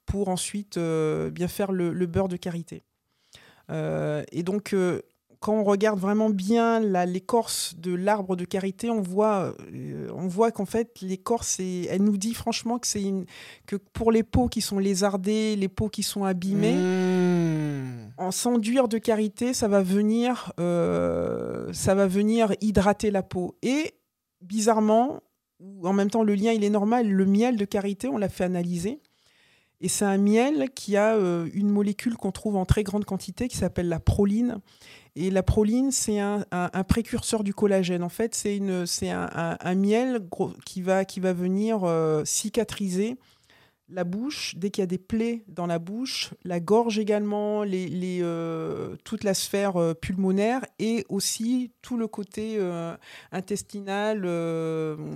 pour 0.05 0.29
ensuite 0.29 0.79
bien 0.79 1.47
faire 1.47 1.71
le, 1.71 1.93
le, 1.93 2.05
beurre 2.07 2.29
de 2.29 2.37
karité. 2.37 2.83
et 3.69 4.43
donc, 4.43 4.75
quand 5.39 5.53
on 5.53 5.63
regarde 5.63 5.99
vraiment 5.99 6.29
bien 6.29 6.81
l'écorce 7.05 7.73
de 7.77 7.93
l'arbre 7.93 8.35
de 8.35 8.43
karité, 8.43 8.89
on 8.89 9.01
voit, 9.01 9.55
euh, 9.73 10.09
on 10.13 10.27
voit 10.27 10.51
qu'en 10.51 10.65
fait, 10.65 10.99
l'écorce, 11.01 11.59
elle 11.61 12.03
nous 12.03 12.17
dit 12.17 12.33
franchement 12.33 12.77
que 12.77 12.89
que 13.65 13.77
pour 13.77 14.11
les 14.11 14.23
peaux 14.23 14.49
qui 14.49 14.59
sont 14.59 14.79
lézardées, 14.79 15.55
les 15.55 15.69
peaux 15.69 15.87
qui 15.87 16.03
sont 16.03 16.25
abîmées, 16.25 16.75
mmh. 16.75 18.13
en 18.17 18.31
s'enduire 18.31 18.89
de 18.89 18.97
karité, 18.97 19.53
ça 19.53 19.69
va 19.69 19.81
venir, 19.81 20.51
euh, 20.59 21.71
ça 21.71 21.95
va 21.95 22.05
venir 22.07 22.53
hydrater 22.59 23.09
la 23.09 23.23
peau. 23.23 23.55
Et 23.61 23.93
bizarrement, 24.41 25.21
en 25.83 25.93
même 25.93 26.09
temps, 26.09 26.23
le 26.23 26.35
lien 26.35 26.51
il 26.51 26.65
est 26.65 26.69
normal. 26.69 27.09
Le 27.09 27.25
miel 27.25 27.55
de 27.55 27.65
karité, 27.65 28.09
on 28.09 28.17
l'a 28.17 28.29
fait 28.29 28.43
analyser. 28.43 28.99
Et 29.81 29.87
c'est 29.87 30.05
un 30.05 30.17
miel 30.17 30.69
qui 30.75 30.97
a 30.97 31.15
euh, 31.15 31.47
une 31.53 31.69
molécule 31.69 32.17
qu'on 32.17 32.31
trouve 32.31 32.57
en 32.57 32.65
très 32.65 32.83
grande 32.83 33.05
quantité 33.05 33.47
qui 33.47 33.57
s'appelle 33.57 33.87
la 33.87 33.99
proline. 33.99 34.57
Et 35.15 35.31
la 35.31 35.43
proline, 35.43 35.91
c'est 35.91 36.19
un, 36.19 36.43
précurseur 36.87 37.43
du 37.43 37.53
collagène. 37.53 38.03
En 38.03 38.09
fait, 38.09 38.35
c'est 38.35 38.59
un, 39.09 39.75
miel 39.75 40.27
qui 40.65 40.81
va, 40.81 41.03
qui 41.03 41.19
va 41.19 41.33
venir 41.33 41.83
euh, 41.83 42.23
cicatriser 42.25 43.17
la 43.91 44.03
bouche, 44.03 44.53
dès 44.55 44.69
qu'il 44.69 44.83
y 44.83 44.83
a 44.83 44.87
des 44.87 44.99
plaies 44.99 45.43
dans 45.47 45.65
la 45.65 45.79
bouche, 45.79 46.29
la 46.43 46.59
gorge 46.59 46.99
également, 46.99 47.63
euh, 47.65 48.95
toute 49.03 49.23
la 49.23 49.33
sphère 49.33 49.95
pulmonaire 49.99 50.63
et 50.77 51.05
aussi 51.09 51.71
tout 51.81 51.97
le 51.97 52.07
côté 52.07 52.59
intestinal. 53.31 54.21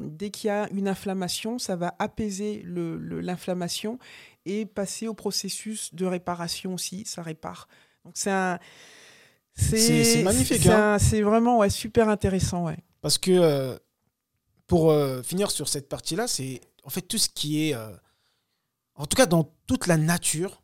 dès 0.09 0.31
qu'il 0.31 0.47
y 0.47 0.51
a 0.51 0.67
une 0.71 0.87
inflammation, 0.87 1.59
ça 1.59 1.75
va 1.75 1.93
apaiser 1.99 2.63
l'inflammation 2.65 3.99
et 4.45 4.65
passer 4.65 5.07
au 5.07 5.13
processus 5.13 5.93
de 5.93 6.05
réparation 6.05 6.73
aussi, 6.73 7.03
ça 7.05 7.21
répare. 7.21 7.67
Donc 8.03 8.13
c'est 8.15 8.31
un 8.31 8.59
c'est 9.55 10.23
magnifique. 10.23 10.65
Hein. 10.67 10.97
C'est 10.99 11.21
vraiment 11.21 11.59
ouais, 11.59 11.69
super 11.69 12.09
intéressant. 12.09 12.65
Ouais. 12.65 12.77
Parce 13.01 13.17
que 13.17 13.31
euh, 13.31 13.77
pour 14.67 14.91
euh, 14.91 15.21
finir 15.21 15.51
sur 15.51 15.67
cette 15.67 15.89
partie-là, 15.89 16.27
c'est 16.27 16.61
en 16.83 16.89
fait 16.89 17.01
tout 17.01 17.17
ce 17.17 17.29
qui 17.29 17.67
est, 17.67 17.75
euh, 17.75 17.91
en 18.95 19.05
tout 19.05 19.15
cas 19.15 19.25
dans 19.25 19.51
toute 19.67 19.87
la 19.87 19.97
nature, 19.97 20.63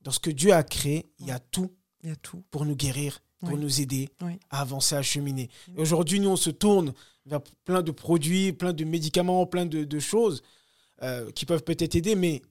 dans 0.00 0.10
ce 0.10 0.20
que 0.20 0.30
Dieu 0.30 0.52
a 0.52 0.62
créé, 0.62 1.10
il 1.18 1.26
y 1.26 1.30
a 1.30 1.38
tout. 1.38 1.70
Il 2.02 2.08
y 2.08 2.12
a 2.12 2.16
tout. 2.16 2.42
Pour 2.50 2.64
nous 2.64 2.74
guérir, 2.74 3.20
pour 3.38 3.56
nous 3.56 3.80
aider 3.80 4.08
à 4.50 4.60
avancer, 4.60 4.96
à 4.96 5.02
cheminer. 5.02 5.48
aujourd'hui, 5.76 6.18
nous, 6.18 6.30
on 6.30 6.36
se 6.36 6.50
tourne 6.50 6.92
vers 7.26 7.40
plein 7.64 7.82
de 7.82 7.92
produits, 7.92 8.52
plein 8.52 8.72
de 8.72 8.84
médicaments, 8.84 9.46
plein 9.46 9.66
de, 9.66 9.84
de 9.84 9.98
choses 10.00 10.42
qui 11.36 11.46
peuvent 11.46 11.62
peut-être 11.62 11.94
aider, 11.94 12.16
mais 12.16 12.42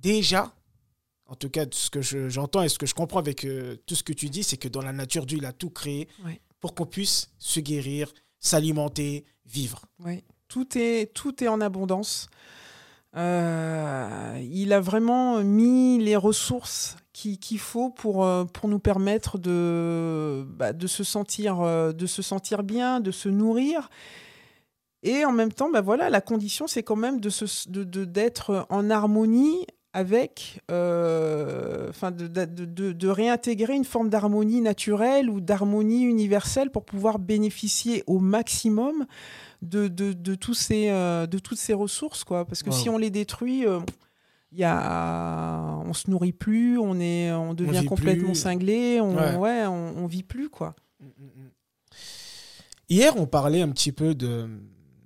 déjà, 0.00 0.54
en 1.26 1.34
tout 1.34 1.48
cas, 1.48 1.64
ce 1.70 1.90
que 1.90 2.00
j'entends 2.28 2.62
et 2.62 2.68
ce 2.68 2.78
que 2.78 2.86
je 2.86 2.94
comprends 2.94 3.20
avec 3.20 3.44
euh, 3.44 3.76
tout 3.86 3.94
ce 3.94 4.02
que 4.02 4.12
tu 4.12 4.28
dis, 4.28 4.42
c'est 4.42 4.56
que 4.56 4.68
dans 4.68 4.82
la 4.82 4.92
nature, 4.92 5.26
Dieu, 5.26 5.38
il 5.38 5.46
a 5.46 5.52
tout 5.52 5.70
créé 5.70 6.08
pour 6.58 6.74
qu'on 6.74 6.86
puisse 6.86 7.30
se 7.38 7.60
guérir, 7.60 8.12
s'alimenter, 8.40 9.24
vivre. 9.46 9.86
Oui, 10.04 10.24
tout 10.48 10.76
est, 10.76 11.12
tout 11.14 11.42
est 11.42 11.48
en 11.48 11.60
abondance. 11.60 12.28
Euh, 13.16 14.40
il 14.50 14.72
a 14.72 14.80
vraiment 14.80 15.42
mis 15.42 15.98
les 15.98 16.16
ressources 16.16 16.96
qu'il 17.12 17.58
faut 17.58 17.90
pour, 17.90 18.24
euh, 18.24 18.44
pour 18.44 18.68
nous 18.68 18.78
permettre 18.78 19.36
de, 19.36 20.46
bah, 20.48 20.72
de, 20.72 20.86
se 20.86 21.04
sentir, 21.04 21.60
de 21.60 22.06
se 22.06 22.22
sentir 22.22 22.62
bien, 22.62 23.00
de 23.00 23.10
se 23.10 23.28
nourrir. 23.28 23.90
Et 25.02 25.24
en 25.24 25.32
même 25.32 25.52
temps, 25.52 25.70
bah 25.70 25.80
voilà, 25.80 26.10
la 26.10 26.20
condition, 26.20 26.66
c'est 26.66 26.82
quand 26.82 26.96
même 26.96 27.20
d'être 27.20 27.68
de, 27.70 27.84
de, 27.84 28.62
en 28.68 28.90
harmonie 28.90 29.66
avec, 29.92 30.60
euh, 30.70 31.88
enfin, 31.88 32.12
de, 32.12 32.26
de, 32.28 32.92
de, 32.92 33.08
réintégrer 33.08 33.74
une 33.74 33.84
forme 33.84 34.08
d'harmonie 34.08 34.60
naturelle 34.60 35.28
ou 35.28 35.40
d'harmonie 35.40 36.04
universelle 36.04 36.70
pour 36.70 36.84
pouvoir 36.84 37.18
bénéficier 37.18 38.04
au 38.06 38.20
maximum 38.20 39.06
de, 39.62 39.88
de, 39.88 40.34
tous 40.36 40.54
ces, 40.54 40.90
euh, 40.90 41.26
de 41.26 41.38
toutes 41.38 41.58
ces 41.58 41.74
ressources, 41.74 42.22
quoi. 42.22 42.44
Parce 42.44 42.62
que 42.62 42.70
si 42.70 42.88
on 42.88 42.98
les 42.98 43.10
détruit, 43.10 43.66
euh, 43.66 43.80
y 44.52 44.62
a, 44.62 45.76
on 45.84 45.92
se 45.92 46.08
nourrit 46.08 46.32
plus, 46.32 46.78
on 46.78 47.00
est, 47.00 47.32
on 47.32 47.54
devient 47.54 47.84
complètement 47.84 48.34
cinglé, 48.34 49.00
on, 49.00 49.40
ouais. 49.40 49.66
on, 49.66 50.06
vit 50.06 50.22
plus, 50.22 50.50
quoi. 50.50 50.76
Hier, 52.88 53.12
on 53.16 53.26
parlait 53.26 53.62
un 53.62 53.70
petit 53.70 53.92
peu 53.92 54.14
de, 54.14 54.48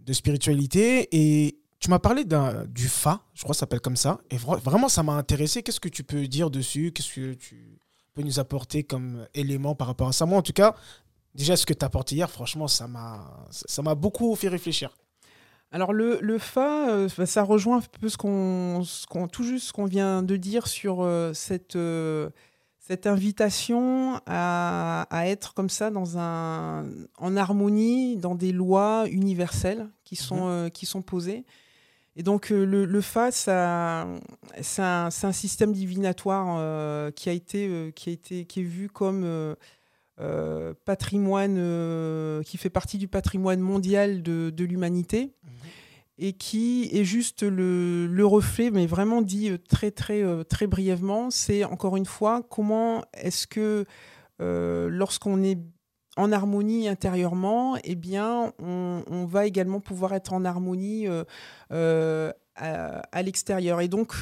de 0.05 0.13
spiritualité 0.13 1.09
et 1.13 1.64
tu 1.85 1.91
m'as 1.91 1.99
parlé 1.99 2.25
du 2.25 2.89
Fa, 2.89 3.21
je 3.35 3.43
crois 3.43 3.53
que 3.53 3.57
ça 3.57 3.61
s'appelle 3.61 3.83
comme 3.83 3.97
ça, 3.97 4.19
et 4.31 4.39
vraiment 4.39 4.89
ça 4.89 5.03
m'a 5.03 5.13
intéressé. 5.13 5.63
Qu'est-ce 5.63 5.81
que 5.81 5.91
tu 5.91 6.03
peux 6.03 6.27
dire 6.27 6.49
dessus? 6.49 6.93
Qu'est-ce 6.93 7.15
que 7.15 7.35
tu 7.35 7.79
peux 8.15 8.23
nous 8.23 8.41
apporter 8.41 8.85
comme 8.85 9.27
élément 9.35 9.75
par 9.75 9.89
rapport 9.89 10.09
à 10.09 10.13
ça? 10.13 10.25
Moi, 10.25 10.39
en 10.39 10.43
tout 10.43 10.55
cas, 10.55 10.75
déjà 11.35 11.59
ce 11.59 11.67
que 11.67 11.75
tu 11.75 11.85
as 11.85 11.89
apporté 11.89 12.15
hier, 12.15 12.31
franchement, 12.31 12.69
ça 12.69 12.89
m'a 12.89 13.95
beaucoup 13.97 14.35
fait 14.35 14.49
réfléchir. 14.49 14.97
Alors 15.73 15.93
le, 15.93 16.21
le 16.23 16.39
Fa, 16.39 16.89
euh, 16.89 17.09
ça 17.27 17.43
rejoint 17.43 17.79
un 17.79 17.83
peu 18.01 18.09
ce 18.09 18.17
qu'on, 18.17 18.83
tout 19.31 19.43
juste 19.43 19.67
ce 19.67 19.73
qu'on 19.75 19.85
vient 19.85 20.23
de 20.23 20.37
dire 20.37 20.67
sur 20.69 21.03
euh, 21.03 21.35
cette, 21.35 21.77
euh, 21.77 22.31
cette 22.79 23.07
invitation 23.07 24.21
à, 24.25 25.03
à, 25.11 25.27
être 25.27 25.53
comme 25.53 25.69
ça 25.69 25.91
dans 25.91 26.17
un, 26.17 26.87
en 27.19 27.37
harmonie, 27.37 28.17
dans 28.17 28.37
des 28.37 28.53
lois 28.53 29.05
universelles 29.11 29.91
qui 30.03 30.17
sont, 30.17 30.47
mhm. 30.49 30.71
qui 30.71 30.87
sont 30.87 31.03
posées. 31.03 31.45
Et 32.17 32.23
donc 32.23 32.53
euh, 32.53 32.65
le, 32.65 32.85
le 32.85 33.01
Fa, 33.01 33.31
c'est 33.33 33.51
un, 33.51 34.21
un, 34.79 35.33
système 35.33 35.73
divinatoire 35.73 36.57
euh, 36.59 37.11
qui 37.11 37.29
a 37.29 37.33
été, 37.33 37.67
euh, 37.69 37.91
qui 37.91 38.11
a 38.11 38.13
été, 38.13 38.45
qui 38.45 38.61
est 38.61 38.65
vu 38.65 38.89
comme 38.89 39.57
patrimoine, 40.85 42.43
qui 42.45 42.57
fait 42.57 42.71
partie 42.71 42.99
du 42.99 43.09
patrimoine 43.09 43.61
mondial 43.61 44.23
de, 44.23 44.51
de 44.51 44.65
l'humanité. 44.65 45.33
Mhm. 45.43 45.51
Et 46.17 46.33
qui 46.35 46.89
est 46.93 47.03
juste 47.03 47.43
le, 47.43 48.07
le, 48.07 48.25
reflet, 48.25 48.71
mais 48.71 48.87
vraiment 48.87 49.21
dit 49.21 49.51
très 49.69 49.91
très 49.91 50.23
très 50.45 50.69
brièvement, 50.69 51.29
c'est 51.33 51.65
encore 51.65 51.97
une 51.97 52.07
fois 52.07 52.45
comment 52.49 53.05
est-ce 53.15 53.49
que 53.49 53.85
lorsqu'on 54.39 55.43
est 55.43 55.59
en 56.17 56.33
harmonie 56.33 56.89
intérieurement, 56.89 57.77
eh 57.83 57.95
bien, 57.95 58.53
on, 58.59 59.27
va 59.27 59.47
également 59.47 59.81
pouvoir 59.81 60.15
être 60.15 60.33
en 60.33 60.45
harmonie 60.45 61.09
euh, 61.09 61.25
euh, 61.73 62.33
à, 62.55 63.23
l'extérieur. 63.23 63.81
Et 63.81 63.89
donc, 63.89 64.15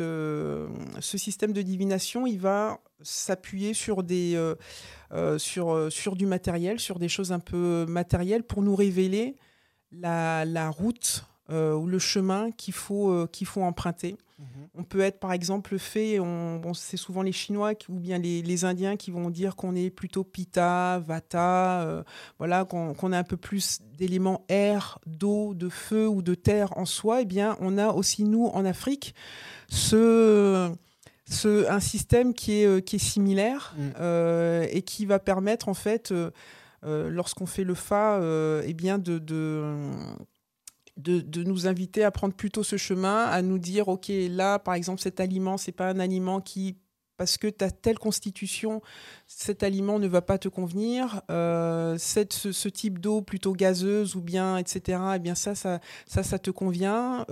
euh, 0.00 0.68
ce 1.00 1.18
système 1.18 1.52
de 1.52 1.62
divination, 1.62 2.26
il 2.26 2.38
va 2.38 2.78
s'appuyer 3.00 3.74
sur, 3.74 4.04
des, 4.04 4.38
sur, 5.38 5.90
sur 5.90 6.14
du 6.14 6.26
matériel, 6.26 6.78
sur 6.78 7.00
des 7.00 7.08
choses 7.08 7.32
un 7.32 7.40
peu 7.40 7.84
matérielles 7.88 8.44
pour 8.44 8.62
nous 8.62 8.76
révéler 8.76 9.36
la 9.90 10.70
route 10.70 11.24
ou 11.52 11.86
le 11.86 11.98
chemin 11.98 12.50
qu'il 12.50 12.74
faut, 12.74 13.26
qu'il 13.28 13.46
faut 13.46 13.62
emprunter. 13.62 14.16
Mhm. 14.38 14.46
On 14.74 14.84
peut 14.84 15.00
être 15.00 15.20
par 15.20 15.32
exemple 15.32 15.78
fait, 15.78 16.18
on, 16.18 16.72
c'est 16.74 16.96
souvent 16.96 17.22
les 17.22 17.32
Chinois 17.32 17.74
ou 17.88 17.98
bien 17.98 18.18
les, 18.18 18.64
Indiens 18.64 18.96
qui 18.96 19.10
vont 19.10 19.30
dire 19.30 19.54
qu'on 19.54 19.74
est 19.74 19.90
plutôt 19.90 20.24
Pitta, 20.24 20.98
Vata, 21.00 22.04
voilà, 22.38 22.64
qu'on, 22.64 23.12
a 23.12 23.18
un 23.18 23.24
peu 23.24 23.36
plus 23.36 23.80
d'éléments 23.98 24.44
air, 24.48 24.98
d'eau, 25.06 25.54
de 25.54 25.68
feu 25.68 26.08
ou 26.08 26.22
de 26.22 26.34
terre 26.34 26.76
en 26.78 26.86
soi. 26.86 27.22
Eh 27.22 27.26
bien, 27.26 27.56
on 27.60 27.76
a 27.76 27.88
aussi 27.88 28.24
nous 28.24 28.46
en 28.46 28.64
Afrique 28.64 29.14
ce 29.68 30.72
ce, 31.32 31.68
un 31.68 31.80
système 31.80 32.34
qui 32.34 32.60
est, 32.60 32.66
euh, 32.66 32.80
qui 32.80 32.96
est 32.96 33.00
similaire 33.00 33.74
mm. 33.76 33.82
euh, 34.00 34.66
et 34.70 34.82
qui 34.82 35.06
va 35.06 35.18
permettre, 35.18 35.68
en 35.68 35.74
fait, 35.74 36.12
euh, 36.12 36.30
lorsqu'on 36.82 37.46
fait 37.46 37.64
le 37.64 37.74
FA, 37.74 38.20
eh 38.64 38.74
bien 38.74 38.98
de, 38.98 39.18
de, 39.18 39.90
de, 40.96 41.42
nous 41.42 41.66
inviter 41.66 42.04
à 42.04 42.10
prendre 42.10 42.34
plutôt 42.34 42.62
ce 42.62 42.76
chemin, 42.76 43.24
à 43.24 43.42
nous 43.42 43.58
dire, 43.58 43.88
OK, 43.88 44.10
là, 44.10 44.58
par 44.58 44.74
exemple, 44.74 45.00
cet 45.00 45.20
aliment, 45.20 45.56
c'est 45.56 45.72
pas 45.72 45.88
un 45.88 45.98
aliment 45.98 46.40
qui 46.40 46.76
parce 47.18 47.36
que 47.36 47.46
tu 47.46 47.64
as 47.64 47.70
telle 47.70 47.98
constitution, 47.98 48.82
cet 49.28 49.62
aliment 49.62 50.00
ne 50.00 50.08
va 50.08 50.22
pas 50.22 50.38
te 50.38 50.48
convenir, 50.48 51.22
cette, 51.98 52.32
ce, 52.32 52.68
type 52.68 52.98
d'eau 52.98 53.22
plutôt 53.22 53.52
gazeuse 53.52 54.16
ou 54.16 54.20
bien, 54.20 54.56
etc., 54.56 54.98
eh 55.14 55.18
bien 55.20 55.36
ça, 55.36 55.54
ça, 55.54 55.78
ça, 56.06 56.24
ça 56.24 56.38
te 56.40 56.50
convient. 56.50 57.24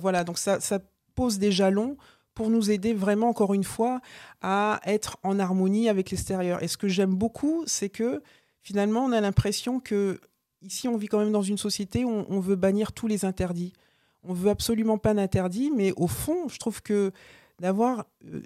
voilà, 0.00 0.24
donc 0.24 0.38
ça, 0.38 0.58
ça 0.58 0.80
pose 1.14 1.38
des 1.38 1.52
jalons 1.52 1.96
pour 2.38 2.50
nous 2.50 2.70
aider 2.70 2.94
vraiment, 2.94 3.28
encore 3.28 3.52
une 3.52 3.64
fois, 3.64 4.00
à 4.42 4.80
être 4.84 5.18
en 5.24 5.40
harmonie 5.40 5.88
avec 5.88 6.12
l'extérieur. 6.12 6.62
Et 6.62 6.68
ce 6.68 6.76
que 6.76 6.86
j'aime 6.86 7.12
beaucoup, 7.12 7.64
c'est 7.66 7.88
que 7.88 8.22
finalement, 8.62 9.04
on 9.04 9.10
a 9.10 9.20
l'impression 9.20 9.80
que 9.80 10.20
ici, 10.62 10.88
on 10.88 10.96
vit 10.96 11.06
quand 11.06 11.18
même 11.18 11.32
dans 11.32 11.42
une 11.42 11.58
société 11.58 12.04
où 12.04 12.24
on, 12.28 12.40
veut 12.40 12.56
bannir 12.56 12.92
tous 12.92 13.06
les 13.06 13.24
interdits. 13.24 13.72
On 14.24 14.32
veut 14.32 14.50
absolument 14.50 14.98
pas 14.98 15.14
d'interdits, 15.14 15.70
mais 15.74 15.92
au 15.96 16.06
fond, 16.06 16.48
je 16.48 16.58
trouve 16.58 16.82
que 16.82 17.12
d'avoir 17.60 18.06
euh, 18.24 18.42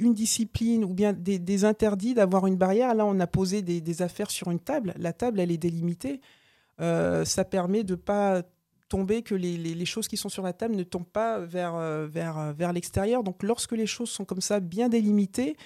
une 0.00 0.14
discipline 0.14 0.84
ou 0.84 0.94
bien 0.94 1.12
des, 1.12 1.64
interdits, 1.64 2.14
d'avoir 2.14 2.46
une 2.46 2.56
barrière. 2.56 2.94
Là, 2.94 3.04
on 3.04 3.18
a 3.20 3.26
posé 3.26 3.62
des, 3.62 4.02
affaires 4.02 4.30
sur 4.30 4.50
une 4.50 4.60
table. 4.60 4.94
La 4.98 5.12
table, 5.12 5.40
elle 5.40 5.50
est 5.50 5.58
délimitée. 5.58 6.20
Euh, 6.80 7.24
ça 7.24 7.44
permet 7.44 7.84
de 7.84 7.94
pas 7.94 8.42
tomber, 8.88 9.22
que 9.22 9.34
les, 9.34 9.84
choses 9.84 10.08
qui 10.08 10.16
sont 10.16 10.28
sur 10.28 10.42
la 10.42 10.52
table 10.52 10.76
ne 10.76 10.84
tombent 10.84 11.04
pas 11.04 11.40
vers, 11.40 11.74
euh, 11.74 12.06
vers, 12.06 12.72
l'extérieur. 12.72 13.24
Donc 13.24 13.42
lorsque 13.42 13.72
les 13.72 13.86
choses 13.86 14.10
sont 14.10 14.24
comme 14.24 14.40
ça 14.40 14.60
bien 14.60 14.88
délimitées, 14.88 15.56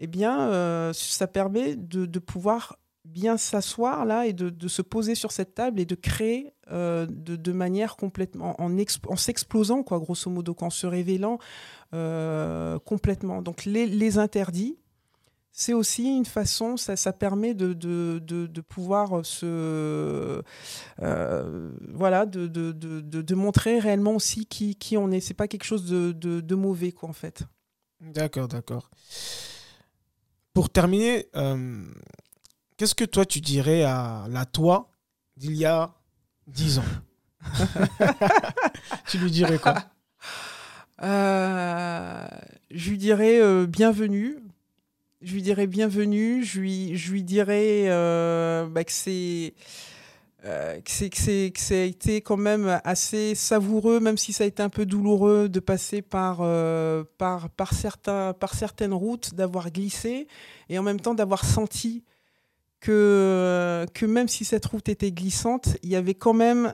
eh 0.00 0.06
bien, 0.06 0.92
ça 0.92 1.26
permet 1.26 1.74
de, 1.74 2.18
pouvoir 2.20 2.78
bien 3.08 3.36
s'asseoir 3.36 4.04
là 4.04 4.26
et 4.26 4.32
de, 4.32 4.68
se 4.68 4.82
poser 4.82 5.14
sur 5.14 5.32
cette 5.32 5.54
table 5.54 5.80
et 5.80 5.86
de 5.86 5.94
créer 5.94 6.52
de, 6.70 7.52
manière 7.52 7.96
complètement 7.96 8.54
en, 8.60 8.70
en 8.70 9.16
s'explosant 9.16 9.82
quoi 9.82 9.98
grosso 9.98 10.30
modo 10.30 10.54
en 10.60 10.70
se 10.70 10.86
révélant 10.86 11.38
complètement 12.84 13.42
donc 13.42 13.64
les, 13.64 13.86
les 13.86 14.18
interdits 14.18 14.78
c'est 15.60 15.72
aussi 15.72 16.04
une 16.04 16.24
façon, 16.24 16.76
ça, 16.76 16.94
ça 16.94 17.12
permet 17.12 17.52
de, 17.52 17.72
de, 17.72 18.20
de, 18.20 18.60
pouvoir 18.60 19.26
se. 19.26 20.40
Euh, 21.02 21.72
voilà, 21.92 22.26
de, 22.26 22.46
de, 22.46 23.34
montrer 23.34 23.80
réellement 23.80 24.14
aussi 24.14 24.46
qui, 24.46 24.76
qui 24.76 24.96
on 24.96 25.10
est. 25.10 25.18
C'est 25.18 25.34
pas 25.34 25.48
quelque 25.48 25.64
chose 25.64 25.84
de, 25.84 26.54
mauvais, 26.54 26.92
quoi, 26.92 27.08
en 27.08 27.12
fait. 27.12 27.42
D'accord, 28.00 28.46
d'accord. 28.46 28.88
Pour 30.54 30.70
terminer, 30.70 31.26
euh, 31.34 31.84
qu'est-ce 32.78 32.94
que 32.94 33.04
toi, 33.04 33.26
tu 33.26 33.42
dirais 33.42 33.82
à 33.82 34.24
la 34.30 34.46
toi 34.46 34.90
d'il 35.36 35.54
y 35.54 35.66
a 35.66 35.92
10 36.46 36.78
ans 36.78 36.84
Tu 39.06 39.18
lui 39.18 39.30
dirais 39.30 39.58
quoi 39.58 39.74
euh, 41.02 42.26
Je 42.70 42.90
lui 42.90 42.96
dirais 42.96 43.66
bienvenue. 43.66 44.38
Je 45.20 45.34
lui 45.34 45.42
dirais 45.42 45.66
bienvenue, 45.66 46.44
je 46.44 46.60
lui, 46.60 46.96
je 46.96 47.10
lui 47.10 47.24
dirais 47.24 47.86
euh, 47.88 48.66
bah, 48.68 48.84
que 48.84 48.92
c'est 48.92 49.52
euh, 50.44 50.80
que 50.80 50.90
c'est 50.92 51.50
que 51.50 51.60
ça 51.60 51.74
a 51.74 51.78
été 51.78 52.20
quand 52.20 52.36
même 52.36 52.80
assez 52.84 53.34
savoureux, 53.34 53.98
même 53.98 54.16
si 54.16 54.32
ça 54.32 54.44
a 54.44 54.46
été 54.46 54.62
un 54.62 54.68
peu 54.68 54.86
douloureux 54.86 55.48
de 55.48 55.58
passer 55.58 56.02
par 56.02 56.38
euh, 56.40 57.02
par 57.18 57.50
par 57.50 57.74
certains 57.74 58.32
par 58.32 58.54
certaines 58.54 58.94
routes, 58.94 59.34
d'avoir 59.34 59.72
glissé 59.72 60.28
et 60.68 60.78
en 60.78 60.84
même 60.84 61.00
temps 61.00 61.14
d'avoir 61.14 61.44
senti 61.44 62.04
que 62.80 63.86
que 63.94 64.06
même 64.06 64.28
si 64.28 64.44
cette 64.44 64.66
route 64.66 64.88
était 64.88 65.12
glissante, 65.12 65.76
il 65.82 65.90
y 65.90 65.96
avait 65.96 66.14
quand 66.14 66.34
même 66.34 66.72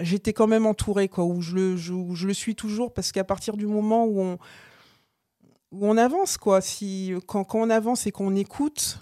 j'étais 0.00 0.32
quand 0.32 0.46
même 0.46 0.66
entouré 0.66 1.08
quoi 1.08 1.24
où 1.24 1.40
je 1.42 1.54
le 1.54 1.76
je, 1.76 1.94
je 2.14 2.26
le 2.26 2.34
suis 2.34 2.54
toujours 2.54 2.92
parce 2.92 3.12
qu'à 3.12 3.24
partir 3.24 3.56
du 3.56 3.66
moment 3.66 4.04
où 4.06 4.20
on 4.20 4.38
où 5.72 5.86
on 5.86 5.96
avance, 5.96 6.36
quoi. 6.36 6.60
Si, 6.60 7.12
quand, 7.26 7.44
quand 7.44 7.60
on 7.60 7.70
avance 7.70 8.06
et 8.06 8.12
qu'on 8.12 8.34
écoute, 8.34 9.00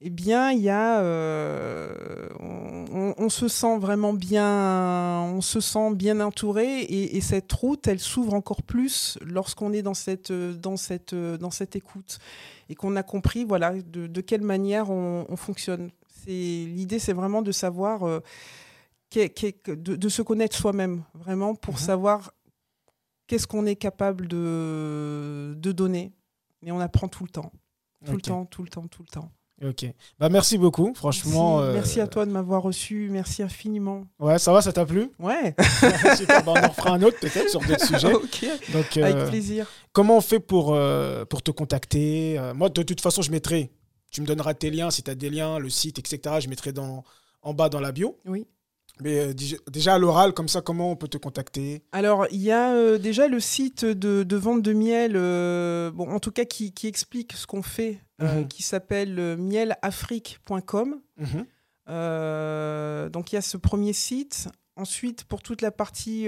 eh 0.00 0.10
bien, 0.10 0.50
il 0.50 0.60
y 0.60 0.68
a, 0.68 1.00
euh, 1.00 2.28
on, 2.40 3.28
se 3.28 3.48
sent 3.48 3.78
vraiment 3.78 4.12
bien, 4.12 5.22
on 5.32 5.40
se 5.40 5.60
sent 5.60 5.94
bien 5.94 6.20
entouré, 6.20 6.80
et, 6.80 7.20
cette 7.20 7.52
route, 7.52 7.86
elle 7.86 8.00
s'ouvre 8.00 8.34
encore 8.34 8.62
plus 8.62 9.16
lorsqu'on 9.22 9.72
est 9.72 9.82
dans 9.82 9.94
cette, 9.94 10.32
dans 10.32 10.76
cette, 10.76 11.14
dans 11.14 11.50
cette 11.50 11.76
écoute 11.76 12.18
et 12.72 12.74
qu'on 12.74 12.96
a 12.96 13.02
compris, 13.02 13.44
voilà, 13.44 13.74
de, 13.82 14.20
quelle 14.22 14.40
manière 14.40 14.88
on, 14.88 15.36
fonctionne. 15.36 15.90
C'est 16.08 16.30
l'idée, 16.30 16.98
c'est 16.98 17.12
vraiment 17.12 17.42
de 17.42 17.52
savoir, 17.52 18.04
euh, 18.04 18.20
de, 19.14 20.08
se 20.08 20.22
connaître 20.22 20.56
soi-même, 20.56 21.04
vraiment 21.12 21.54
pour 21.54 21.74
mhm. 21.74 21.80
savoir 21.80 22.32
qu'est-ce 23.26 23.46
qu'on 23.46 23.66
est 23.66 23.76
capable 23.76 24.26
de, 24.26 25.54
de 25.54 25.72
donner. 25.72 26.12
Et 26.64 26.72
on 26.72 26.80
apprend 26.80 27.08
tout 27.08 27.24
le 27.24 27.28
temps. 27.28 27.52
Tout 28.06 28.12
le 28.12 28.22
temps, 28.22 28.46
tout 28.46 28.62
le 28.62 28.68
temps, 28.70 28.86
tout 28.88 29.02
le 29.02 29.08
temps. 29.08 29.30
Ok. 29.64 29.86
Bah 30.18 30.28
merci 30.28 30.58
beaucoup, 30.58 30.92
franchement. 30.94 31.60
Merci, 31.72 32.00
euh, 32.00 32.04
à 32.04 32.06
toi 32.06 32.26
de 32.26 32.30
m'avoir 32.30 32.62
reçu. 32.62 33.08
Merci 33.10 33.42
infiniment. 33.42 34.06
Ouais, 34.18 34.38
ça 34.38 34.52
va, 34.52 34.60
ça 34.60 34.72
t'a 34.72 34.84
plu? 34.84 35.10
Ouais. 35.18 35.54
Bah, 36.28 36.42
on 36.46 36.64
en 36.66 36.72
fera 36.72 36.90
un 36.90 37.02
autre 37.02 37.18
peut-être 37.20 37.48
sur 37.48 37.60
d'autres 37.60 37.86
sujets. 37.86 38.12
ok. 38.12 38.46
Donc, 38.72 38.96
Avec 38.96 39.16
euh, 39.16 39.28
plaisir. 39.28 39.66
Comment 39.92 40.16
on 40.16 40.20
fait 40.20 40.40
pour, 40.40 40.74
euh, 40.74 41.24
pour 41.24 41.42
te 41.42 41.50
contacter? 41.50 42.40
Moi, 42.54 42.68
de 42.68 42.82
toute 42.82 43.00
façon, 43.00 43.22
je 43.22 43.30
mettrai. 43.30 43.70
Tu 44.10 44.20
me 44.20 44.26
donneras 44.26 44.54
tes 44.54 44.70
liens, 44.70 44.90
si 44.90 45.02
tu 45.02 45.10
as 45.10 45.14
des 45.14 45.30
liens, 45.30 45.58
le 45.58 45.70
site, 45.70 45.98
etc. 45.98 46.36
Je 46.40 46.48
mettrai 46.48 46.72
dans, 46.72 47.04
en 47.42 47.54
bas 47.54 47.68
dans 47.68 47.80
la 47.80 47.92
bio. 47.92 48.18
Oui. 48.26 48.46
Mais 49.00 49.18
euh, 49.18 49.34
déjà 49.70 49.94
à 49.94 49.98
l'oral, 49.98 50.32
comme 50.32 50.48
ça, 50.48 50.60
comment 50.60 50.90
on 50.90 50.96
peut 50.96 51.08
te 51.08 51.16
contacter? 51.16 51.82
Alors, 51.92 52.26
il 52.30 52.40
y 52.40 52.52
a 52.52 52.72
euh, 52.74 52.98
déjà 52.98 53.26
le 53.26 53.40
site 53.40 53.84
de, 53.84 54.36
vente 54.36 54.62
de 54.62 54.72
miel, 54.72 55.12
euh, 55.16 55.90
bon, 55.90 56.08
en 56.10 56.20
tout 56.20 56.30
cas 56.30 56.44
qui, 56.44 56.72
explique 56.84 57.32
ce 57.32 57.46
qu'on 57.46 57.62
fait, 57.62 57.98
mhm. 58.22 58.48
qui 58.48 58.62
s'appelle 58.62 59.36
mielafrique.com. 59.36 61.00
Mhm. 61.16 61.46
donc, 63.10 63.32
il 63.32 63.34
y 63.34 63.38
a 63.38 63.42
ce 63.42 63.56
premier 63.56 63.92
site. 63.92 64.48
Ensuite, 64.76 65.24
pour 65.24 65.42
toute 65.42 65.60
la 65.60 65.70
partie, 65.70 66.26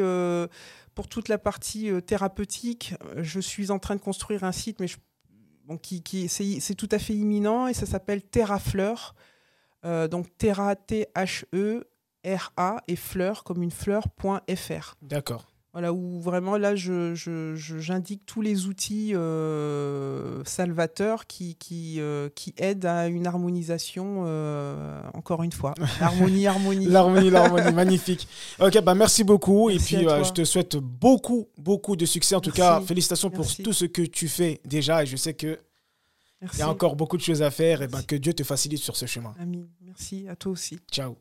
pour 0.94 1.08
toute 1.08 1.28
la 1.28 1.38
partie 1.38 1.90
thérapeutique, 2.06 2.94
je 3.16 3.40
suis 3.40 3.70
en 3.70 3.78
train 3.78 3.96
de 3.96 4.00
construire 4.00 4.44
un 4.44 4.52
site, 4.52 4.80
mais 4.80 4.86
bon, 5.64 5.78
qui, 5.78 6.02
qui 6.02 6.28
c'est 6.28 6.74
tout 6.74 6.88
à 6.90 6.98
fait 6.98 7.14
imminent 7.14 7.66
et 7.66 7.74
ça 7.74 7.86
s'appelle 7.86 8.22
Terrafleur. 8.22 9.14
donc 9.82 10.26
Terra, 10.36 10.76
T-H-E, 10.76 11.88
R-A 12.24 12.82
et 12.88 12.96
fleur 12.96 13.44
comme 13.44 13.62
une 13.62 13.70
fleur.fr. 13.70 14.94
D'accord. 15.02 15.53
Voilà, 15.74 15.92
où 15.92 16.20
vraiment 16.20 16.56
là, 16.56 16.76
j'indique 16.76 17.16
je, 17.16 17.54
je, 17.56 18.16
tous 18.26 18.40
les 18.40 18.66
outils 18.66 19.10
euh, 19.12 20.40
salvateurs 20.44 21.26
qui, 21.26 21.56
qui, 21.56 21.96
euh, 21.98 22.28
qui 22.32 22.54
aident 22.58 22.84
à 22.84 23.08
une 23.08 23.26
harmonisation, 23.26 24.22
euh, 24.24 25.02
encore 25.14 25.42
une 25.42 25.50
fois. 25.50 25.74
L'harmonie, 26.00 26.46
harmonie. 26.46 26.86
l'harmonie, 26.86 27.28
l'harmonie, 27.28 27.72
magnifique. 27.74 28.28
Ok, 28.60 28.80
bah 28.82 28.94
merci 28.94 29.24
beaucoup. 29.24 29.68
et 29.68 29.78
puis, 29.78 29.96
je 29.96 30.32
te 30.32 30.44
souhaite 30.44 30.76
beaucoup, 30.76 31.48
beaucoup 31.58 31.96
de 31.96 32.06
succès. 32.06 32.36
En 32.36 32.40
tout 32.40 32.52
cas, 32.52 32.80
félicitations 32.80 33.30
pour 33.30 33.52
tout 33.56 33.72
ce 33.72 33.86
que 33.86 34.02
tu 34.02 34.28
fais 34.28 34.60
déjà. 34.64 35.02
Et 35.02 35.06
je 35.06 35.16
sais 35.16 35.34
que 35.34 35.58
il 36.52 36.58
y 36.60 36.62
a 36.62 36.68
encore 36.68 36.94
beaucoup 36.94 37.16
de 37.16 37.22
choses 37.22 37.42
à 37.42 37.50
faire. 37.50 37.82
Et 37.82 37.88
bah, 37.88 38.02
que 38.06 38.14
Dieu 38.14 38.32
te 38.32 38.44
facilite 38.44 38.80
sur 38.80 38.94
ce 38.94 39.06
chemin. 39.06 39.34
Amis. 39.40 39.66
Merci 39.84 40.26
à 40.28 40.36
toi 40.36 40.52
aussi. 40.52 40.78
Ciao. 40.92 41.16